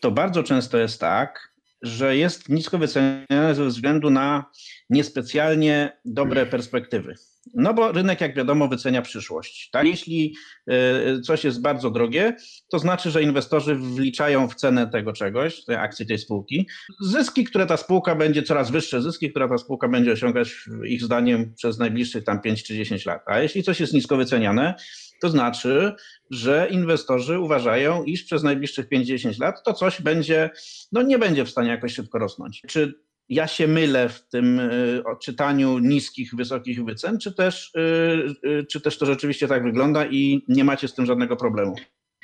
to 0.00 0.10
bardzo 0.10 0.42
często 0.42 0.78
jest 0.78 1.00
tak, 1.00 1.52
że 1.82 2.16
jest 2.16 2.48
nisko 2.48 2.78
wyceniane 2.78 3.54
ze 3.54 3.66
względu 3.66 4.10
na 4.10 4.50
niespecjalnie 4.90 6.00
dobre 6.04 6.46
perspektywy. 6.46 7.14
No 7.54 7.74
bo 7.74 7.92
rynek, 7.92 8.20
jak 8.20 8.36
wiadomo, 8.36 8.68
wycenia 8.68 9.02
przyszłość. 9.02 9.70
Tak? 9.70 9.86
Jeśli 9.86 10.34
e, 10.66 11.20
coś 11.20 11.44
jest 11.44 11.62
bardzo 11.62 11.90
drogie, 11.90 12.36
to 12.70 12.78
znaczy, 12.78 13.10
że 13.10 13.22
inwestorzy 13.22 13.74
wliczają 13.74 14.48
w 14.48 14.54
cenę 14.54 14.90
tego 14.90 15.12
czegoś, 15.12 15.64
tej 15.64 15.76
akcji 15.76 16.06
tej 16.06 16.18
spółki, 16.18 16.68
zyski, 17.00 17.44
które 17.44 17.66
ta 17.66 17.76
spółka 17.76 18.14
będzie, 18.14 18.42
coraz 18.42 18.70
wyższe 18.70 19.02
zyski, 19.02 19.30
które 19.30 19.48
ta 19.48 19.58
spółka 19.58 19.88
będzie 19.88 20.12
osiągać 20.12 20.54
ich 20.84 21.02
zdaniem 21.02 21.54
przez 21.54 21.78
najbliższych 21.78 22.24
tam 22.24 22.40
5 22.40 22.64
czy 22.64 22.76
10 22.76 23.06
lat. 23.06 23.22
A 23.26 23.40
jeśli 23.40 23.62
coś 23.62 23.80
jest 23.80 23.92
nisko 23.92 24.16
wyceniane, 24.16 24.74
to 25.22 25.28
znaczy, 25.28 25.92
że 26.30 26.68
inwestorzy 26.70 27.38
uważają, 27.38 28.04
iż 28.04 28.24
przez 28.24 28.42
najbliższych 28.42 28.88
5-10 28.88 29.40
lat 29.40 29.62
to 29.64 29.72
coś 29.72 30.02
będzie, 30.02 30.50
no 30.92 31.02
nie 31.02 31.18
będzie 31.18 31.44
w 31.44 31.50
stanie 31.50 31.70
jakoś 31.70 31.94
szybko 31.94 32.18
rosnąć. 32.18 32.62
Czy 32.68 32.94
ja 33.32 33.46
się 33.46 33.66
mylę 33.66 34.08
w 34.08 34.28
tym 34.28 34.60
y, 34.60 35.02
odczytaniu 35.04 35.78
niskich, 35.78 36.34
wysokich 36.34 36.84
wycen, 36.84 37.18
czy 37.18 37.32
też, 37.32 37.72
y, 37.74 38.48
y, 38.48 38.66
czy 38.66 38.80
też 38.80 38.98
to 38.98 39.06
rzeczywiście 39.06 39.48
tak 39.48 39.62
wygląda 39.62 40.06
i 40.06 40.44
nie 40.48 40.64
macie 40.64 40.88
z 40.88 40.94
tym 40.94 41.06
żadnego 41.06 41.36
problemu, 41.36 41.74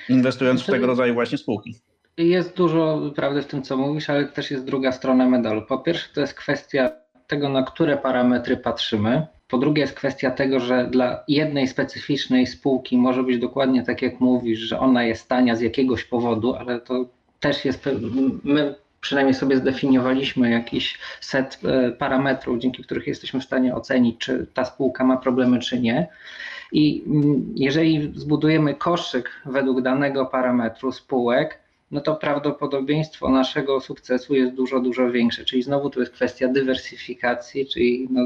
inwestując 0.09 0.63
w 0.63 0.67
tego 0.67 0.87
rodzaju 0.87 1.15
właśnie 1.15 1.39
spółki? 1.39 1.75
Jest 2.19 2.57
dużo 2.57 3.13
prawdy 3.17 3.43
w 3.43 3.47
tym, 3.47 3.63
co 3.63 3.77
mówisz, 3.77 4.11
ale 4.11 4.29
też 4.29 4.51
jest 4.51 4.65
druga 4.65 4.93
strona 4.93 5.29
medalu. 5.29 5.63
Po 5.63 5.79
pierwsze, 5.79 6.09
to 6.15 6.21
jest 6.21 6.35
kwestia 6.35 6.91
tego, 7.27 7.49
na 7.49 7.63
które 7.63 7.97
parametry 7.97 8.57
patrzymy. 8.57 9.27
Po 9.49 9.59
drugie, 9.59 9.83
jest 9.83 9.95
kwestia 9.95 10.31
tego, 10.31 10.61
że 10.61 10.89
dla 10.91 11.25
jednej 11.29 11.69
specyficznej 11.69 12.47
spółki 12.47 12.99
może 12.99 13.23
być 13.23 13.39
dokładnie 13.39 13.83
tak, 13.83 14.03
jak 14.03 14.21
mówisz, 14.21 14.59
że 14.59 14.79
ona 14.79 15.05
jest 15.05 15.29
tania 15.29 15.57
z 15.57 15.61
jakiegoś 15.61 16.05
powodu, 16.05 16.55
ale 16.55 16.81
to 16.81 17.09
też 17.41 17.65
jest. 17.65 17.89
My 18.45 18.75
przynajmniej 19.09 19.35
sobie 19.35 19.57
zdefiniowaliśmy 19.57 20.51
jakiś 20.51 20.99
set 21.21 21.59
e, 21.65 21.93
parametrów, 21.93 22.59
dzięki 22.59 22.83
których 22.83 23.07
jesteśmy 23.07 23.41
w 23.41 23.45
stanie 23.45 23.75
ocenić, 23.75 24.19
czy 24.19 24.47
ta 24.55 24.65
spółka 24.65 25.05
ma 25.05 25.17
problemy, 25.17 25.59
czy 25.59 25.81
nie. 25.81 26.09
I 26.73 27.05
mm, 27.07 27.53
jeżeli 27.57 28.13
zbudujemy 28.15 28.75
koszyk 28.75 29.31
według 29.47 29.83
danego 29.83 30.27
parametru 30.27 30.93
spółek, 30.93 31.59
no 31.91 32.01
to 32.01 32.17
prawdopodobieństwo 32.17 33.29
naszego 33.29 33.81
sukcesu 33.81 34.35
jest 34.35 34.55
dużo, 34.55 34.81
dużo 34.81 35.11
większe. 35.11 35.45
Czyli 35.45 35.63
znowu 35.63 35.91
to 35.91 36.01
jest 36.01 36.13
kwestia 36.13 36.49
dywersyfikacji, 36.49 37.67
czyli 37.67 38.09
no 38.11 38.23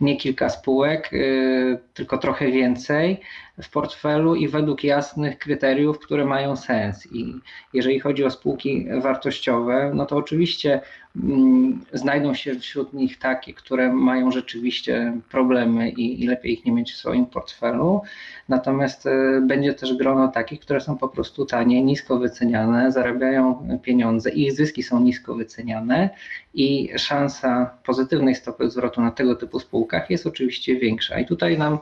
nie 0.00 0.16
kilka 0.16 0.48
spółek, 0.48 1.12
yy, 1.12 1.78
tylko 1.94 2.18
trochę 2.18 2.50
więcej 2.50 3.20
w 3.62 3.70
portfelu 3.70 4.34
i 4.34 4.48
według 4.48 4.84
jasnych 4.84 5.38
kryteriów, 5.38 5.98
które 5.98 6.24
mają 6.24 6.56
sens. 6.56 7.12
I 7.12 7.34
jeżeli 7.72 8.00
chodzi 8.00 8.24
o 8.24 8.30
spółki 8.30 8.86
wartościowe, 9.02 9.90
no 9.94 10.06
to 10.06 10.16
oczywiście 10.16 10.80
mm, 11.16 11.84
znajdą 11.92 12.34
się 12.34 12.54
wśród 12.54 12.92
nich 12.92 13.18
takie, 13.18 13.54
które 13.54 13.92
mają 13.92 14.30
rzeczywiście 14.30 15.12
problemy 15.30 15.90
i, 15.90 16.24
i 16.24 16.26
lepiej 16.26 16.52
ich 16.52 16.64
nie 16.64 16.72
mieć 16.72 16.92
w 16.92 16.96
swoim 16.96 17.26
portfelu. 17.26 18.02
Natomiast 18.48 19.06
y, 19.06 19.10
będzie 19.46 19.74
też 19.74 19.94
grono 19.94 20.28
takich, 20.28 20.60
które 20.60 20.80
są 20.80 20.98
po 20.98 21.08
prostu 21.08 21.46
tanie, 21.46 21.82
nisko 21.82 22.18
wyceniane, 22.18 22.92
zarabiają 22.92 23.68
pieniądze, 23.82 24.30
ich 24.30 24.52
zyski 24.52 24.82
są 24.82 25.00
nisko 25.00 25.34
wyceniane 25.34 26.10
i 26.54 26.90
szansa 26.96 27.70
pozytywnej 27.84 28.34
stopy 28.34 28.70
zwrotu 28.70 29.00
na 29.00 29.10
tego 29.10 29.34
typu 29.34 29.60
spółkach 29.60 30.10
jest 30.10 30.26
oczywiście 30.26 30.76
większa. 30.76 31.18
I 31.18 31.26
tutaj 31.26 31.58
nam, 31.58 31.78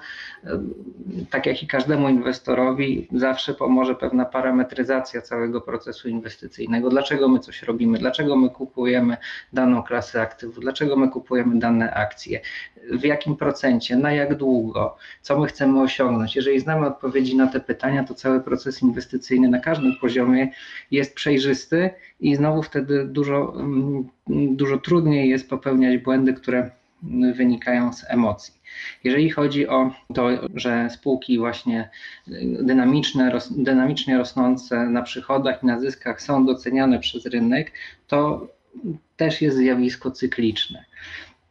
tak 1.31 1.47
jak 1.47 1.63
i 1.63 1.67
każdemu 1.69 2.09
inwestorowi, 2.09 3.09
zawsze 3.13 3.55
pomoże 3.55 3.95
pewna 3.95 4.25
parametryzacja 4.25 5.23
całego 5.23 5.61
procesu 5.61 6.09
inwestycyjnego. 6.09 6.91
Dlaczego 6.91 7.29
my 7.29 7.39
coś 7.39 7.63
robimy, 7.63 7.99
dlaczego 7.99 8.37
my 8.37 8.51
kupujemy 8.51 9.17
daną 9.53 9.83
klasę 9.83 10.23
aktywów, 10.23 10.61
dlaczego 10.61 10.97
my 10.97 11.09
kupujemy 11.09 11.59
dane 11.59 11.95
akcje, 11.95 12.41
w 12.91 13.05
jakim 13.05 13.37
procencie, 13.37 13.97
na 13.97 14.13
jak 14.13 14.35
długo, 14.35 14.97
co 15.23 15.39
my 15.39 15.47
chcemy 15.47 15.81
osiągnąć. 15.81 16.37
Jeżeli 16.37 16.61
znamy 16.61 16.87
odpowiedzi 16.87 17.37
na 17.37 17.47
te 17.47 17.61
pytania, 17.61 18.05
to 18.05 18.15
cały 18.15 18.41
proces 18.41 18.83
inwestycyjny 18.83 19.49
na 19.49 19.59
każdym 19.59 19.97
poziomie 20.01 20.51
jest 20.91 21.15
przejrzysty 21.15 21.91
i 22.21 22.37
znowu 22.37 22.63
wtedy 22.63 23.05
dużo, 23.05 23.55
mm, 23.57 24.09
dużo 24.57 24.79
trudniej 24.79 25.31
jest 25.31 25.51
popełniać 25.51 25.99
błędy, 25.99 26.35
które 26.35 26.71
wynikają 27.35 27.93
z 27.93 28.05
emocji. 28.09 28.58
Jeżeli 29.05 29.31
chodzi 29.31 29.69
o 29.69 29.91
to, 30.15 30.29
że 30.55 30.91
spółki 30.91 31.39
właśnie 31.39 31.91
dynamiczne, 32.61 33.41
dynamicznie 33.51 34.19
rosnące 34.19 34.87
na 34.87 35.03
przychodach 35.03 35.63
i 35.63 35.67
na 35.67 35.81
zyskach 35.81 36.23
są 36.23 36.47
doceniane 36.47 36.99
przez 36.99 37.27
rynek, 37.27 37.73
to 38.07 38.49
też 39.17 39.43
jest 39.43 39.57
zjawisko 39.57 40.11
cykliczne. 40.11 40.85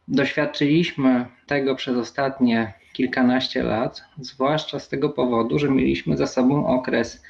Doświadczyliśmy 0.08 1.26
tego 1.46 1.74
przez 1.74 1.96
ostatnie 1.96 2.72
kilkanaście 2.92 3.62
lat, 3.62 4.02
zwłaszcza 4.20 4.78
z 4.78 4.88
tego 4.88 5.10
powodu, 5.10 5.58
że 5.58 5.70
mieliśmy 5.70 6.16
za 6.16 6.26
sobą 6.26 6.66
okres 6.66 7.22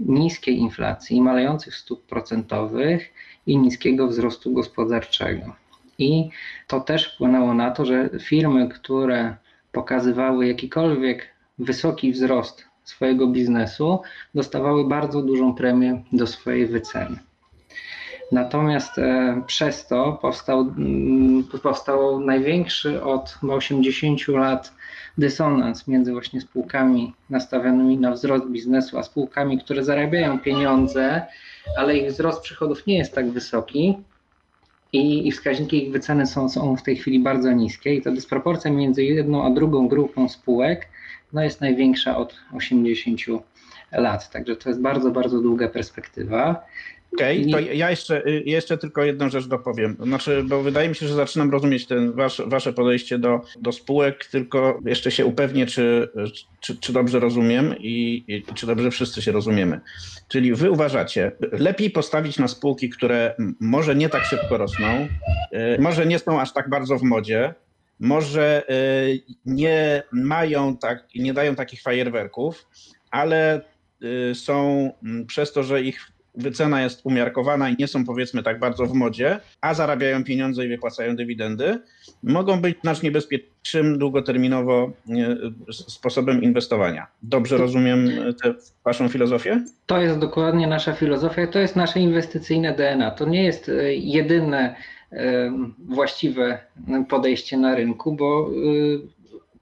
niskiej 0.00 0.58
inflacji, 0.58 1.22
malejących 1.22 1.74
stóp 1.74 2.06
procentowych 2.06 3.12
i 3.46 3.58
niskiego 3.58 4.08
wzrostu 4.08 4.52
gospodarczego. 4.52 5.56
I 5.98 6.30
to 6.66 6.80
też 6.80 7.14
wpłynęło 7.14 7.54
na 7.54 7.70
to, 7.70 7.84
że 7.84 8.10
firmy, 8.20 8.68
które 8.68 9.36
pokazywały 9.72 10.46
jakikolwiek 10.46 11.26
wysoki 11.58 12.12
wzrost 12.12 12.64
swojego 12.84 13.26
biznesu, 13.26 14.02
dostawały 14.34 14.88
bardzo 14.88 15.22
dużą 15.22 15.54
premię 15.54 16.02
do 16.12 16.26
swojej 16.26 16.66
wyceny. 16.66 17.18
Natomiast 18.32 18.98
e, 18.98 19.42
przez 19.46 19.86
to 19.86 20.18
powstał, 20.22 20.60
mm, 20.60 21.44
powstał 21.62 22.20
największy 22.20 23.02
od 23.02 23.38
80 23.48 24.28
lat 24.28 24.72
dysonans 25.18 25.88
między 25.88 26.12
właśnie 26.12 26.40
spółkami 26.40 27.14
nastawionymi 27.30 27.98
na 27.98 28.10
wzrost 28.10 28.46
biznesu, 28.46 28.98
a 28.98 29.02
spółkami, 29.02 29.58
które 29.58 29.84
zarabiają 29.84 30.38
pieniądze, 30.38 31.26
ale 31.78 31.96
ich 31.96 32.10
wzrost 32.10 32.42
przychodów 32.42 32.86
nie 32.86 32.98
jest 32.98 33.14
tak 33.14 33.30
wysoki 33.30 33.96
i, 34.92 35.28
i 35.28 35.32
wskaźniki 35.32 35.86
ich 35.86 35.92
wyceny 35.92 36.26
są, 36.26 36.48
są 36.48 36.76
w 36.76 36.82
tej 36.82 36.96
chwili 36.96 37.20
bardzo 37.20 37.52
niskie 37.52 37.94
i 37.94 38.02
ta 38.02 38.10
dysproporcja 38.10 38.70
między 38.70 39.04
jedną 39.04 39.44
a 39.44 39.50
drugą 39.50 39.88
grupą 39.88 40.28
spółek 40.28 40.88
no 41.32 41.44
jest 41.44 41.60
największa 41.60 42.16
od 42.16 42.34
80 42.54 43.20
lat. 43.92 44.30
Także 44.30 44.56
to 44.56 44.68
jest 44.68 44.80
bardzo, 44.80 45.10
bardzo 45.10 45.40
długa 45.40 45.68
perspektywa. 45.68 46.64
Okej, 47.14 47.40
okay, 47.40 47.52
to 47.52 47.72
ja 47.72 47.90
jeszcze, 47.90 48.26
y, 48.26 48.42
jeszcze 48.46 48.78
tylko 48.78 49.04
jedną 49.04 49.30
rzecz 49.30 49.46
dopowiem. 49.46 49.96
Znaczy, 50.00 50.44
bo 50.44 50.62
wydaje 50.62 50.88
mi 50.88 50.94
się, 50.94 51.06
że 51.06 51.14
zaczynam 51.14 51.50
rozumieć 51.50 51.86
ten 51.86 52.12
wasz, 52.12 52.42
wasze 52.46 52.72
podejście 52.72 53.18
do, 53.18 53.40
do 53.60 53.72
spółek, 53.72 54.26
tylko 54.26 54.80
jeszcze 54.84 55.10
się 55.10 55.26
upewnię, 55.26 55.66
czy, 55.66 56.08
czy, 56.60 56.76
czy 56.76 56.92
dobrze 56.92 57.20
rozumiem 57.20 57.74
i, 57.78 58.24
i, 58.28 58.54
czy 58.54 58.66
dobrze 58.66 58.90
wszyscy 58.90 59.22
się 59.22 59.32
rozumiemy. 59.32 59.80
Czyli 60.28 60.54
wy 60.54 60.70
uważacie, 60.70 61.32
lepiej 61.52 61.90
postawić 61.90 62.38
na 62.38 62.48
spółki, 62.48 62.88
które 62.88 63.34
może 63.60 63.94
nie 63.94 64.08
tak 64.08 64.24
szybko 64.24 64.58
rosną, 64.58 65.08
y, 65.76 65.80
może 65.80 66.06
nie 66.06 66.18
są 66.18 66.40
aż 66.40 66.52
tak 66.52 66.70
bardzo 66.70 66.98
w 66.98 67.02
modzie, 67.02 67.54
może 68.00 68.62
y, 68.70 69.22
nie 69.46 70.02
mają 70.12 70.76
tak, 70.76 71.08
nie 71.14 71.34
dają 71.34 71.54
takich 71.54 71.82
fajerwerków, 71.82 72.66
ale 73.10 73.60
są 74.34 74.90
przez 75.26 75.52
to, 75.52 75.62
że 75.62 75.82
ich 75.82 76.12
wycena 76.38 76.82
jest 76.82 77.00
umiarkowana 77.04 77.68
i 77.68 77.76
nie 77.78 77.86
są 77.88 78.04
powiedzmy 78.04 78.42
tak 78.42 78.58
bardzo 78.58 78.86
w 78.86 78.94
modzie, 78.94 79.40
a 79.60 79.74
zarabiają 79.74 80.24
pieniądze 80.24 80.66
i 80.66 80.68
wypłacają 80.68 81.16
dywidendy, 81.16 81.78
mogą 82.22 82.60
być 82.60 82.78
znacznie 82.80 83.10
bezpiecznym 83.10 83.98
długoterminowo 83.98 84.92
sposobem 85.70 86.42
inwestowania. 86.42 87.06
Dobrze 87.22 87.56
rozumiem 87.56 88.10
tę 88.42 88.54
waszą 88.84 89.08
filozofię? 89.08 89.64
To 89.86 90.00
jest 90.00 90.18
dokładnie 90.18 90.66
nasza 90.66 90.92
filozofia, 90.92 91.46
to 91.46 91.58
jest 91.58 91.76
nasze 91.76 92.00
inwestycyjne 92.00 92.74
DNA. 92.74 93.10
To 93.10 93.28
nie 93.28 93.44
jest 93.44 93.68
e, 93.68 93.94
jedyne 93.94 94.76
e, 95.12 95.52
właściwe 95.88 96.58
podejście 97.08 97.56
na 97.56 97.74
rynku, 97.74 98.12
bo 98.12 98.50
e, 98.50 99.17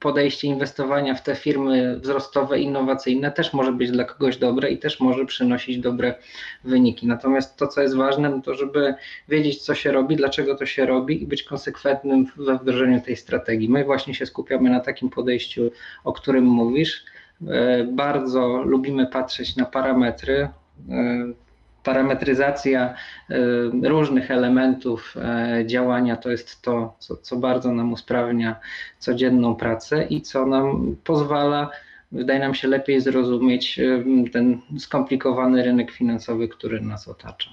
podejście 0.06 0.48
inwestowania 0.48 1.14
w 1.14 1.22
te 1.22 1.34
firmy 1.34 2.00
wzrostowe, 2.00 2.60
innowacyjne 2.60 3.32
też 3.32 3.52
może 3.52 3.72
być 3.72 3.90
dla 3.90 4.04
kogoś 4.04 4.36
dobre 4.36 4.70
i 4.70 4.78
też 4.78 5.00
może 5.00 5.26
przynosić 5.26 5.78
dobre 5.78 6.14
wyniki. 6.64 7.06
Natomiast 7.06 7.56
to, 7.56 7.66
co 7.66 7.82
jest 7.82 7.96
ważne, 7.96 8.42
to 8.44 8.54
żeby 8.54 8.94
wiedzieć, 9.28 9.62
co 9.62 9.74
się 9.74 9.92
robi, 9.92 10.16
dlaczego 10.16 10.54
to 10.54 10.66
się 10.66 10.86
robi 10.86 11.22
i 11.22 11.26
być 11.26 11.42
konsekwentnym 11.42 12.26
we 12.36 12.58
wdrożeniu 12.58 13.00
tej 13.00 13.16
strategii. 13.16 13.68
My 13.68 13.84
właśnie 13.84 14.14
się 14.14 14.26
skupiamy 14.26 14.70
na 14.70 14.80
takim 14.80 15.10
podejściu, 15.10 15.70
o 16.04 16.12
którym 16.12 16.44
mówisz. 16.44 17.04
E, 17.48 17.84
bardzo 17.84 18.62
lubimy 18.62 19.06
patrzeć 19.06 19.56
na 19.56 19.64
parametry 19.64 20.48
e, 20.90 21.32
parametryzacja 21.86 22.94
y, 23.30 23.34
różnych 23.88 24.30
elementów 24.30 25.14
y, 25.60 25.66
działania 25.66 26.16
to 26.16 26.30
jest 26.30 26.62
to, 26.62 26.96
co, 26.98 27.16
co 27.16 27.36
bardzo 27.36 27.72
nam 27.72 27.92
usprawnia 27.92 28.60
codzienną 28.98 29.54
pracę 29.54 30.06
i 30.10 30.22
co 30.22 30.46
nam 30.46 30.96
pozwala, 31.04 31.70
wydaje 32.12 32.40
nam 32.40 32.54
się, 32.54 32.68
lepiej 32.68 33.00
zrozumieć 33.00 33.78
y, 33.78 34.04
ten 34.32 34.60
skomplikowany 34.78 35.62
rynek 35.62 35.90
finansowy, 35.90 36.48
który 36.48 36.80
nas 36.80 37.08
otacza. 37.08 37.50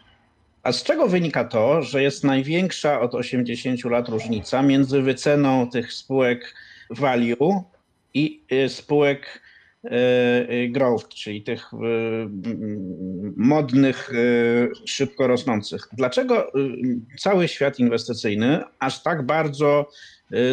A 0.63 0.71
z 0.71 0.83
czego 0.83 1.07
wynika 1.07 1.43
to, 1.43 1.81
że 1.81 2.03
jest 2.03 2.23
największa 2.23 3.01
od 3.01 3.15
80 3.15 3.83
lat 3.83 4.09
różnica 4.09 4.61
między 4.61 5.01
wyceną 5.01 5.69
tych 5.69 5.93
spółek 5.93 6.55
value 6.89 7.63
i 8.13 8.43
spółek 8.67 9.42
growth, 10.69 11.07
czyli 11.07 11.41
tych 11.41 11.71
modnych, 13.35 14.11
szybko 14.85 15.27
rosnących. 15.27 15.87
Dlaczego 15.93 16.51
cały 17.19 17.47
świat 17.47 17.79
inwestycyjny 17.79 18.63
aż 18.79 19.03
tak 19.03 19.25
bardzo 19.25 19.89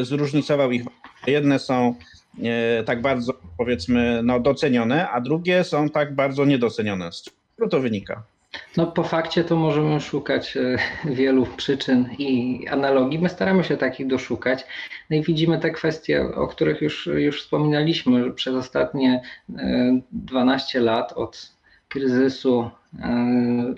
zróżnicował 0.03 0.71
ich? 0.73 0.83
Jedne 1.27 1.59
są 1.59 1.95
tak 2.87 3.03
bardzo, 3.03 3.33
powiedzmy, 3.59 4.21
no, 4.25 4.41
docenione, 4.41 5.11
a 5.11 5.21
drugie 5.21 5.65
są 5.65 5.89
tak 5.89 6.15
bardzo 6.15 6.45
niedocenione. 6.45 7.13
Z 7.13 7.23
czego 7.23 7.69
to 7.69 7.81
wynika? 7.81 8.23
No 8.77 8.87
po 8.87 9.05
fakcie 9.05 9.45
to 9.45 9.57
możemy 9.57 10.01
szukać 10.01 10.57
e, 10.57 10.79
wielu 11.05 11.47
przyczyn 11.47 12.09
i 12.19 12.61
analogii. 12.69 13.19
My 13.19 13.29
staramy 13.29 13.65
się 13.65 13.77
takich 13.77 14.07
doszukać. 14.07 14.67
No 15.11 15.17
i 15.17 15.23
widzimy 15.23 15.59
te 15.59 15.71
kwestie, 15.71 16.23
o 16.35 16.47
których 16.47 16.83
już, 16.83 17.07
już 17.07 17.43
wspominaliśmy 17.43 18.33
przez 18.33 18.55
ostatnie 18.55 19.23
12 20.13 20.79
e, 20.79 20.83
lat 20.83 21.13
od 21.13 21.53
kryzysu 21.89 22.71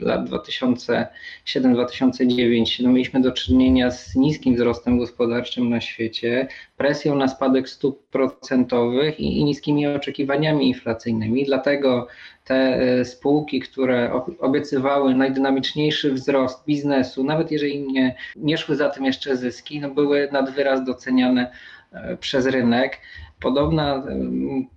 lat 0.01 0.31
2007-2009 0.31 2.83
no 2.83 2.91
mieliśmy 2.91 3.21
do 3.21 3.33
czynienia 3.33 3.91
z 3.91 4.17
niskim 4.17 4.55
wzrostem 4.55 4.99
gospodarczym 4.99 5.71
na 5.71 5.81
świecie, 5.81 6.49
presją 6.77 7.15
na 7.15 7.29
spadek 7.29 7.69
stóp 7.69 8.09
procentowych 8.09 9.21
i, 9.21 9.39
i 9.39 9.45
niskimi 9.45 9.87
oczekiwaniami 9.87 10.69
inflacyjnymi. 10.69 11.45
Dlatego 11.45 12.07
te 12.45 12.55
e, 12.55 13.05
spółki, 13.05 13.61
które 13.61 14.13
obiecywały 14.39 15.15
najdynamiczniejszy 15.15 16.13
wzrost 16.13 16.67
biznesu, 16.67 17.25
nawet 17.25 17.51
jeżeli 17.51 17.93
nie, 17.93 18.17
nie 18.37 18.59
szły 18.59 18.77
za 18.77 18.91
tym 18.91 19.05
jeszcze 19.05 19.37
zyski, 19.37 19.81
no 19.81 19.91
były 19.91 20.29
nad 20.33 20.51
wyraz 20.51 20.85
doceniane 20.85 21.51
e, 21.93 22.17
przez 22.17 22.47
rynek. 22.47 22.99
Podobna 23.41 24.03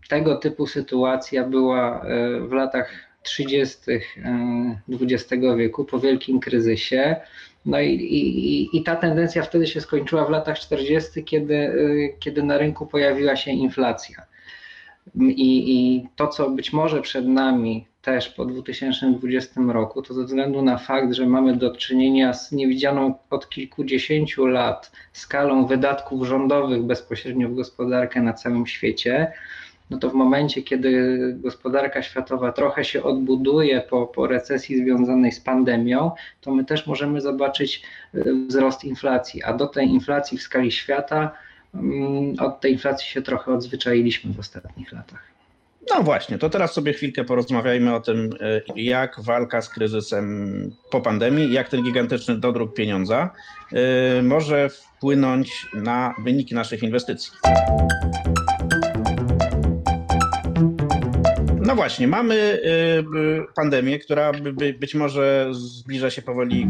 tego 0.09 0.35
typu 0.35 0.67
sytuacja 0.67 1.43
była 1.43 2.05
w 2.47 2.51
latach 2.51 3.14
30. 3.25 3.79
XX 4.89 5.33
e, 5.33 5.57
wieku 5.57 5.85
po 5.85 5.99
wielkim 5.99 6.39
kryzysie. 6.39 7.15
No 7.65 7.79
i, 7.79 7.89
i, 7.89 8.77
i 8.77 8.83
ta 8.83 8.95
tendencja 8.95 9.43
wtedy 9.43 9.67
się 9.67 9.81
skończyła 9.81 10.25
w 10.25 10.29
latach 10.29 10.59
40., 10.59 11.23
kiedy, 11.23 11.55
e, 11.55 11.73
kiedy 12.19 12.43
na 12.43 12.57
rynku 12.57 12.85
pojawiła 12.85 13.35
się 13.35 13.51
inflacja. 13.51 14.25
I, 15.19 15.75
I 15.75 16.07
to, 16.15 16.27
co 16.27 16.49
być 16.49 16.73
może 16.73 17.01
przed 17.01 17.27
nami 17.27 17.87
też 18.01 18.29
po 18.29 18.45
2020 18.45 19.61
roku, 19.67 20.01
to 20.01 20.13
ze 20.13 20.23
względu 20.23 20.61
na 20.61 20.77
fakt, 20.77 21.13
że 21.13 21.25
mamy 21.25 21.57
do 21.57 21.75
czynienia 21.75 22.33
z 22.33 22.51
niewidzianą 22.51 23.13
od 23.29 23.49
kilkudziesięciu 23.49 24.45
lat 24.45 24.91
skalą 25.13 25.65
wydatków 25.65 26.27
rządowych 26.27 26.83
bezpośrednio 26.83 27.49
w 27.49 27.55
gospodarkę 27.55 28.21
na 28.21 28.33
całym 28.33 28.67
świecie, 28.67 29.33
no 29.89 29.97
to 29.97 30.09
w 30.09 30.13
momencie, 30.13 30.63
kiedy 30.63 31.17
gospodarka 31.39 32.01
światowa 32.01 32.51
trochę 32.51 32.85
się 32.85 33.03
odbuduje 33.03 33.81
po, 33.81 34.07
po 34.07 34.27
recesji 34.27 34.77
związanej 34.77 35.31
z 35.31 35.39
pandemią, 35.39 36.11
to 36.41 36.51
my 36.51 36.65
też 36.65 36.87
możemy 36.87 37.21
zobaczyć 37.21 37.83
e, 38.13 38.19
wzrost 38.47 38.83
inflacji, 38.83 39.43
a 39.43 39.53
do 39.53 39.67
tej 39.67 39.87
inflacji 39.87 40.37
w 40.37 40.41
skali 40.41 40.71
świata, 40.71 41.31
mm, 41.75 42.35
od 42.39 42.61
tej 42.61 42.73
inflacji 42.73 43.07
się 43.07 43.21
trochę 43.21 43.53
odzwyczailiśmy 43.53 44.33
w 44.33 44.39
ostatnich 44.39 44.91
latach. 44.91 45.35
No 45.89 46.03
właśnie, 46.03 46.37
to 46.37 46.49
teraz 46.49 46.73
sobie 46.73 46.93
chwilkę 46.93 47.23
porozmawiajmy 47.23 47.95
o 47.95 47.99
tym, 47.99 48.29
e, 48.41 48.61
jak 48.75 49.21
walka 49.21 49.61
z 49.61 49.69
kryzysem 49.69 50.75
po 50.91 51.01
pandemii, 51.01 51.53
jak 51.53 51.69
ten 51.69 51.83
gigantyczny 51.83 52.37
dodruk 52.37 52.73
pieniądza 52.73 53.29
e, 53.73 54.21
może 54.21 54.69
wpłynąć 54.69 55.67
na 55.73 56.13
wyniki 56.23 56.55
naszych 56.55 56.83
inwestycji. 56.83 57.31
No 61.65 61.75
właśnie, 61.75 62.07
mamy 62.07 62.35
y, 62.35 62.67
y, 63.19 63.45
pandemię, 63.55 63.99
która 63.99 64.31
być 64.79 64.95
może 64.95 65.47
zbliża 65.51 66.09
się 66.09 66.21
powoli 66.21 66.67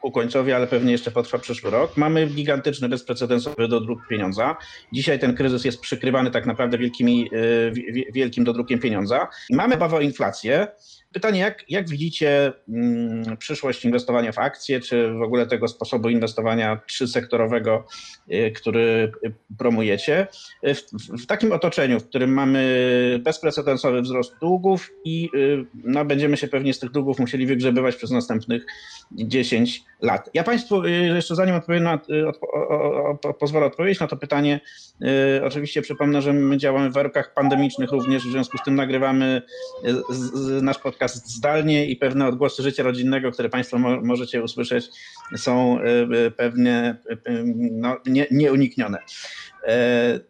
ku 0.00 0.10
końcowi, 0.10 0.52
ale 0.52 0.66
pewnie 0.66 0.92
jeszcze 0.92 1.10
potrwa 1.10 1.38
przyszły 1.38 1.70
rok. 1.70 1.96
Mamy 1.96 2.26
gigantyczny, 2.26 2.88
bezprecedensowy 2.88 3.68
dodruk 3.68 4.06
pieniądza. 4.08 4.56
Dzisiaj 4.92 5.18
ten 5.18 5.34
kryzys 5.34 5.64
jest 5.64 5.80
przykrywany 5.80 6.30
tak 6.30 6.46
naprawdę 6.46 6.78
wielkimi, 6.78 7.30
y, 7.32 8.12
wielkim 8.12 8.44
dodrukiem 8.44 8.78
pieniądza. 8.78 9.28
Mamy 9.50 9.74
obawę 9.74 9.96
o 9.96 10.00
inflację. 10.00 10.68
Pytanie, 11.12 11.40
jak, 11.40 11.64
jak 11.70 11.88
widzicie 11.88 12.52
hmm, 12.66 13.36
przyszłość 13.36 13.84
inwestowania 13.84 14.32
w 14.32 14.38
akcje, 14.38 14.80
czy 14.80 15.12
w 15.12 15.22
ogóle 15.22 15.46
tego 15.46 15.68
sposobu 15.68 16.08
inwestowania 16.08 16.80
trzysektorowego, 16.86 17.86
y, 18.32 18.52
który 18.56 19.12
promujecie, 19.58 20.26
w, 20.62 20.80
w, 21.22 21.26
takim 21.26 21.52
otoczeniu, 21.52 22.00
w 22.00 22.08
którym 22.08 22.32
mamy 22.32 23.20
bezprecedensowy 23.24 24.02
wzrost 24.02 24.38
długów 24.40 24.90
i 25.04 25.28
y, 25.34 25.64
no, 25.74 26.04
będziemy 26.04 26.36
się 26.36 26.48
pewnie 26.48 26.74
z 26.74 26.78
tych 26.78 26.90
długów 26.90 27.18
musieli 27.18 27.46
wygrzebywać 27.46 27.96
przez 27.96 28.10
następnych 28.10 28.66
10 29.12 29.82
lat. 30.00 30.30
Ja 30.34 30.44
Państwu 30.44 30.84
y, 30.84 30.90
jeszcze 30.90 31.34
zanim 31.34 31.54
odpowiem 31.54 31.82
na, 31.82 31.98
odpo, 32.28 32.46
o, 32.52 33.18
o, 33.28 33.34
pozwolę 33.34 33.66
odpowiedzieć 33.66 34.00
na 34.00 34.06
to 34.06 34.16
pytanie, 34.16 34.60
oczywiście 35.44 35.82
przypomnę, 35.82 36.22
że 36.22 36.32
my 36.32 36.56
działamy 36.56 36.90
w 36.90 36.94
warunkach 36.94 37.34
pandemicznych 37.34 37.90
również, 37.90 38.22
w 38.22 38.30
związku 38.30 38.58
z 38.58 38.62
tym 38.62 38.74
nagrywamy 38.74 39.42
z, 40.10 40.34
z 40.34 40.62
nasz 40.62 40.78
podcast 40.78 41.01
podcast 41.02 41.30
zdalnie 41.36 41.86
i 41.86 41.96
pewne 41.96 42.26
odgłosy 42.26 42.62
życia 42.62 42.82
rodzinnego, 42.82 43.32
które 43.32 43.48
Państwo 43.48 43.78
mo 43.78 44.00
możecie 44.00 44.42
usłyszeć, 44.42 44.86
są 45.36 45.78
e, 45.80 45.84
e, 46.26 46.30
pewnie 46.30 46.96
e, 47.26 47.44
no, 47.70 47.96
nie, 48.06 48.26
nieuniknione. 48.30 48.98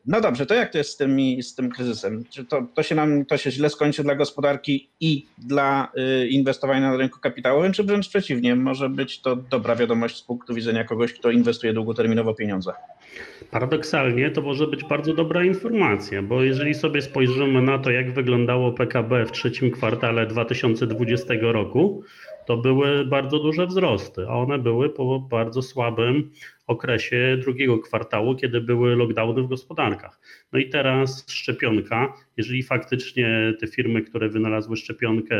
No 0.06 0.20
dobrze, 0.20 0.46
to 0.46 0.54
jak 0.54 0.72
to 0.72 0.78
jest 0.78 0.90
z, 0.90 0.96
tymi, 0.96 1.42
z 1.42 1.54
tym 1.54 1.70
kryzysem? 1.70 2.24
Czy 2.30 2.44
to, 2.44 2.66
to, 2.74 2.82
się 2.82 2.94
nam 2.94 3.24
to 3.24 3.36
się 3.36 3.50
źle 3.50 3.70
skończy 3.70 4.02
dla 4.02 4.14
gospodarki 4.14 4.90
i 5.00 5.26
dla 5.38 5.92
inwestowania 6.28 6.90
na 6.90 6.96
rynku 6.96 7.20
kapitałowym, 7.20 7.72
czy 7.72 7.84
wręcz 7.84 8.08
przeciwnie, 8.08 8.56
może 8.56 8.88
być 8.88 9.20
to 9.20 9.36
dobra 9.36 9.76
wiadomość 9.76 10.16
z 10.16 10.22
punktu 10.22 10.54
widzenia 10.54 10.84
kogoś, 10.84 11.12
kto 11.12 11.30
inwestuje 11.30 11.72
długoterminowo 11.72 12.34
pieniądze? 12.34 12.72
Paradoksalnie 13.50 14.30
to 14.30 14.42
może 14.42 14.66
być 14.66 14.84
bardzo 14.84 15.14
dobra 15.14 15.44
informacja, 15.44 16.22
bo 16.22 16.42
jeżeli 16.42 16.74
sobie 16.74 17.02
spojrzymy 17.02 17.62
na 17.62 17.78
to, 17.78 17.90
jak 17.90 18.12
wyglądało 18.12 18.72
PKB 18.72 19.26
w 19.26 19.32
trzecim 19.32 19.70
kwartale 19.70 20.26
2020 20.26 21.34
roku, 21.40 22.02
to 22.46 22.56
były 22.56 23.04
bardzo 23.04 23.38
duże 23.38 23.66
wzrosty, 23.66 24.26
a 24.28 24.32
one 24.32 24.58
były 24.58 24.90
po 24.90 25.20
bardzo 25.20 25.62
słabym 25.62 26.30
okresie 26.66 27.38
drugiego 27.40 27.78
kwartału, 27.78 28.36
kiedy 28.36 28.60
były 28.60 28.96
lockdowny 28.96 29.42
w 29.42 29.48
gospodarkach. 29.48 30.20
No 30.52 30.58
i 30.58 30.68
teraz 30.68 31.30
szczepionka, 31.30 32.14
jeżeli 32.36 32.62
faktycznie 32.62 33.54
te 33.60 33.66
firmy, 33.66 34.02
które 34.02 34.28
wynalazły 34.28 34.76
szczepionkę, 34.76 35.36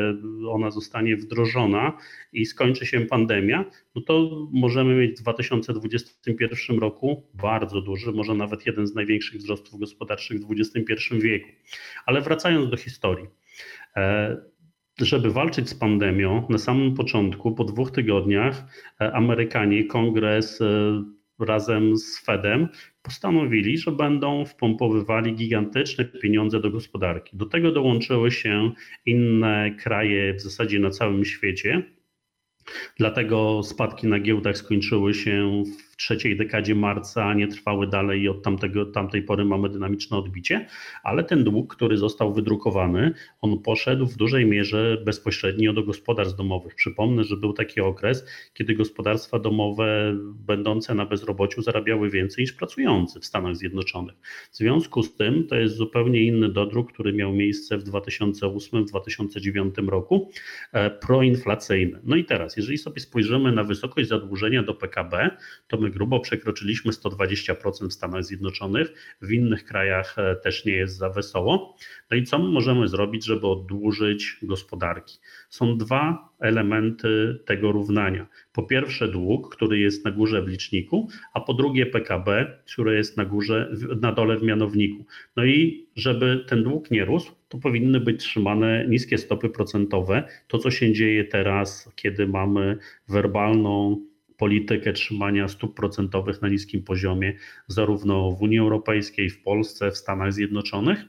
ona 0.49 0.71
zostanie 0.71 1.17
wdrożona 1.17 1.99
i 2.33 2.47
skończy 2.47 2.87
się 2.87 3.01
pandemia, 3.01 3.65
no 3.95 4.03
to 4.03 4.31
możemy 4.53 4.95
mieć 4.95 5.19
w 5.19 5.23
2021 5.23 6.79
roku 6.79 7.23
bardzo 7.35 7.81
duży, 7.81 8.13
może 8.13 8.35
nawet 8.35 8.67
jeden 8.67 8.87
z 8.87 8.95
największych 8.95 9.41
wzrostów 9.41 9.81
gospodarczych 9.81 10.41
w 10.41 10.47
XXI 10.51 10.95
wieku. 11.21 11.49
Ale 12.07 12.21
wracając 12.21 12.71
do 12.71 12.77
historii. 12.77 13.27
Żeby 15.01 15.31
walczyć 15.31 15.69
z 15.69 15.75
pandemią, 15.75 16.47
na 16.51 16.59
samym 16.59 16.95
początku, 16.95 17.53
po 17.53 17.65
dwóch 17.65 17.91
tygodniach, 17.91 18.65
e, 19.01 19.13
Amerykanie, 19.13 19.85
kongres 19.85 20.61
e, 20.61 21.03
razem 21.39 21.97
z 21.97 22.25
Fedem 22.25 22.69
postanowili, 23.03 23.79
że 23.79 23.93
będą 23.93 24.45
wpompowywali 24.45 25.35
gigantyczne 25.35 26.05
pieniądze 26.05 26.61
do 26.61 26.71
gospodarki. 26.71 27.37
Do 27.37 27.47
tego 27.47 27.73
dołączyły 27.73 28.31
się 28.31 28.73
inne 29.07 29.77
kraje 29.79 30.35
w 30.35 30.41
zasadzie 30.41 30.79
na 30.79 30.91
całym 30.91 31.25
świecie. 31.25 31.83
Dlatego 32.97 33.63
spadki 33.63 34.07
na 34.07 34.21
giełdach 34.21 34.57
skończyły 34.57 35.15
się 35.15 35.63
w 35.92 35.92
trzeciej 35.97 36.37
dekadzie 36.37 36.75
marca, 36.75 37.35
nie 37.35 37.49
trwały 37.49 37.87
dalej 37.87 38.21
i 38.21 38.29
od 38.29 38.43
tamtego, 38.43 38.87
tamtej 38.87 39.23
pory 39.23 39.45
mamy 39.45 39.69
dynamiczne 39.69 40.17
odbicie, 40.17 40.67
ale 41.03 41.25
ten 41.25 41.45
dług, 41.45 41.77
który 41.77 41.97
został 41.97 42.35
wydrukowany, 42.35 43.15
on 43.41 43.59
poszedł 43.59 44.07
w 44.07 44.17
dużej 44.17 44.47
mierze 44.47 45.03
bezpośrednio 45.05 45.73
do 45.73 45.83
gospodarstw 45.83 46.37
domowych. 46.37 46.75
Przypomnę, 46.75 47.25
że 47.25 47.37
był 47.37 47.53
taki 47.53 47.81
okres, 47.81 48.27
kiedy 48.55 48.75
gospodarstwa 48.75 49.39
domowe 49.39 50.17
będące 50.47 50.95
na 50.95 51.07
bezrobociu 51.07 51.63
zarabiały 51.63 52.11
więcej 52.11 52.43
niż 52.43 52.53
pracujący 52.53 53.21
w 53.21 53.27
Stanach 53.27 53.57
Zjednoczonych. 53.57 54.17
W 54.53 54.57
związku 54.57 55.03
z 55.03 55.17
tym 55.17 55.47
to 55.47 55.57
jest 55.57 55.77
zupełnie 55.77 56.25
inny 56.25 56.49
dodruk, 56.49 56.93
który 56.93 57.13
miał 57.13 57.33
miejsce 57.33 57.79
w 57.79 57.85
2008-2009 57.85 59.89
roku, 59.89 60.31
e, 60.73 60.91
proinflacyjny. 60.91 62.01
No 62.05 62.17
i 62.17 62.25
teraz, 62.25 62.57
jeżeli 62.57 62.79
sobie 62.79 63.01
spojrzymy 63.01 63.53
na 63.53 63.65
wysokość 63.65 64.09
zadłużenia 64.09 64.63
do 64.63 64.75
PKB, 64.75 65.31
to 65.69 65.79
grubo 65.91 66.21
przekroczyliśmy 66.21 66.93
120% 66.93 67.89
w 67.89 67.93
Stanach 67.93 68.25
Zjednoczonych, 68.25 69.17
w 69.23 69.33
innych 69.33 69.65
krajach 69.65 70.19
e, 70.19 70.37
też 70.37 70.65
nie 70.65 70.73
jest 70.73 70.97
za 70.97 71.11
wesoło. 71.11 71.77
No 72.11 72.17
i 72.17 72.25
co 72.25 72.39
my 72.39 72.49
możemy 72.49 72.89
zrobić, 72.89 73.25
żeby 73.25 73.47
oddłużyć 73.47 74.37
gospodarki? 74.43 75.19
Są 75.49 75.79
dwa 75.79 76.29
elementy 76.41 77.39
tego 77.45 77.73
równania. 77.73 78.27
Po 78.53 78.63
pierwsze 78.63 79.09
dług, 79.09 79.57
który 79.57 79.79
jest 79.79 80.05
na 80.05 80.11
górze 80.11 80.43
w 80.43 80.49
liczniku, 80.49 81.09
a 81.35 81.41
po 81.41 81.55
drugie 81.55 81.87
PKB, 81.87 82.59
które 82.67 82.95
jest 82.95 83.17
na 83.17 83.25
górze, 83.25 83.77
na 84.01 84.13
dole 84.13 84.39
w 84.39 84.43
mianowniku. 84.43 85.05
No 85.37 85.45
i 85.45 85.87
żeby 85.97 86.45
ten 86.49 86.63
dług 86.63 86.91
nie 86.91 87.05
rósł, 87.05 87.33
to 87.49 87.59
powinny 87.59 88.01
być 88.01 88.21
trzymane 88.21 88.87
niskie 88.89 89.19
stopy 89.19 89.49
procentowe. 89.49 90.29
To, 90.49 90.59
co 90.59 90.71
się 90.71 90.93
dzieje 90.93 91.25
teraz, 91.25 91.93
kiedy 91.97 92.27
mamy 92.27 92.79
werbalną 93.09 94.01
politykę 94.43 94.93
trzymania 94.93 95.49
stóp 95.49 95.77
procentowych 95.77 96.43
na 96.43 96.49
niskim 96.49 96.83
poziomie, 96.83 97.33
zarówno 97.67 98.31
w 98.31 98.43
Unii 98.43 98.59
Europejskiej, 98.59 99.31
w 99.31 99.43
Polsce, 99.43 99.91
w 99.91 99.97
Stanach 99.97 100.33
Zjednoczonych, 100.33 101.05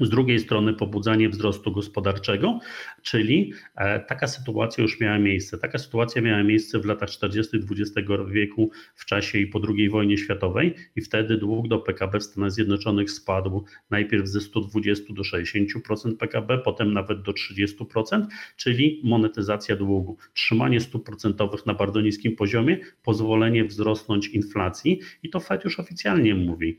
z 0.00 0.10
drugiej 0.10 0.38
strony 0.38 0.74
pobudzanie 0.74 1.28
wzrostu 1.28 1.72
gospodarczego, 1.72 2.60
czyli 3.02 3.52
e, 3.76 4.00
taka 4.00 4.26
sytuacja 4.26 4.82
już 4.82 5.00
miała 5.00 5.18
miejsce. 5.18 5.58
Taka 5.58 5.78
sytuacja 5.78 6.22
miała 6.22 6.42
miejsce 6.42 6.78
w 6.78 6.84
latach 6.84 7.10
40. 7.10 7.56
XX 7.56 8.08
wieku 8.28 8.70
w 8.94 9.04
czasie 9.04 9.38
i 9.38 9.46
po 9.46 9.60
II 9.68 9.90
wojnie 9.90 10.18
światowej 10.18 10.74
i 10.96 11.00
wtedy 11.00 11.36
dług 11.36 11.68
do 11.68 11.78
PKB 11.78 12.20
w 12.20 12.24
Stanach 12.24 12.50
Zjednoczonych 12.50 13.10
spadł 13.10 13.64
najpierw 13.90 14.28
ze 14.28 14.40
120 14.40 15.14
do 15.14 15.22
60% 15.22 16.16
PKB, 16.16 16.58
potem 16.58 16.92
nawet 16.92 17.22
do 17.22 17.32
30%, 17.32 18.26
czyli 18.56 19.00
monetyzacja 19.04 19.76
długu. 19.76 20.16
Trzymanie 20.34 20.80
stóp 20.80 21.06
procentowych 21.06 21.66
na 21.66 21.74
bardzo 21.74 22.00
niskim 22.00 22.36
poziomie, 22.36 22.78
pozwolenie 23.02 23.64
wzrosnąć 23.64 24.28
inflacji 24.28 25.00
i 25.22 25.30
to 25.30 25.40
Fed 25.40 25.64
już 25.64 25.80
oficjalnie 25.80 26.34
mówi 26.34 26.78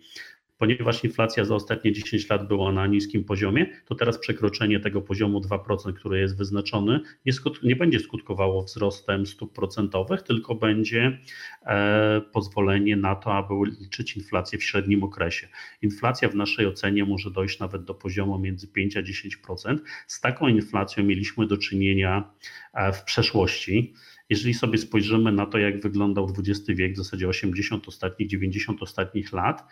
ponieważ 0.64 1.04
inflacja 1.04 1.46
za 1.46 1.56
ostatnie 1.56 1.92
10 1.92 2.30
lat 2.30 2.48
była 2.48 2.72
na 2.72 2.88
niskim 2.88 3.24
poziomie, 3.24 3.66
to 3.86 3.96
teraz 3.96 4.18
przekroczenie 4.18 4.80
tego 4.80 5.02
poziomu 5.02 5.40
2%, 5.40 5.94
który 5.94 6.20
jest 6.20 6.38
wyznaczony, 6.38 7.00
nie, 7.26 7.34
skut- 7.34 7.64
nie 7.64 7.76
będzie 7.76 8.00
skutkowało 8.00 8.64
wzrostem 8.64 9.26
stóp 9.26 9.54
procentowych, 9.54 10.22
tylko 10.22 10.56
będzie 10.56 11.20
e, 11.66 12.22
pozwolenie 12.34 12.96
na 12.96 13.16
to, 13.16 13.34
aby 13.34 13.54
liczyć 13.82 14.18
inflację 14.18 14.60
w 14.60 14.64
średnim 14.64 15.04
okresie. 15.04 15.48
Inflacja 15.82 16.30
w 16.30 16.36
naszej 16.36 16.68
ocenie 16.68 17.06
może 17.06 17.32
dojść 17.32 17.60
nawet 17.60 17.84
do 17.84 17.94
poziomu 17.94 18.40
między 18.40 18.68
5 18.68 18.98
a 18.98 19.02
10%. 19.02 19.78
Z 20.08 20.22
taką 20.22 20.48
inflacją 20.48 21.04
mieliśmy 21.04 21.48
do 21.48 21.58
czynienia 21.58 22.32
e, 22.74 22.94
w 22.94 23.04
przeszłości. 23.04 23.94
Jeżeli 24.30 24.54
sobie 24.54 24.78
spojrzymy 24.78 25.32
na 25.32 25.46
to, 25.46 25.58
jak 25.58 25.82
wyglądał 25.82 26.34
XX 26.38 26.68
wiek, 26.68 26.94
w 26.94 26.98
zasadzie 26.98 27.28
80 27.28 27.88
ostatnich, 27.88 28.30
90 28.30 28.82
ostatnich 28.82 29.34
lat, 29.34 29.64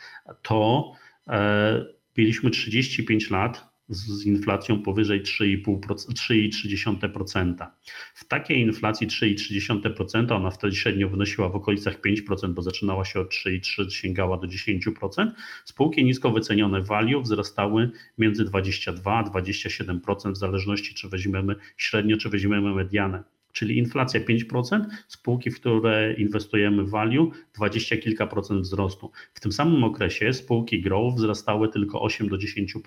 to 0.41 0.91
e, 1.27 1.85
mieliśmy 2.17 2.49
35 2.49 3.29
lat 3.29 3.71
z 3.91 4.25
inflacją 4.25 4.81
powyżej 4.81 5.23
3,3%. 5.23 7.67
W 8.13 8.25
takiej 8.25 8.59
inflacji 8.59 9.07
3,3%, 9.07 10.35
ona 10.35 10.51
wtedy 10.51 10.75
średnio 10.75 11.09
wynosiła 11.09 11.49
w 11.49 11.55
okolicach 11.55 12.01
5%, 12.01 12.53
bo 12.53 12.61
zaczynała 12.61 13.05
się 13.05 13.19
od 13.19 13.31
3,3, 13.31 13.89
sięgała 13.89 14.37
do 14.37 14.47
10%. 14.47 15.31
Spółki 15.65 16.05
nisko 16.05 16.31
wycenione 16.31 16.81
value 16.81 17.21
wzrastały 17.21 17.91
między 18.17 18.45
22 18.45 19.17
a 19.17 19.23
27% 19.23 20.31
w 20.31 20.37
zależności 20.37 20.95
czy 20.95 21.09
weźmiemy 21.09 21.55
średnio, 21.77 22.17
czy 22.17 22.29
weźmiemy 22.29 22.75
medianę 22.75 23.23
czyli 23.62 23.78
inflacja 23.78 24.19
5%, 24.19 24.86
spółki, 25.08 25.52
w 25.52 25.60
które 25.60 26.13
inwestujemy 26.13 26.86
value, 26.86 27.32
20 27.56 27.97
kilka 27.97 28.28
procent 28.28 28.62
wzrostu. 28.62 29.12
W 29.34 29.39
tym 29.39 29.52
samym 29.52 29.84
okresie 29.84 30.34
spółki 30.34 30.82
growth 30.82 31.15
wzrastały 31.15 31.69
tylko 31.69 32.02
8 32.02 32.30
do 32.30 32.38
10%. 32.38 32.78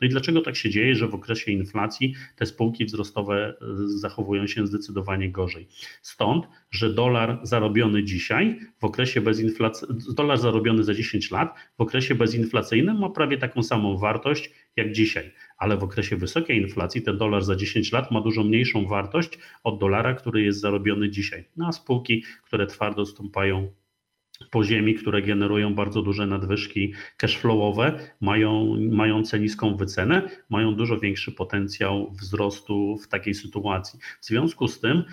No 0.00 0.06
i 0.06 0.08
dlaczego 0.08 0.40
tak 0.40 0.56
się 0.56 0.70
dzieje, 0.70 0.94
że 0.94 1.08
w 1.08 1.14
okresie 1.14 1.52
inflacji 1.52 2.14
te 2.36 2.46
spółki 2.46 2.84
wzrostowe 2.84 3.48
e, 3.48 3.54
zachowują 3.86 4.46
się 4.46 4.66
zdecydowanie 4.66 5.30
gorzej? 5.30 5.68
Stąd, 6.02 6.44
że 6.70 6.92
dolar 6.92 7.40
zarobiony 7.42 8.04
dzisiaj 8.04 8.60
w 8.80 8.84
okresie 8.84 9.20
bezinflacyjnym, 9.20 9.98
dolar 10.14 10.38
zarobiony 10.38 10.84
za 10.84 10.94
10 10.94 11.30
lat 11.30 11.54
w 11.76 11.80
okresie 11.80 12.14
bezinflacyjnym 12.14 12.98
ma 12.98 13.10
prawie 13.10 13.38
taką 13.38 13.62
samą 13.62 13.98
wartość 13.98 14.50
jak 14.76 14.92
dzisiaj, 14.92 15.32
ale 15.56 15.76
w 15.76 15.82
okresie 15.82 16.16
wysokiej 16.16 16.62
inflacji 16.62 17.02
ten 17.02 17.18
dolar 17.18 17.44
za 17.44 17.56
10 17.56 17.92
lat 17.92 18.10
ma 18.10 18.20
dużo 18.20 18.44
mniejszą 18.44 18.86
wartość 18.86 19.38
od 19.64 19.80
dolara, 19.80 20.14
który 20.14 20.42
jest 20.42 20.60
zarobiony 20.60 21.10
dzisiaj. 21.10 21.44
No 21.56 21.66
a 21.66 21.72
spółki, 21.72 22.24
które 22.44 22.66
twardo 22.66 23.06
stąpają 23.06 23.72
po 24.50 24.64
ziemi, 24.64 24.94
które 24.94 25.22
generują 25.22 25.74
bardzo 25.74 26.02
duże 26.02 26.26
nadwyżki 26.26 26.92
cashflowowe, 27.16 27.98
mają, 28.20 28.76
mające 28.90 29.40
niską 29.40 29.76
wycenę, 29.76 30.28
mają 30.50 30.74
dużo 30.74 30.98
większy 30.98 31.32
potencjał 31.32 32.10
wzrostu 32.10 32.96
w 32.96 33.08
takiej 33.08 33.34
sytuacji. 33.34 33.98
W 34.20 34.24
związku 34.24 34.68
z 34.68 34.80
tym 34.80 35.04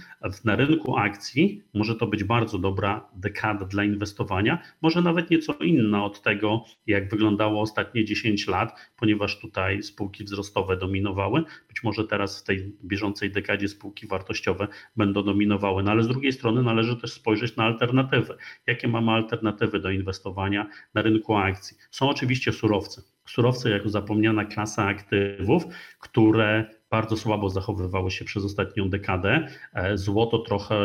na 0.45 0.55
rynku 0.55 0.97
akcji 0.97 1.63
może 1.73 1.95
to 1.95 2.07
być 2.07 2.23
bardzo 2.23 2.60
dobra 2.60 3.10
dekada 3.15 3.65
dla 3.65 3.84
inwestowania, 3.84 4.62
może 4.81 5.01
nawet 5.01 5.29
nieco 5.29 5.53
inna 5.53 6.05
od 6.05 6.21
tego, 6.21 6.63
jak 6.88 7.10
wyglądało 7.10 7.62
ostatnie 7.62 8.05
10 8.05 8.47
lat, 8.47 8.91
ponieważ 8.97 9.39
tutaj 9.39 9.84
spółki 9.84 10.23
wzrostowe 10.23 10.77
dominowały. 10.77 11.43
Być 11.67 11.84
może 11.84 12.03
teraz 12.03 12.41
w 12.41 12.43
tej 12.43 12.73
bieżącej 12.84 13.31
dekadzie 13.31 13.67
spółki 13.67 14.07
wartościowe 14.07 14.67
będą 14.95 15.23
dominowały, 15.23 15.84
no 15.84 15.91
ale 15.91 16.03
z 16.03 16.07
drugiej 16.07 16.34
strony 16.34 16.63
należy 16.63 16.97
też 16.97 17.13
spojrzeć 17.13 17.55
na 17.55 17.63
alternatywy. 17.63 18.38
Jakie 18.67 18.88
mamy 18.88 19.11
alternatywy 19.13 19.80
do 19.80 19.91
inwestowania 19.91 20.67
na 20.93 21.02
rynku 21.02 21.36
akcji? 21.36 21.78
Są 21.91 22.10
oczywiście 22.10 22.52
surowce. 22.52 23.02
Surowce 23.26 23.69
jako 23.69 23.89
zapomniana 23.89 24.45
klasa 24.45 24.86
aktywów, 24.86 25.63
które 26.00 26.65
bardzo 26.91 27.17
słabo 27.17 27.50
zachowywały 27.50 28.12
się 28.12 28.26
przez 28.26 28.45
ostatnią 28.45 28.89
dekadę. 28.89 29.47
E, 29.74 29.97
złoto 29.97 30.39
trochę 30.39 30.76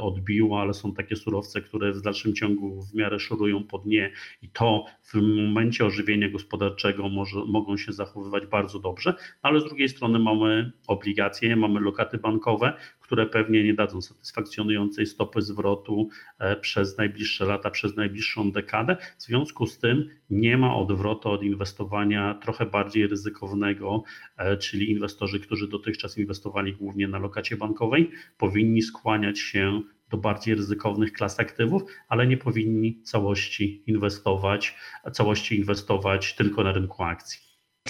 odbiło, 0.00 0.60
ale 0.60 0.74
są 0.74 0.94
takie 0.94 1.16
surowce, 1.16 1.60
które 1.60 1.92
w 1.92 2.02
dalszym 2.02 2.34
ciągu 2.34 2.82
w 2.82 2.94
miarę 2.94 3.18
szorują 3.18 3.64
po 3.64 3.78
dnie 3.78 4.10
i 4.42 4.48
to 4.48 4.84
w 5.02 5.14
momencie 5.14 5.84
ożywienia 5.84 6.28
gospodarczego 6.28 7.08
może, 7.08 7.38
mogą 7.46 7.76
się 7.76 7.92
zachowywać 7.92 8.46
bardzo 8.46 8.78
dobrze, 8.78 9.14
ale 9.42 9.60
z 9.60 9.64
drugiej 9.64 9.88
strony 9.88 10.18
mamy 10.18 10.72
obligacje, 10.86 11.56
mamy 11.56 11.80
lokaty 11.80 12.18
bankowe, 12.18 12.72
które 13.04 13.26
pewnie 13.26 13.64
nie 13.64 13.74
dadzą 13.74 14.02
satysfakcjonującej 14.02 15.06
stopy 15.06 15.42
zwrotu 15.42 16.08
e, 16.38 16.56
przez 16.56 16.98
najbliższe 16.98 17.44
lata, 17.44 17.70
przez 17.70 17.96
najbliższą 17.96 18.52
dekadę. 18.52 18.96
W 19.18 19.22
związku 19.22 19.66
z 19.66 19.78
tym 19.78 20.08
nie 20.30 20.56
ma 20.56 20.76
odwrotu 20.76 21.30
od 21.30 21.42
inwestowania 21.42 22.38
trochę 22.42 22.66
bardziej 22.66 23.06
ryzykownego, 23.06 24.02
e, 24.36 24.56
czyli 24.56 24.90
inwestorzy, 24.90 25.40
którzy 25.40 25.68
dotychczas 25.68 26.18
inwestowali 26.18 26.72
głównie 26.72 27.08
na 27.08 27.18
lokacie 27.18 27.56
bankowej, 27.56 28.10
powinni 28.38 28.82
skłaniać 28.82 29.38
się 29.38 29.82
do 30.10 30.16
bardziej 30.16 30.54
ryzykownych 30.54 31.12
klas 31.12 31.40
aktywów, 31.40 31.82
ale 32.08 32.26
nie 32.26 32.36
powinni 32.36 33.02
całości 33.02 33.82
inwestować, 33.86 34.76
całości 35.12 35.58
inwestować 35.58 36.34
tylko 36.34 36.64
na 36.64 36.72
rynku 36.72 37.02
akcji. 37.02 37.40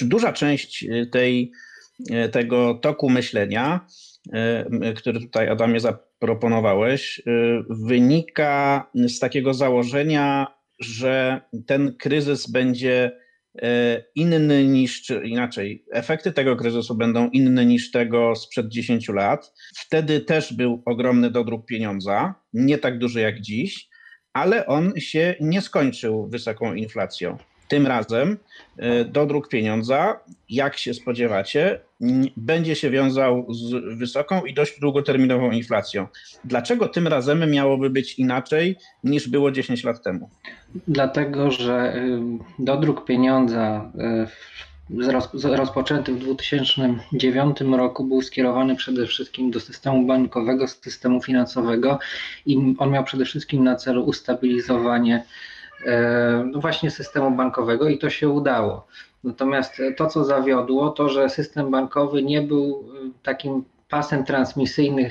Duża 0.03 0.33
część 0.33 0.87
tej, 1.11 1.53
tego 2.33 2.75
toku 2.83 3.11
myślenia 3.11 3.87
który 4.97 5.21
tutaj 5.21 5.49
Adamie 5.49 5.81
zaproponowałeś, 5.81 7.23
e, 7.27 7.31
wynika 7.71 8.87
z 8.95 9.19
takiego 9.19 9.55
założenia, 9.55 10.47
że 10.81 11.41
ten 11.67 11.97
kryzys 11.97 12.51
będzie 12.51 13.19
e, 13.63 14.05
inny 14.15 14.67
niż, 14.67 15.03
czy 15.03 15.23
inaczej, 15.25 15.85
efekty 15.93 16.33
tego 16.33 16.57
kryzysu 16.57 16.95
będą 16.95 17.31
inne 17.31 17.67
niż 17.67 17.91
tego 17.91 18.37
sprzed 18.37 18.69
10 18.69 19.09
lat. 19.09 19.53
Wtedy 19.77 20.21
też 20.21 20.53
był 20.53 20.83
ogromny 20.87 21.31
dodruk 21.31 21.67
pieniądza, 21.67 22.35
nie 22.53 22.79
tak 22.79 22.99
duży 22.99 23.21
jak 23.21 23.41
dziś, 23.41 23.89
ale 24.33 24.67
on 24.67 24.93
się 24.99 25.35
nie 25.41 25.61
skończył 25.61 26.29
wysoką 26.29 26.75
inflacją. 26.75 27.39
Tym 27.69 27.87
razem 27.87 28.39
e, 28.77 29.05
dodruk 29.05 29.49
pieniądza, 29.49 30.21
jak 30.51 30.79
się 30.79 30.95
spodziewacie, 30.95 31.81
będzie 32.37 32.77
się 32.77 32.91
wiązał 32.91 33.47
z 33.51 33.99
wysoką 33.99 34.45
i 34.45 34.55
dość 34.55 34.81
długoterminową 34.81 35.51
inflacją. 35.51 36.07
Dlaczego 36.45 36.89
tym 36.89 37.09
razem 37.09 37.51
miałoby 37.51 37.91
być 37.91 38.19
inaczej 38.19 38.77
niż 39.05 39.29
było 39.29 39.51
10 39.51 39.85
lat 39.85 40.03
temu? 40.03 40.31
Dlatego, 40.89 41.51
że 41.51 42.03
dodruk 42.59 43.05
pieniądza 43.05 43.93
rozpoczęty 45.45 46.15
w 46.15 46.19
2009 46.19 47.61
roku 47.61 48.05
był 48.05 48.23
skierowany 48.23 48.77
przede 48.77 49.07
wszystkim 49.07 49.51
do 49.51 49.61
systemu 49.61 50.07
bankowego, 50.07 50.69
systemu 50.69 51.23
finansowego 51.23 51.99
i 52.47 52.75
on 52.79 52.91
miał 52.91 53.05
przede 53.05 53.25
wszystkim 53.25 53.65
na 53.65 53.77
celu 53.77 54.05
ustabilizowanie 54.05 55.25
no 56.53 56.61
właśnie 56.61 56.91
systemu 56.91 57.31
bankowego 57.31 57.89
i 57.89 57.99
to 57.99 58.11
się 58.11 58.29
udało. 58.29 58.87
Natomiast 59.25 59.83
to, 59.97 60.07
co 60.07 60.25
zawiodło, 60.25 60.91
to 60.91 61.09
że 61.09 61.29
system 61.29 61.71
bankowy 61.71 62.23
nie 62.23 62.43
był 62.43 62.85
e, 63.07 63.11
takim 63.23 63.65
pasem 63.89 64.25
transmisyjnym 64.25 65.11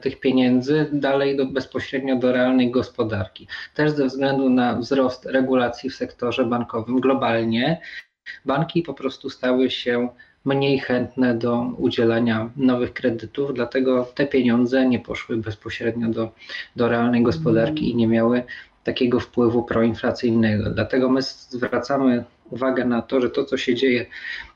tych 0.00 0.20
pieniędzy 0.20 0.88
dalej 0.92 1.36
do, 1.36 1.46
bezpośrednio 1.46 2.16
do 2.16 2.32
realnej 2.32 2.70
gospodarki. 2.70 3.46
Też 3.74 3.90
ze 3.90 4.06
względu 4.06 4.50
na 4.50 4.76
wzrost 4.76 5.26
regulacji 5.26 5.90
w 5.90 5.94
sektorze 5.94 6.44
bankowym 6.44 7.00
globalnie, 7.00 7.80
banki 8.44 8.82
po 8.82 8.94
prostu 8.94 9.30
stały 9.30 9.70
się 9.70 10.08
mniej 10.44 10.78
chętne 10.78 11.34
do 11.34 11.72
udzielania 11.78 12.50
nowych 12.56 12.92
kredytów, 12.92 13.54
dlatego 13.54 14.08
te 14.14 14.26
pieniądze 14.26 14.86
nie 14.86 14.98
poszły 14.98 15.36
bezpośrednio 15.36 16.08
do, 16.08 16.32
do 16.76 16.88
realnej 16.88 17.22
gospodarki 17.22 17.90
i 17.90 17.96
nie 17.96 18.06
miały 18.06 18.42
takiego 18.84 19.20
wpływu 19.20 19.62
proinflacyjnego. 19.62 20.70
Dlatego 20.70 21.08
my 21.08 21.22
zwracamy 21.22 22.24
uwagę 22.50 22.84
na 22.84 23.02
to, 23.02 23.20
że 23.20 23.30
to, 23.30 23.44
co 23.44 23.56
się 23.56 23.74
dzieje 23.74 24.06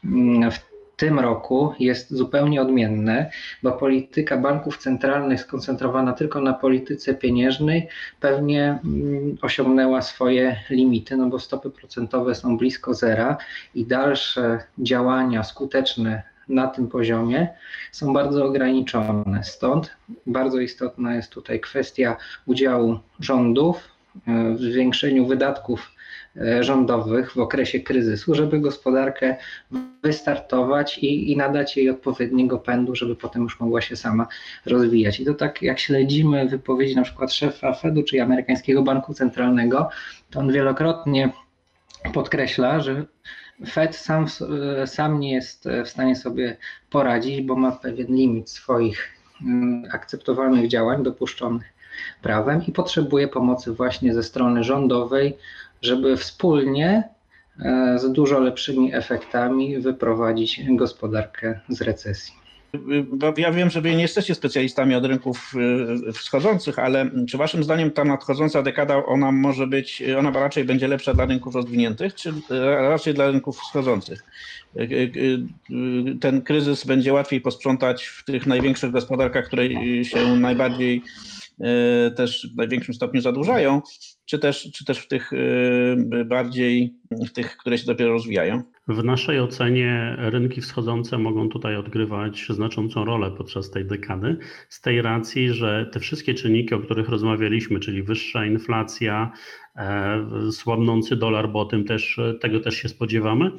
mm, 0.04 0.50
w 0.50 0.72
tym 0.96 1.18
roku 1.18 1.74
jest 1.78 2.10
zupełnie 2.10 2.62
odmienne, 2.62 3.30
bo 3.62 3.72
polityka 3.72 4.36
banków 4.36 4.78
centralnych 4.78 5.40
skoncentrowana 5.40 6.12
tylko 6.12 6.40
na 6.40 6.52
polityce 6.52 7.14
pieniężnej 7.14 7.88
pewnie 8.20 8.78
mm, 8.84 9.36
osiągnęła 9.42 10.02
swoje 10.02 10.56
limity, 10.70 11.16
no 11.16 11.26
bo 11.26 11.38
stopy 11.38 11.70
procentowe 11.70 12.34
są 12.34 12.56
blisko 12.56 12.94
zera 12.94 13.36
i 13.74 13.86
dalsze 13.86 14.58
działania 14.78 15.44
skuteczne 15.44 16.22
na 16.48 16.66
tym 16.66 16.88
poziomie 16.88 17.48
są 17.92 18.12
bardzo 18.12 18.44
ograniczone. 18.44 19.44
Stąd 19.44 19.96
bardzo 20.26 20.60
istotna 20.60 21.14
jest 21.14 21.30
tutaj 21.30 21.60
kwestia 21.60 22.16
udziału 22.46 22.98
rządów 23.20 23.91
w 24.26 24.58
zwiększeniu 24.58 25.26
wydatków 25.26 25.90
E, 26.36 26.64
rządowych 26.64 27.32
w 27.32 27.38
okresie 27.38 27.80
kryzysu, 27.80 28.34
żeby 28.34 28.60
gospodarkę 28.60 29.36
wystartować 30.02 30.98
i, 30.98 31.32
i 31.32 31.36
nadać 31.36 31.76
jej 31.76 31.90
odpowiedniego 31.90 32.58
pędu, 32.58 32.94
żeby 32.94 33.16
potem 33.16 33.42
już 33.42 33.60
mogła 33.60 33.80
się 33.80 33.96
sama 33.96 34.26
rozwijać. 34.66 35.20
I 35.20 35.24
to 35.24 35.34
tak 35.34 35.62
jak 35.62 35.78
śledzimy 35.78 36.48
wypowiedzi 36.48 36.96
na 36.96 37.02
przykład 37.02 37.32
szefa 37.32 37.74
Fedu, 37.74 38.02
czyli 38.02 38.20
amerykańskiego 38.20 38.82
banku 38.82 39.14
centralnego, 39.14 39.88
to 40.30 40.40
on 40.40 40.52
wielokrotnie 40.52 41.32
podkreśla, 42.14 42.80
że 42.80 43.04
Fed 43.70 43.96
sam, 43.96 44.26
e, 44.82 44.86
sam 44.86 45.20
nie 45.20 45.32
jest 45.32 45.68
w 45.84 45.88
stanie 45.88 46.16
sobie 46.16 46.56
poradzić, 46.90 47.40
bo 47.40 47.56
ma 47.56 47.72
pewien 47.72 48.06
limit 48.06 48.50
swoich 48.50 49.08
mm, 49.42 49.84
akceptowalnych 49.92 50.68
działań 50.68 51.02
dopuszczonych 51.02 51.71
prawem 52.22 52.66
i 52.66 52.72
potrzebuje 52.72 53.28
pomocy 53.28 53.72
właśnie 53.72 54.14
ze 54.14 54.22
strony 54.22 54.64
rządowej, 54.64 55.36
żeby 55.82 56.16
wspólnie 56.16 57.08
e, 57.64 57.98
z 57.98 58.12
dużo 58.12 58.40
lepszymi 58.40 58.94
efektami 58.94 59.78
wyprowadzić 59.78 60.60
gospodarkę 60.68 61.60
z 61.68 61.80
recesji. 61.80 62.42
Ja 63.36 63.52
wiem, 63.52 63.70
że 63.70 63.80
wy 63.80 63.90
nie 63.90 64.02
jesteście 64.02 64.34
specjalistami 64.34 64.94
od 64.94 65.04
rynków 65.04 65.52
e, 66.08 66.12
wschodzących, 66.12 66.78
ale 66.78 67.10
czy 67.28 67.38
waszym 67.38 67.64
zdaniem 67.64 67.90
ta 67.90 68.04
nadchodząca 68.04 68.62
dekada, 68.62 69.06
ona 69.06 69.32
może 69.32 69.66
być, 69.66 70.02
ona 70.18 70.30
raczej 70.30 70.64
będzie 70.64 70.88
lepsza 70.88 71.14
dla 71.14 71.26
rynków 71.26 71.54
rozwiniętych, 71.54 72.14
czy 72.14 72.32
raczej 72.78 73.14
dla 73.14 73.30
rynków 73.30 73.58
wschodzących? 73.58 74.24
E, 74.76 74.86
ten 76.20 76.42
kryzys 76.42 76.84
będzie 76.84 77.12
łatwiej 77.12 77.40
posprzątać 77.40 78.04
w 78.04 78.24
tych 78.24 78.46
największych 78.46 78.90
gospodarkach, 78.90 79.46
które 79.46 79.64
się 80.04 80.36
najbardziej 80.36 81.02
też 82.16 82.52
w 82.54 82.56
największym 82.56 82.94
stopniu 82.94 83.20
zadłużają, 83.20 83.82
czy 84.24 84.38
też, 84.38 84.70
czy 84.74 84.84
też 84.84 84.98
w 84.98 85.08
tych 85.08 85.32
y, 85.32 86.24
bardziej, 86.24 86.94
w 87.10 87.30
tych, 87.30 87.56
które 87.56 87.78
się 87.78 87.86
dopiero 87.86 88.12
rozwijają? 88.12 88.62
W 88.88 89.04
naszej 89.04 89.40
ocenie 89.40 90.16
rynki 90.18 90.60
wschodzące 90.60 91.18
mogą 91.18 91.48
tutaj 91.48 91.76
odgrywać 91.76 92.46
znaczącą 92.50 93.04
rolę 93.04 93.30
podczas 93.30 93.70
tej 93.70 93.84
dekady, 93.84 94.36
z 94.68 94.80
tej 94.80 95.02
racji, 95.02 95.48
że 95.48 95.90
te 95.92 96.00
wszystkie 96.00 96.34
czynniki, 96.34 96.74
o 96.74 96.78
których 96.78 97.08
rozmawialiśmy, 97.08 97.80
czyli 97.80 98.02
wyższa 98.02 98.46
inflacja, 98.46 99.32
e, 99.76 100.52
słabnący 100.52 101.16
dolar, 101.16 101.48
bo 101.48 101.64
tym 101.64 101.84
też, 101.84 102.20
tego 102.40 102.60
też 102.60 102.74
się 102.74 102.88
spodziewamy, 102.88 103.50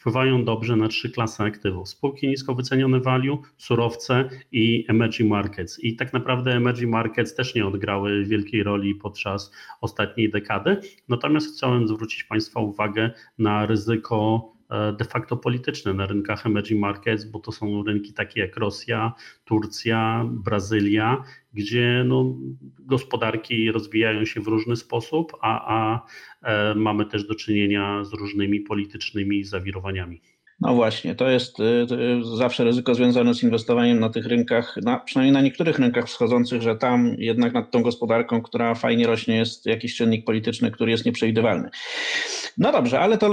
wpływają 0.00 0.44
dobrze 0.44 0.76
na 0.76 0.88
trzy 0.88 1.10
klasy 1.10 1.42
aktywów. 1.42 1.88
Spółki 1.88 2.28
nisko 2.28 2.54
wycenione 2.54 3.00
value, 3.00 3.38
surowce 3.56 4.28
i 4.52 4.84
emerging 4.88 5.30
markets. 5.30 5.84
I 5.84 5.96
tak 5.96 6.12
naprawdę 6.12 6.52
emerging 6.52 6.90
markets 6.92 7.34
też 7.34 7.54
nie 7.54 7.66
odgrały 7.66 8.24
wielkiej 8.24 8.62
roli 8.62 8.94
podczas 8.94 9.52
ostatniej 9.80 10.30
dekady. 10.30 10.80
Natomiast 11.08 11.56
chciałem 11.56 11.88
zwrócić 11.88 12.24
Państwa 12.24 12.60
uwagę 12.60 13.10
na 13.38 13.66
ryzyko 13.66 14.48
de 14.98 15.04
facto 15.04 15.36
polityczne 15.36 15.94
na 15.94 16.06
rynkach 16.06 16.46
emerging 16.46 16.80
markets, 16.80 17.24
bo 17.24 17.38
to 17.38 17.52
są 17.52 17.82
rynki 17.82 18.12
takie 18.12 18.40
jak 18.40 18.56
Rosja, 18.56 19.12
Turcja, 19.44 20.24
Brazylia, 20.30 21.24
gdzie 21.52 22.04
no, 22.06 22.36
gospodarki 22.78 23.72
rozwijają 23.72 24.24
się 24.24 24.40
w 24.40 24.46
różny 24.46 24.76
sposób, 24.76 25.32
a, 25.40 25.78
a 25.78 26.06
e, 26.42 26.74
mamy 26.74 27.06
też 27.06 27.24
do 27.24 27.34
czynienia 27.34 28.04
z 28.04 28.12
różnymi 28.12 28.60
politycznymi 28.60 29.44
zawirowaniami. 29.44 30.20
No 30.60 30.74
właśnie, 30.74 31.14
to 31.14 31.28
jest 31.28 31.60
y, 31.60 31.86
zawsze 32.36 32.64
ryzyko 32.64 32.94
związane 32.94 33.34
z 33.34 33.42
inwestowaniem 33.42 34.00
na 34.00 34.08
tych 34.08 34.26
rynkach, 34.26 34.76
na, 34.82 34.98
przynajmniej 34.98 35.32
na 35.32 35.40
niektórych 35.40 35.78
rynkach 35.78 36.06
wschodzących, 36.06 36.62
że 36.62 36.76
tam 36.76 37.14
jednak 37.18 37.54
nad 37.54 37.70
tą 37.70 37.82
gospodarką, 37.82 38.42
która 38.42 38.74
fajnie 38.74 39.06
rośnie, 39.06 39.36
jest 39.36 39.66
jakiś 39.66 39.96
czynnik 39.96 40.24
polityczny, 40.24 40.70
który 40.70 40.90
jest 40.90 41.06
nieprzewidywalny. 41.06 41.70
No 42.58 42.72
dobrze, 42.72 43.00
ale 43.00 43.18
to 43.18 43.30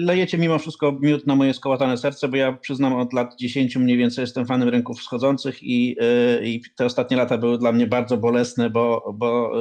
lejecie 0.00 0.38
mimo 0.38 0.58
wszystko 0.58 0.98
miód 1.00 1.26
na 1.26 1.36
moje 1.36 1.54
skołatane 1.54 1.96
serce, 1.96 2.28
bo 2.28 2.36
ja 2.36 2.52
przyznam 2.52 2.94
od 2.94 3.12
lat 3.12 3.36
10 3.36 3.76
mniej 3.76 3.96
więcej 3.96 4.22
jestem 4.22 4.46
fanem 4.46 4.68
rynków 4.68 4.98
wschodzących 4.98 5.62
i, 5.62 5.96
y, 6.40 6.46
i 6.46 6.62
te 6.76 6.84
ostatnie 6.84 7.16
lata 7.16 7.38
były 7.38 7.58
dla 7.58 7.72
mnie 7.72 7.86
bardzo 7.86 8.16
bolesne, 8.16 8.70
bo, 8.70 9.14
bo 9.14 9.52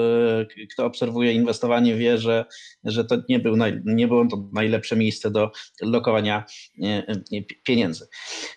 y, 0.42 0.68
kto 0.74 0.86
obserwuje 0.86 1.34
inwestowanie 1.34 1.96
wie, 1.96 2.18
że, 2.18 2.46
że 2.84 3.06
to 3.06 3.18
nie, 3.30 3.40
był 3.40 3.56
naj, 3.56 3.82
nie 3.86 4.08
było 4.08 4.26
to 4.26 4.50
najlepsze 4.54 4.96
miejsce 4.96 5.32
do 5.32 5.52
lokowania 5.82 6.44
pieniędzy. 7.64 8.08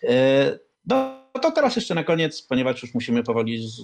E, 0.03 0.59
no 0.86 1.20
to 1.43 1.51
teraz 1.51 1.76
jeszcze 1.76 1.95
na 1.95 2.05
koniec, 2.05 2.43
ponieważ 2.43 2.82
już 2.82 2.95
musimy 2.95 3.22
powoli 3.22 3.68
z, 3.68 3.82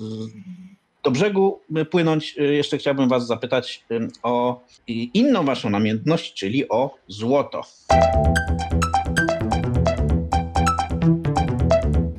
do 1.04 1.10
brzegu 1.10 1.60
płynąć, 1.90 2.38
e, 2.38 2.42
jeszcze 2.42 2.78
chciałbym 2.78 3.08
Was 3.08 3.26
zapytać 3.26 3.84
o 4.22 4.60
inną 5.14 5.44
Waszą 5.44 5.70
namiętność, 5.70 6.34
czyli 6.34 6.68
o 6.68 6.94
złoto. 7.08 7.62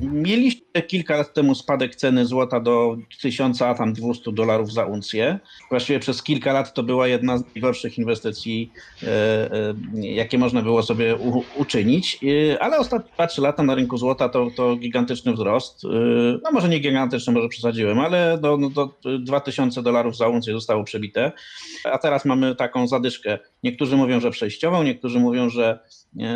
Mieliście 0.00 0.67
kilka 0.82 1.16
lat 1.16 1.34
temu 1.34 1.54
spadek 1.54 1.96
ceny 1.96 2.26
złota 2.26 2.60
do 2.60 2.96
1000, 3.22 3.62
a 3.62 3.74
tam 3.74 3.92
200 3.92 4.32
dolarów 4.32 4.72
za 4.72 4.84
uncję. 4.84 5.38
Właściwie 5.70 6.00
przez 6.00 6.22
kilka 6.22 6.52
lat 6.52 6.74
to 6.74 6.82
była 6.82 7.08
jedna 7.08 7.38
z 7.38 7.44
najgorszych 7.54 7.98
inwestycji, 7.98 8.72
e, 9.02 9.06
e, 9.06 9.74
jakie 9.94 10.38
można 10.38 10.62
było 10.62 10.82
sobie 10.82 11.16
u, 11.16 11.44
uczynić, 11.56 12.20
e, 12.52 12.62
ale 12.62 12.78
ostatnie 12.78 13.12
2-3 13.18 13.42
lata 13.42 13.62
na 13.62 13.74
rynku 13.74 13.98
złota 13.98 14.28
to, 14.28 14.48
to 14.56 14.76
gigantyczny 14.76 15.32
wzrost. 15.32 15.82
No 16.44 16.50
może 16.52 16.68
nie 16.68 16.78
gigantyczny, 16.78 17.32
może 17.32 17.48
przesadziłem, 17.48 17.98
ale 17.98 18.38
do, 18.40 18.56
no, 18.56 18.70
do 18.70 18.94
2000 19.18 19.82
dolarów 19.82 20.16
za 20.16 20.28
uncję 20.28 20.52
zostało 20.52 20.84
przebite, 20.84 21.32
a 21.84 21.98
teraz 21.98 22.24
mamy 22.24 22.54
taką 22.54 22.86
zadyszkę. 22.86 23.38
Niektórzy 23.62 23.96
mówią, 23.96 24.20
że 24.20 24.30
przejściową, 24.30 24.82
niektórzy 24.82 25.20
mówią, 25.20 25.48
że 25.48 25.78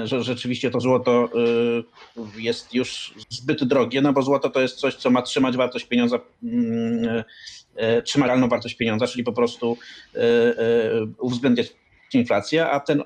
że 0.04 0.22
rzeczywiście 0.22 0.70
to 0.70 0.80
złoto 0.80 1.28
jest 2.36 2.74
już 2.74 3.14
zbyt 3.28 3.64
drogie, 3.64 4.02
no 4.02 4.12
bo 4.12 4.22
złoto 4.22 4.31
to 4.38 4.60
jest 4.60 4.76
coś, 4.76 4.94
co 4.94 5.10
ma 5.10 5.22
trzymać 5.22 5.56
wartość 5.56 5.84
pieniądza, 5.84 6.18
mm, 6.42 7.08
e, 7.08 7.24
e, 7.76 8.02
trzymać 8.02 8.26
realną 8.26 8.48
wartość 8.48 8.74
pieniądza, 8.74 9.06
czyli 9.06 9.24
po 9.24 9.32
prostu 9.32 9.76
e, 10.14 10.20
uwzględniać 11.18 11.72
inflację, 12.14 12.66
a 12.66 12.80
ten 12.80 13.02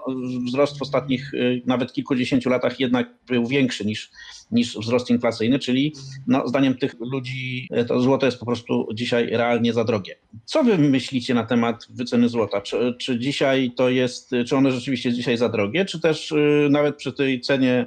wzrost 0.47 0.79
w 0.79 0.83
ostatnich 0.83 1.33
nawet 1.67 1.93
kilkudziesięciu 1.93 2.51
latach 2.51 2.81
jednak 2.81 3.11
był 3.29 3.47
większy 3.47 3.85
niż, 3.87 4.11
niż 4.51 4.79
wzrost 4.79 5.11
inflacyjny, 5.11 5.59
czyli 5.59 5.95
no, 6.27 6.49
zdaniem 6.49 6.75
tych 6.75 6.95
ludzi 7.01 7.69
to 7.89 8.01
złoto 8.01 8.27
jest 8.27 8.39
po 8.39 8.47
prostu 8.47 8.89
dzisiaj 8.95 9.27
realnie 9.27 9.73
za 9.73 9.85
drogie. 9.85 10.17
Co 10.45 10.65
wy 10.65 10.79
myślicie 10.79 11.35
na 11.35 11.45
temat 11.45 11.87
wyceny 11.91 12.29
złota? 12.29 12.61
Czy, 12.61 12.95
czy 12.99 13.19
dzisiaj 13.19 13.71
to 13.77 13.89
jest, 13.89 14.31
czy 14.47 14.57
ono 14.57 14.71
rzeczywiście 14.71 15.09
jest 15.09 15.17
dzisiaj 15.17 15.37
za 15.37 15.49
drogie, 15.49 15.85
czy 15.85 16.01
też 16.01 16.35
nawet 16.71 16.97
przy 16.97 17.13
tej 17.13 17.41
cenie 17.41 17.87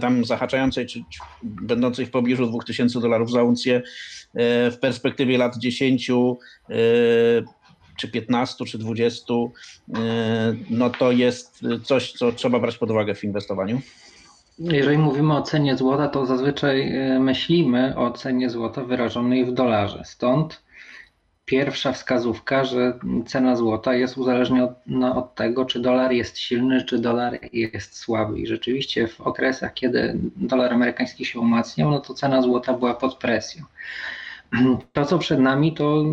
tam 0.00 0.24
zahaczającej, 0.24 0.86
czy, 0.86 1.00
będącej 1.42 2.06
w 2.06 2.10
pobliżu 2.10 2.46
2000 2.46 3.00
dolarów 3.00 3.30
za 3.30 3.42
uncję 3.42 3.82
w 4.70 4.76
perspektywie 4.80 5.38
lat 5.38 5.58
10 5.58 6.10
czy 7.98 8.08
15, 8.12 8.64
czy 8.64 8.78
20, 8.78 9.34
no 10.70 10.90
to 10.90 11.12
jest 11.12 11.60
coś, 11.84 12.12
co 12.12 12.32
trzeba 12.32 12.58
brać 12.60 12.78
pod 12.78 12.90
uwagę 12.90 13.14
w 13.14 13.24
inwestowaniu. 13.24 13.80
Jeżeli 14.58 14.98
mówimy 14.98 15.36
o 15.36 15.42
cenie 15.42 15.76
złota, 15.76 16.08
to 16.08 16.26
zazwyczaj 16.26 16.92
myślimy 17.20 17.96
o 17.96 18.10
cenie 18.10 18.50
złota 18.50 18.84
wyrażonej 18.84 19.44
w 19.44 19.52
dolarze. 19.52 20.02
Stąd 20.04 20.62
pierwsza 21.50 21.92
wskazówka, 21.92 22.64
że 22.64 22.98
cena 23.26 23.56
złota 23.56 23.94
jest 23.94 24.18
uzależniona 24.18 25.16
od 25.16 25.34
tego, 25.34 25.64
czy 25.64 25.80
dolar 25.80 26.12
jest 26.12 26.38
silny, 26.38 26.84
czy 26.84 26.98
dolar 26.98 27.38
jest 27.52 27.96
słaby. 27.96 28.38
I 28.38 28.46
rzeczywiście 28.46 29.08
w 29.08 29.20
okresach, 29.20 29.74
kiedy 29.74 30.18
dolar 30.36 30.72
amerykański 30.72 31.24
się 31.24 31.40
umacniał, 31.40 31.90
no 31.90 32.00
to 32.00 32.14
cena 32.14 32.42
złota 32.42 32.72
była 32.72 32.94
pod 32.94 33.14
presją. 33.14 33.64
To, 34.92 35.04
co 35.06 35.18
przed 35.18 35.40
nami, 35.40 35.74
to 35.74 36.04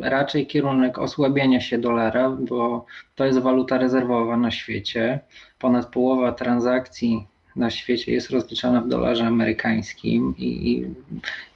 raczej 0.00 0.46
kierunek 0.46 0.98
osłabiania 0.98 1.60
się 1.60 1.78
dolara, 1.78 2.30
bo 2.30 2.86
to 3.14 3.24
jest 3.24 3.38
waluta 3.38 3.78
rezerwowa 3.78 4.36
na 4.36 4.50
świecie. 4.50 5.20
Ponad 5.58 5.86
połowa 5.86 6.32
transakcji 6.32 7.26
na 7.58 7.70
świecie 7.70 8.12
jest 8.12 8.30
rozliczana 8.30 8.80
w 8.80 8.88
dolarze 8.88 9.26
amerykańskim 9.26 10.34
i, 10.38 10.72
i, 10.72 10.86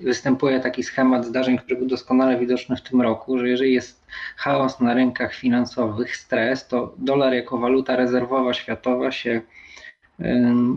występuje 0.04 0.60
taki 0.60 0.82
schemat 0.82 1.26
zdarzeń, 1.26 1.58
który 1.58 1.76
był 1.76 1.86
doskonale 1.86 2.38
widoczny 2.38 2.76
w 2.76 2.82
tym 2.82 3.02
roku, 3.02 3.38
że 3.38 3.48
jeżeli 3.48 3.74
jest 3.74 4.06
chaos 4.36 4.80
na 4.80 4.94
rynkach 4.94 5.34
finansowych, 5.34 6.16
stres, 6.16 6.68
to 6.68 6.94
dolar 6.98 7.32
jako 7.32 7.58
waluta 7.58 7.96
rezerwowa 7.96 8.54
światowa 8.54 9.12
się 9.12 9.40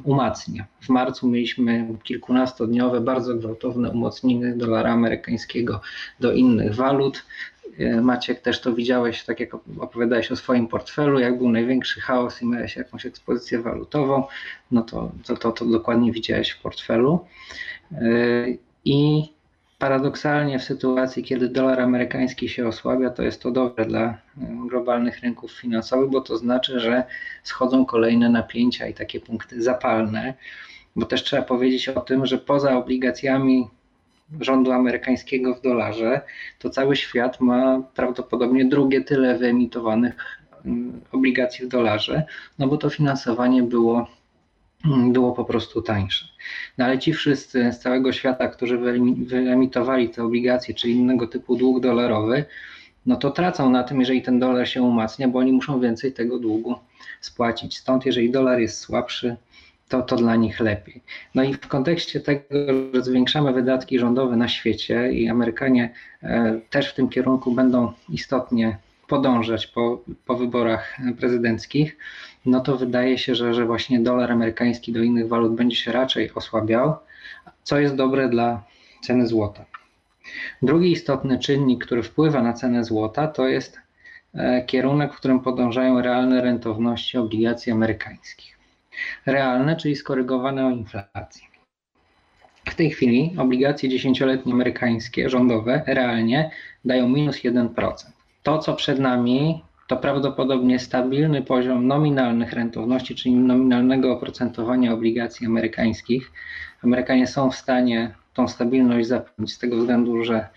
umacnia. 0.04 0.66
W 0.82 0.90
marcu 0.90 1.28
mieliśmy 1.28 1.88
kilkunastodniowe, 2.04 3.02
bardzo 3.02 3.36
gwałtowne 3.36 3.92
umocnienie 3.92 4.54
dolara 4.54 4.92
amerykańskiego 4.92 5.82
do 6.20 6.34
innych 6.34 6.76
walut. 6.76 7.26
E, 7.80 8.02
Maciek, 8.02 8.40
też 8.40 8.62
to 8.62 8.74
widziałeś, 8.74 9.24
tak 9.24 9.40
jak 9.40 9.54
opowiadałeś 9.80 10.32
o 10.32 10.36
swoim 10.36 10.68
portfelu, 10.68 11.20
jak 11.20 11.38
był 11.38 11.50
największy 11.50 12.02
chaos 12.02 12.42
i 12.42 12.46
miałeś 12.46 12.76
jakąś 12.76 13.06
ekspozycję 13.06 13.60
walutową, 13.62 14.24
no 14.72 14.82
to 14.82 15.12
to, 15.26 15.38
to, 15.38 15.52
to 15.52 15.66
dokładnie 15.66 16.12
widziałeś 16.12 16.50
w 16.50 16.62
portfelu. 16.62 17.26
E, 17.92 17.98
I 18.86 19.30
paradoksalnie 19.80 20.60
w 20.60 20.64
sytuacji, 20.64 21.24
kiedy 21.24 21.50
dolar 21.50 21.82
amerykański 21.82 22.50
się 22.50 22.68
osłabia, 22.68 23.10
to 23.10 23.24
jest 23.24 23.42
to 23.42 23.52
dobre 23.52 23.86
dla 23.86 24.04
e, 24.04 24.18
globalnych 24.68 25.20
rynków 25.20 25.52
finansowych, 25.52 26.10
bo 26.10 26.22
to 26.22 26.38
znaczy, 26.38 26.80
że 26.80 27.04
schodzą 27.44 27.86
kolejne 27.86 28.30
napięcia 28.30 28.88
i 28.88 28.94
takie 28.94 29.20
punkty 29.20 29.62
zapalne, 29.62 30.34
bo 30.96 31.06
też 31.06 31.24
trzeba 31.24 31.42
powiedzieć 31.42 31.90
o 31.90 32.02
tym, 32.02 32.26
że 32.26 32.38
poza 32.38 32.78
obligacjami 32.78 33.68
rządu 34.42 34.72
amerykańskiego 34.72 35.56
w 35.56 35.62
dolarze, 35.62 36.22
to 36.60 36.70
cały 36.70 36.96
świat 36.96 37.42
ma 37.42 37.82
prawdopodobnie 37.96 38.66
drugie 38.66 39.02
tyle 39.02 39.38
wyemitowanych 39.38 40.16
mm, 40.66 41.02
obligacji 41.12 41.66
w 41.66 41.70
dolarze, 41.70 42.24
no 42.60 42.68
bo 42.68 42.78
to 42.78 42.90
finansowanie 42.90 43.64
było, 43.64 44.08
mm, 44.86 45.14
było 45.14 45.32
po 45.32 45.46
prostu 45.46 45.82
tańsze. 45.82 46.26
No 46.78 46.86
ale 46.86 47.00
ci 47.00 47.14
wszyscy 47.14 47.72
z 47.72 47.80
całego 47.80 48.14
świata, 48.14 48.48
którzy 48.48 48.78
wyemitowali 49.18 50.10
te 50.10 50.24
obligacje 50.24 50.74
czy 50.74 50.90
innego 50.90 51.28
typu 51.28 51.56
dług 51.56 51.80
dolarowy, 51.80 52.46
no 53.06 53.16
to 53.16 53.32
tracą 53.32 53.70
na 53.70 53.84
tym, 53.84 54.00
jeżeli 54.00 54.22
ten 54.22 54.40
dolar 54.40 54.68
się 54.68 54.84
umacnia, 54.84 55.28
bo 55.28 55.40
oni 55.40 55.52
muszą 55.52 55.80
więcej 55.80 56.14
tego 56.14 56.40
długu 56.40 56.76
spłacić. 57.22 57.78
Stąd, 57.78 58.06
jeżeli 58.06 58.32
dolar 58.32 58.60
jest 58.60 58.80
słabszy, 58.80 59.36
to, 59.90 60.02
to 60.02 60.16
dla 60.16 60.36
nich 60.36 60.60
lepiej. 60.60 61.02
No 61.36 61.44
i 61.44 61.54
w 61.54 61.68
kontekście 61.68 62.20
tego, 62.20 62.42
że 62.94 63.04
zwiększamy 63.04 63.54
wydatki 63.54 64.00
rządowe 64.00 64.36
na 64.36 64.48
świecie 64.48 65.12
i 65.12 65.30
Amerykanie 65.30 65.94
e, 66.24 66.60
też 66.70 66.92
w 66.92 66.96
tym 66.96 67.10
kierunku 67.10 67.52
będą 67.52 67.94
istotnie 68.10 68.78
podążać 69.08 69.68
po, 69.68 70.02
po 70.26 70.36
wyborach 70.38 70.98
prezydenckich, 71.20 71.98
no 72.46 72.60
to 72.60 72.78
wydaje 72.78 73.18
się, 73.18 73.36
że, 73.36 73.54
że 73.54 73.66
właśnie 73.66 74.00
dolar 74.00 74.32
amerykański 74.32 74.92
do 74.92 75.04
innych 75.04 75.28
walut 75.28 75.56
będzie 75.56 75.76
się 75.76 75.92
raczej 75.92 76.32
osłabiał, 76.34 76.96
co 77.64 77.80
jest 77.80 77.96
dobre 77.96 78.30
dla 78.30 78.64
ceny 79.04 79.28
złota. 79.28 79.66
Drugi 80.62 80.92
istotny 80.92 81.40
czynnik, 81.40 81.86
który 81.86 82.04
wpływa 82.04 82.42
na 82.42 82.54
cenę 82.54 82.84
złota, 82.84 83.28
to 83.28 83.48
jest 83.48 83.80
e, 84.34 84.64
kierunek, 84.66 85.14
w 85.14 85.18
którym 85.18 85.40
podążają 85.40 86.02
realne 86.02 86.42
rentowności 86.42 87.18
obligacji 87.18 87.72
amerykańskich 87.72 88.55
realne, 89.26 89.76
czyli 89.76 89.96
skorygowane 89.96 90.66
o 90.66 90.70
inflację. 90.70 91.48
W 92.66 92.76
tej 92.76 92.92
chwili 92.92 93.36
obligacje 93.38 93.90
dziesięcioletnie 93.90 94.54
amerykańskie, 94.54 95.30
rządowe, 95.30 95.82
realnie 95.88 96.52
dają 96.86 97.10
minus 97.10 97.38
1%. 97.38 97.94
To, 98.44 98.60
co 98.60 98.74
przed 98.74 99.00
nami, 99.00 99.62
to 99.88 99.98
prawdopodobnie 99.98 100.80
stabilny 100.80 101.42
poziom 101.42 101.88
nominalnych 101.88 102.54
rentowności, 102.54 103.16
czyli 103.16 103.36
nominalnego 103.36 104.14
oprocentowania 104.14 104.94
obligacji 104.94 105.48
amerykańskich. 105.48 106.32
Amerykanie 106.84 107.28
są 107.28 107.52
w 107.52 107.56
stanie 107.56 108.12
tą 108.34 108.48
stabilność 108.48 109.08
zapewnić 109.08 109.54
z 109.54 109.60
tego 109.60 109.78
względu, 109.78 110.24
że 110.24 110.48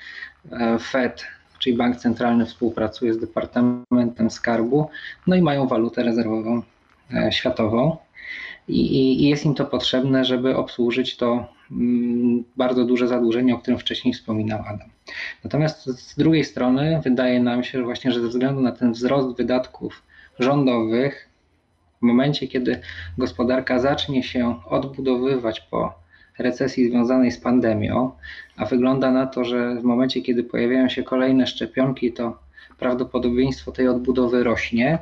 e, 0.53 0.79
Fed, 0.79 1.27
czyli 1.59 1.77
Bank 1.77 1.97
Centralny, 1.97 2.47
współpracuje 2.47 3.15
z 3.15 3.19
Departamentem 3.19 4.31
Skarbu, 4.31 4.91
no 5.27 5.37
i 5.37 5.43
mają 5.43 5.67
walutę 5.67 6.03
rezerwową 6.03 6.63
e, 7.15 7.33
światową 7.33 7.97
i, 8.69 9.23
i 9.23 9.29
jest 9.29 9.45
im 9.45 9.55
to 9.55 9.65
potrzebne, 9.65 10.25
żeby 10.25 10.57
obsłużyć 10.57 11.17
to 11.17 11.47
mm, 11.71 12.45
bardzo 12.57 12.85
duże 12.85 13.09
zadłużenie, 13.09 13.55
o 13.55 13.59
którym 13.59 13.81
wcześniej 13.81 14.15
wspominał 14.15 14.61
Adam. 14.67 14.89
Natomiast 15.45 15.85
z 15.87 16.17
drugiej 16.17 16.45
strony 16.45 17.01
wydaje 17.05 17.41
nam 17.43 17.65
się 17.65 17.79
że 17.79 17.85
właśnie, 17.85 18.13
że 18.13 18.21
ze 18.21 18.29
względu 18.29 18.61
na 18.61 18.73
ten 18.73 18.93
wzrost 18.93 19.37
wydatków 19.37 20.03
rządowych, 20.39 21.29
w 21.99 22.03
momencie 22.03 22.49
kiedy 22.49 22.81
gospodarka 23.19 23.79
zacznie 23.79 24.23
się 24.23 24.55
odbudowywać 24.67 25.61
po 25.61 25.95
recesji 26.39 26.91
związanej 26.91 27.33
z 27.33 27.39
pandemią, 27.39 28.11
a 28.57 28.65
wygląda 28.65 29.11
na 29.11 29.27
to, 29.27 29.45
że 29.45 29.75
w 29.75 29.85
momencie 29.85 30.23
kiedy 30.23 30.45
pojawiają 30.45 30.89
się 30.89 31.03
kolejne 31.03 31.47
szczepionki, 31.47 32.13
to 32.13 32.39
prawdopodobieństwo 32.79 33.73
tej 33.73 33.89
odbudowy 33.89 34.45
rośnie, 34.45 34.99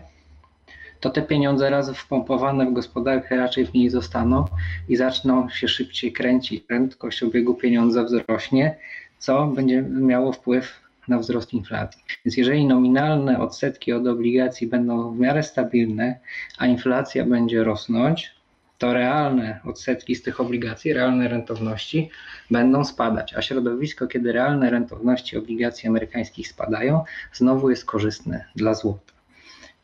to 1.01 1.11
te 1.11 1.23
pieniądze 1.23 1.71
raz 1.71 1.91
wpompowane 1.91 2.67
w 2.67 2.73
gospodarkę 2.73 3.37
raczej 3.37 3.67
w 3.67 3.75
niej 3.75 3.91
zostaną 3.91 4.45
i 4.89 4.97
zaczną 4.97 5.49
się 5.49 5.69
szybciej 5.69 6.13
kręcić, 6.13 6.63
prędkość 6.63 7.23
obiegu 7.23 7.55
pieniądza 7.55 8.05
wzrośnie, 8.05 8.77
co 9.19 9.47
będzie 9.47 9.83
miało 9.83 10.33
wpływ 10.33 10.81
na 11.09 11.19
wzrost 11.19 11.55
inflacji. 11.55 12.03
Więc 12.25 12.37
jeżeli 12.37 12.67
nominalne 12.67 13.41
odsetki 13.41 13.93
od 13.93 14.07
obligacji 14.07 14.67
będą 14.67 15.15
w 15.15 15.19
miarę 15.19 15.43
stabilne, 15.43 16.19
a 16.59 16.67
inflacja 16.67 17.25
będzie 17.25 17.65
rosnąć, 17.65 18.37
to 18.79 18.93
realne 18.93 19.61
odsetki 19.65 20.15
z 20.15 20.23
tych 20.23 20.41
obligacji, 20.41 20.93
realne 20.93 21.29
rentowności 21.29 22.11
będą 22.51 22.85
spadać, 22.85 23.35
a 23.35 23.43
środowisko, 23.43 24.07
kiedy 24.07 24.33
realne 24.33 24.71
rentowności 24.71 25.37
obligacji 25.37 25.89
amerykańskich 25.89 26.49
spadają, 26.49 27.05
znowu 27.33 27.71
jest 27.71 27.85
korzystne 27.85 28.45
dla 28.57 28.75
złota. 28.75 29.16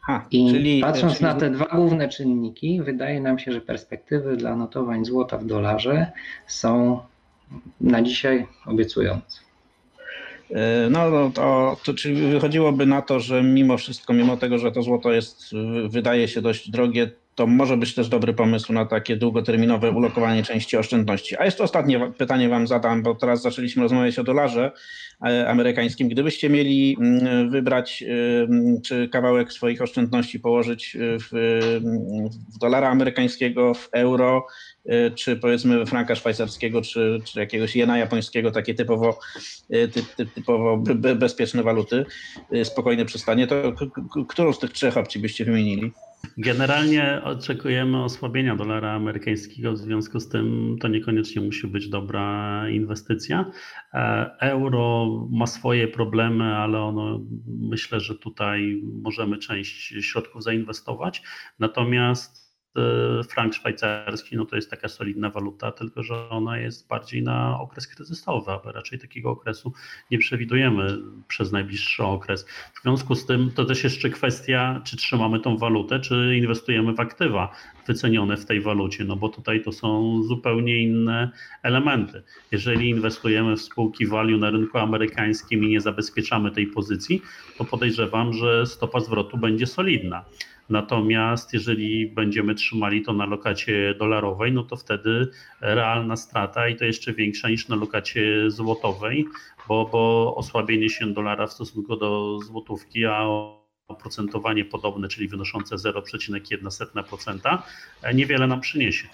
Ha, 0.06 0.26
I 0.30 0.50
czyli, 0.50 0.80
patrząc 0.80 1.12
czyli... 1.12 1.24
na 1.24 1.34
te 1.34 1.50
dwa 1.50 1.64
główne 1.64 2.08
czynniki, 2.08 2.82
wydaje 2.82 3.20
nam 3.20 3.38
się, 3.38 3.52
że 3.52 3.60
perspektywy 3.60 4.36
dla 4.36 4.56
notowań 4.56 5.04
złota 5.04 5.38
w 5.38 5.44
dolarze 5.44 6.12
są 6.46 6.98
na 7.80 8.02
dzisiaj 8.02 8.46
obiecujące. 8.66 9.40
E, 10.50 10.90
no, 10.90 11.10
no 11.10 11.30
to, 11.30 11.76
to 11.84 11.94
czyli 11.94 12.26
wychodziłoby 12.26 12.86
na 12.86 13.02
to, 13.02 13.20
że 13.20 13.42
mimo 13.42 13.76
wszystko, 13.76 14.12
mimo 14.12 14.36
tego, 14.36 14.58
że 14.58 14.72
to 14.72 14.82
złoto 14.82 15.12
jest, 15.12 15.50
wydaje 15.88 16.28
się 16.28 16.42
dość 16.42 16.70
drogie, 16.70 17.10
to 17.34 17.46
może 17.46 17.76
być 17.76 17.94
też 17.94 18.08
dobry 18.08 18.34
pomysł 18.34 18.72
na 18.72 18.86
takie 18.86 19.16
długoterminowe 19.16 19.90
ulokowanie 19.90 20.42
części 20.42 20.76
oszczędności. 20.76 21.36
A 21.38 21.44
jeszcze 21.44 21.64
ostatnie 21.64 22.12
pytanie 22.18 22.48
Wam 22.48 22.66
zadam, 22.66 23.02
bo 23.02 23.14
teraz 23.14 23.42
zaczęliśmy 23.42 23.82
rozmawiać 23.82 24.18
o 24.18 24.24
dolarze 24.24 24.72
e, 25.26 25.48
amerykańskim. 25.48 26.08
Gdybyście 26.08 26.50
mieli 26.50 26.96
mm, 27.00 27.50
wybrać 27.50 28.04
czy 28.84 29.08
kawałek 29.08 29.52
swoich 29.52 29.82
oszczędności 29.82 30.40
położyć 30.40 30.96
w, 31.00 31.28
w 32.54 32.58
dolara 32.58 32.88
amerykańskiego, 32.88 33.74
w 33.74 33.88
euro, 33.92 34.46
e, 34.86 35.10
czy 35.10 35.36
powiedzmy 35.36 35.86
franka 35.86 36.14
szwajcarskiego, 36.14 36.82
czy, 36.82 37.18
czy 37.24 37.40
jakiegoś 37.40 37.76
jena 37.76 37.98
japońskiego, 37.98 38.50
takie 38.50 38.74
typowo, 38.74 39.18
e, 39.70 39.88
ty, 39.88 40.02
ty, 40.16 40.26
typowo 40.26 40.76
bezpieczne 41.16 41.62
waluty, 41.62 42.04
spokojne 42.64 43.04
przystanie, 43.04 43.46
to 43.46 43.72
którą 44.28 44.52
z 44.52 44.58
tych 44.58 44.72
trzech 44.72 44.96
opcji 44.96 45.20
byście 45.20 45.44
wymienili? 45.44 45.92
Generalnie 46.38 47.20
oczekujemy 47.24 48.04
osłabienia 48.04 48.56
dolara 48.56 48.92
amerykańskiego, 48.92 49.72
w 49.72 49.78
związku 49.78 50.20
z 50.20 50.28
tym 50.28 50.76
to 50.80 50.88
niekoniecznie 50.88 51.42
musi 51.42 51.66
być 51.66 51.88
dobra 51.88 52.64
inwestycja. 52.70 53.50
E, 53.94 54.30
euro 54.40 55.06
ma 55.30 55.46
swoje 55.46 55.88
problemy, 55.88 56.44
ale 56.44 56.80
ono 56.80 57.20
myślę, 57.46 58.00
że 58.00 58.14
tutaj 58.14 58.82
możemy 59.02 59.38
część 59.38 59.94
środków 60.00 60.42
zainwestować. 60.42 61.22
Natomiast 61.58 62.41
frank 63.28 63.54
szwajcarski, 63.54 64.36
no 64.36 64.46
to 64.46 64.56
jest 64.56 64.70
taka 64.70 64.88
solidna 64.88 65.30
waluta, 65.30 65.72
tylko 65.72 66.02
że 66.02 66.28
ona 66.28 66.58
jest 66.58 66.88
bardziej 66.88 67.22
na 67.22 67.60
okres 67.60 67.86
kryzysowy, 67.86 68.50
a 68.50 68.72
raczej 68.72 68.98
takiego 68.98 69.30
okresu 69.30 69.72
nie 70.10 70.18
przewidujemy 70.18 70.98
przez 71.28 71.52
najbliższy 71.52 72.02
okres. 72.02 72.46
W 72.74 72.82
związku 72.82 73.14
z 73.14 73.26
tym 73.26 73.50
to 73.50 73.64
też 73.64 73.84
jeszcze 73.84 74.10
kwestia, 74.10 74.80
czy 74.84 74.96
trzymamy 74.96 75.40
tą 75.40 75.56
walutę, 75.56 76.00
czy 76.00 76.36
inwestujemy 76.36 76.92
w 76.94 77.00
aktywa 77.00 77.52
wycenione 77.86 78.36
w 78.36 78.44
tej 78.44 78.60
walucie, 78.60 79.04
no 79.04 79.16
bo 79.16 79.28
tutaj 79.28 79.62
to 79.62 79.72
są 79.72 80.22
zupełnie 80.22 80.82
inne 80.82 81.30
elementy. 81.62 82.22
Jeżeli 82.52 82.88
inwestujemy 82.88 83.56
w 83.56 83.62
spółki 83.62 84.06
value 84.06 84.38
na 84.38 84.50
rynku 84.50 84.78
amerykańskim 84.78 85.64
i 85.64 85.68
nie 85.68 85.80
zabezpieczamy 85.80 86.50
tej 86.50 86.66
pozycji, 86.66 87.22
to 87.58 87.64
podejrzewam, 87.64 88.32
że 88.32 88.66
stopa 88.66 89.00
zwrotu 89.00 89.38
będzie 89.38 89.66
solidna. 89.66 90.24
Natomiast 90.68 91.52
jeżeli 91.52 92.06
będziemy 92.06 92.54
trzymali 92.54 93.02
to 93.02 93.12
na 93.12 93.26
lokacie 93.26 93.94
dolarowej, 93.94 94.52
no 94.52 94.62
to 94.62 94.76
wtedy 94.76 95.28
realna 95.60 96.16
strata 96.16 96.68
i 96.68 96.76
to 96.76 96.84
jeszcze 96.84 97.12
większa 97.12 97.48
niż 97.48 97.68
na 97.68 97.76
lokacie 97.76 98.50
złotowej, 98.50 99.26
bo, 99.68 99.88
bo 99.92 100.34
osłabienie 100.36 100.90
się 100.90 101.12
dolara 101.12 101.46
w 101.46 101.52
stosunku 101.52 101.96
do 101.96 102.38
złotówki, 102.38 103.04
a 103.04 103.26
oprocentowanie 103.88 104.64
podobne, 104.64 105.08
czyli 105.08 105.28
wynoszące 105.28 105.76
0,1%, 105.76 107.58
niewiele 108.14 108.46
nam 108.46 108.60
przyniesie. 108.60 109.08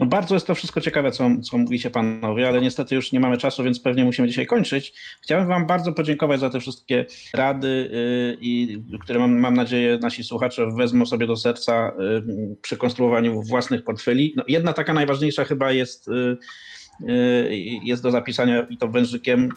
No 0.00 0.06
bardzo 0.06 0.34
jest 0.34 0.46
to 0.46 0.54
wszystko 0.54 0.80
ciekawe, 0.80 1.10
co, 1.10 1.30
co 1.42 1.58
mówicie 1.58 1.90
panowie, 1.90 2.48
ale 2.48 2.60
niestety 2.60 2.94
już 2.94 3.12
nie 3.12 3.20
mamy 3.20 3.38
czasu, 3.38 3.64
więc 3.64 3.80
pewnie 3.80 4.04
musimy 4.04 4.28
dzisiaj 4.28 4.46
kończyć. 4.46 4.92
Chciałem 5.22 5.46
wam 5.46 5.66
bardzo 5.66 5.92
podziękować 5.92 6.40
za 6.40 6.50
te 6.50 6.60
wszystkie 6.60 7.06
rady, 7.34 7.90
yy, 7.92 8.38
i, 8.40 8.82
które 9.00 9.18
mam, 9.18 9.38
mam 9.38 9.54
nadzieję 9.54 9.98
nasi 10.02 10.24
słuchacze 10.24 10.66
wezmą 10.76 11.06
sobie 11.06 11.26
do 11.26 11.36
serca 11.36 11.92
yy, 11.98 12.56
przy 12.62 12.76
konstruowaniu 12.76 13.42
własnych 13.42 13.84
portfeli. 13.84 14.34
No, 14.36 14.44
jedna 14.48 14.72
taka 14.72 14.94
najważniejsza 14.94 15.44
chyba 15.44 15.72
jest 15.72 16.08
Y, 16.08 16.36
jest 17.82 18.02
do 18.02 18.10
zapisania 18.10 18.66
i 18.70 18.76
to 18.76 18.88
wężykiem. 18.88 19.48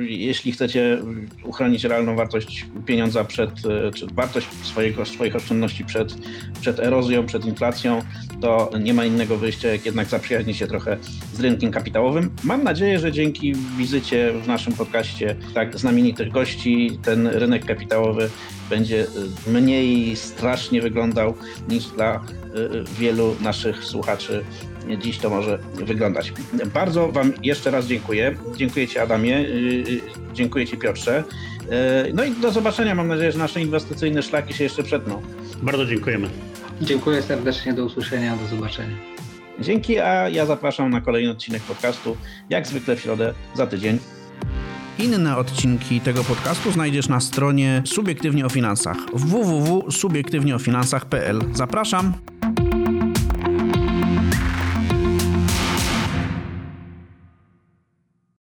Jeśli 0.00 0.52
chcecie 0.52 0.98
uchronić 1.44 1.84
realną 1.84 2.16
wartość 2.16 2.66
pieniądza 2.86 3.24
przed, 3.24 3.50
y, 3.50 3.90
czy 3.94 4.06
wartość 4.06 4.46
swojego, 4.62 5.04
swoich 5.04 5.36
oszczędności 5.36 5.84
przed, 5.84 6.14
przed 6.60 6.80
erozją, 6.80 7.26
przed 7.26 7.44
inflacją, 7.44 8.02
to 8.40 8.70
nie 8.80 8.94
ma 8.94 9.04
innego 9.04 9.36
wyjścia, 9.36 9.68
jak 9.68 9.86
jednak 9.86 10.06
zaprzyjaźnić 10.06 10.56
się 10.56 10.66
trochę 10.66 10.96
z 11.32 11.40
rynkiem 11.40 11.70
kapitałowym. 11.70 12.30
Mam 12.44 12.64
nadzieję, 12.64 12.98
że 12.98 13.12
dzięki 13.12 13.54
wizycie 13.78 14.32
w 14.42 14.46
naszym 14.46 14.72
podcaście 14.72 15.36
tak 15.54 15.78
znamienitych 15.78 16.32
gości 16.32 16.98
ten 17.02 17.26
rynek 17.26 17.64
kapitałowy 17.64 18.30
będzie 18.70 19.06
y, 19.46 19.50
mniej 19.50 20.16
strasznie 20.16 20.82
wyglądał 20.82 21.34
niż 21.68 21.86
dla 21.86 22.24
wielu 22.98 23.36
naszych 23.40 23.84
słuchaczy 23.84 24.44
dziś 24.96 25.18
to 25.18 25.30
może 25.30 25.58
wyglądać. 25.74 26.32
Bardzo 26.74 27.08
Wam 27.08 27.32
jeszcze 27.42 27.70
raz 27.70 27.86
dziękuję. 27.86 28.36
Dziękuję 28.56 28.88
Ci 28.88 28.98
Adamie, 28.98 29.38
y, 29.38 29.42
y, 29.88 30.00
dziękuję 30.34 30.66
Ci 30.66 30.76
Piotrze. 30.76 31.24
Y, 32.08 32.12
no 32.14 32.24
i 32.24 32.30
do 32.30 32.50
zobaczenia. 32.50 32.94
Mam 32.94 33.08
nadzieję, 33.08 33.32
że 33.32 33.38
nasze 33.38 33.60
inwestycyjne 33.60 34.22
szlaki 34.22 34.54
się 34.54 34.64
jeszcze 34.64 34.82
przetną. 34.82 35.22
Bardzo 35.62 35.86
dziękujemy. 35.86 36.28
Dziękuję 36.80 37.22
serdecznie, 37.22 37.72
do 37.72 37.84
usłyszenia, 37.84 38.36
do 38.36 38.56
zobaczenia. 38.56 38.96
Dzięki, 39.60 39.98
a 39.98 40.28
ja 40.28 40.46
zapraszam 40.46 40.90
na 40.90 41.00
kolejny 41.00 41.30
odcinek 41.30 41.62
podcastu, 41.62 42.16
jak 42.50 42.66
zwykle 42.66 42.96
w 42.96 43.00
środę 43.00 43.34
za 43.54 43.66
tydzień. 43.66 43.98
Inne 44.98 45.36
odcinki 45.36 46.00
tego 46.00 46.24
podcastu 46.24 46.72
znajdziesz 46.72 47.08
na 47.08 47.20
stronie 47.20 47.82
Subiektywnie 47.86 48.46
o 48.46 48.48
Finansach 48.48 48.96
www.subiektywnieofinansach.pl. 49.12 51.40
Zapraszam! 51.52 52.12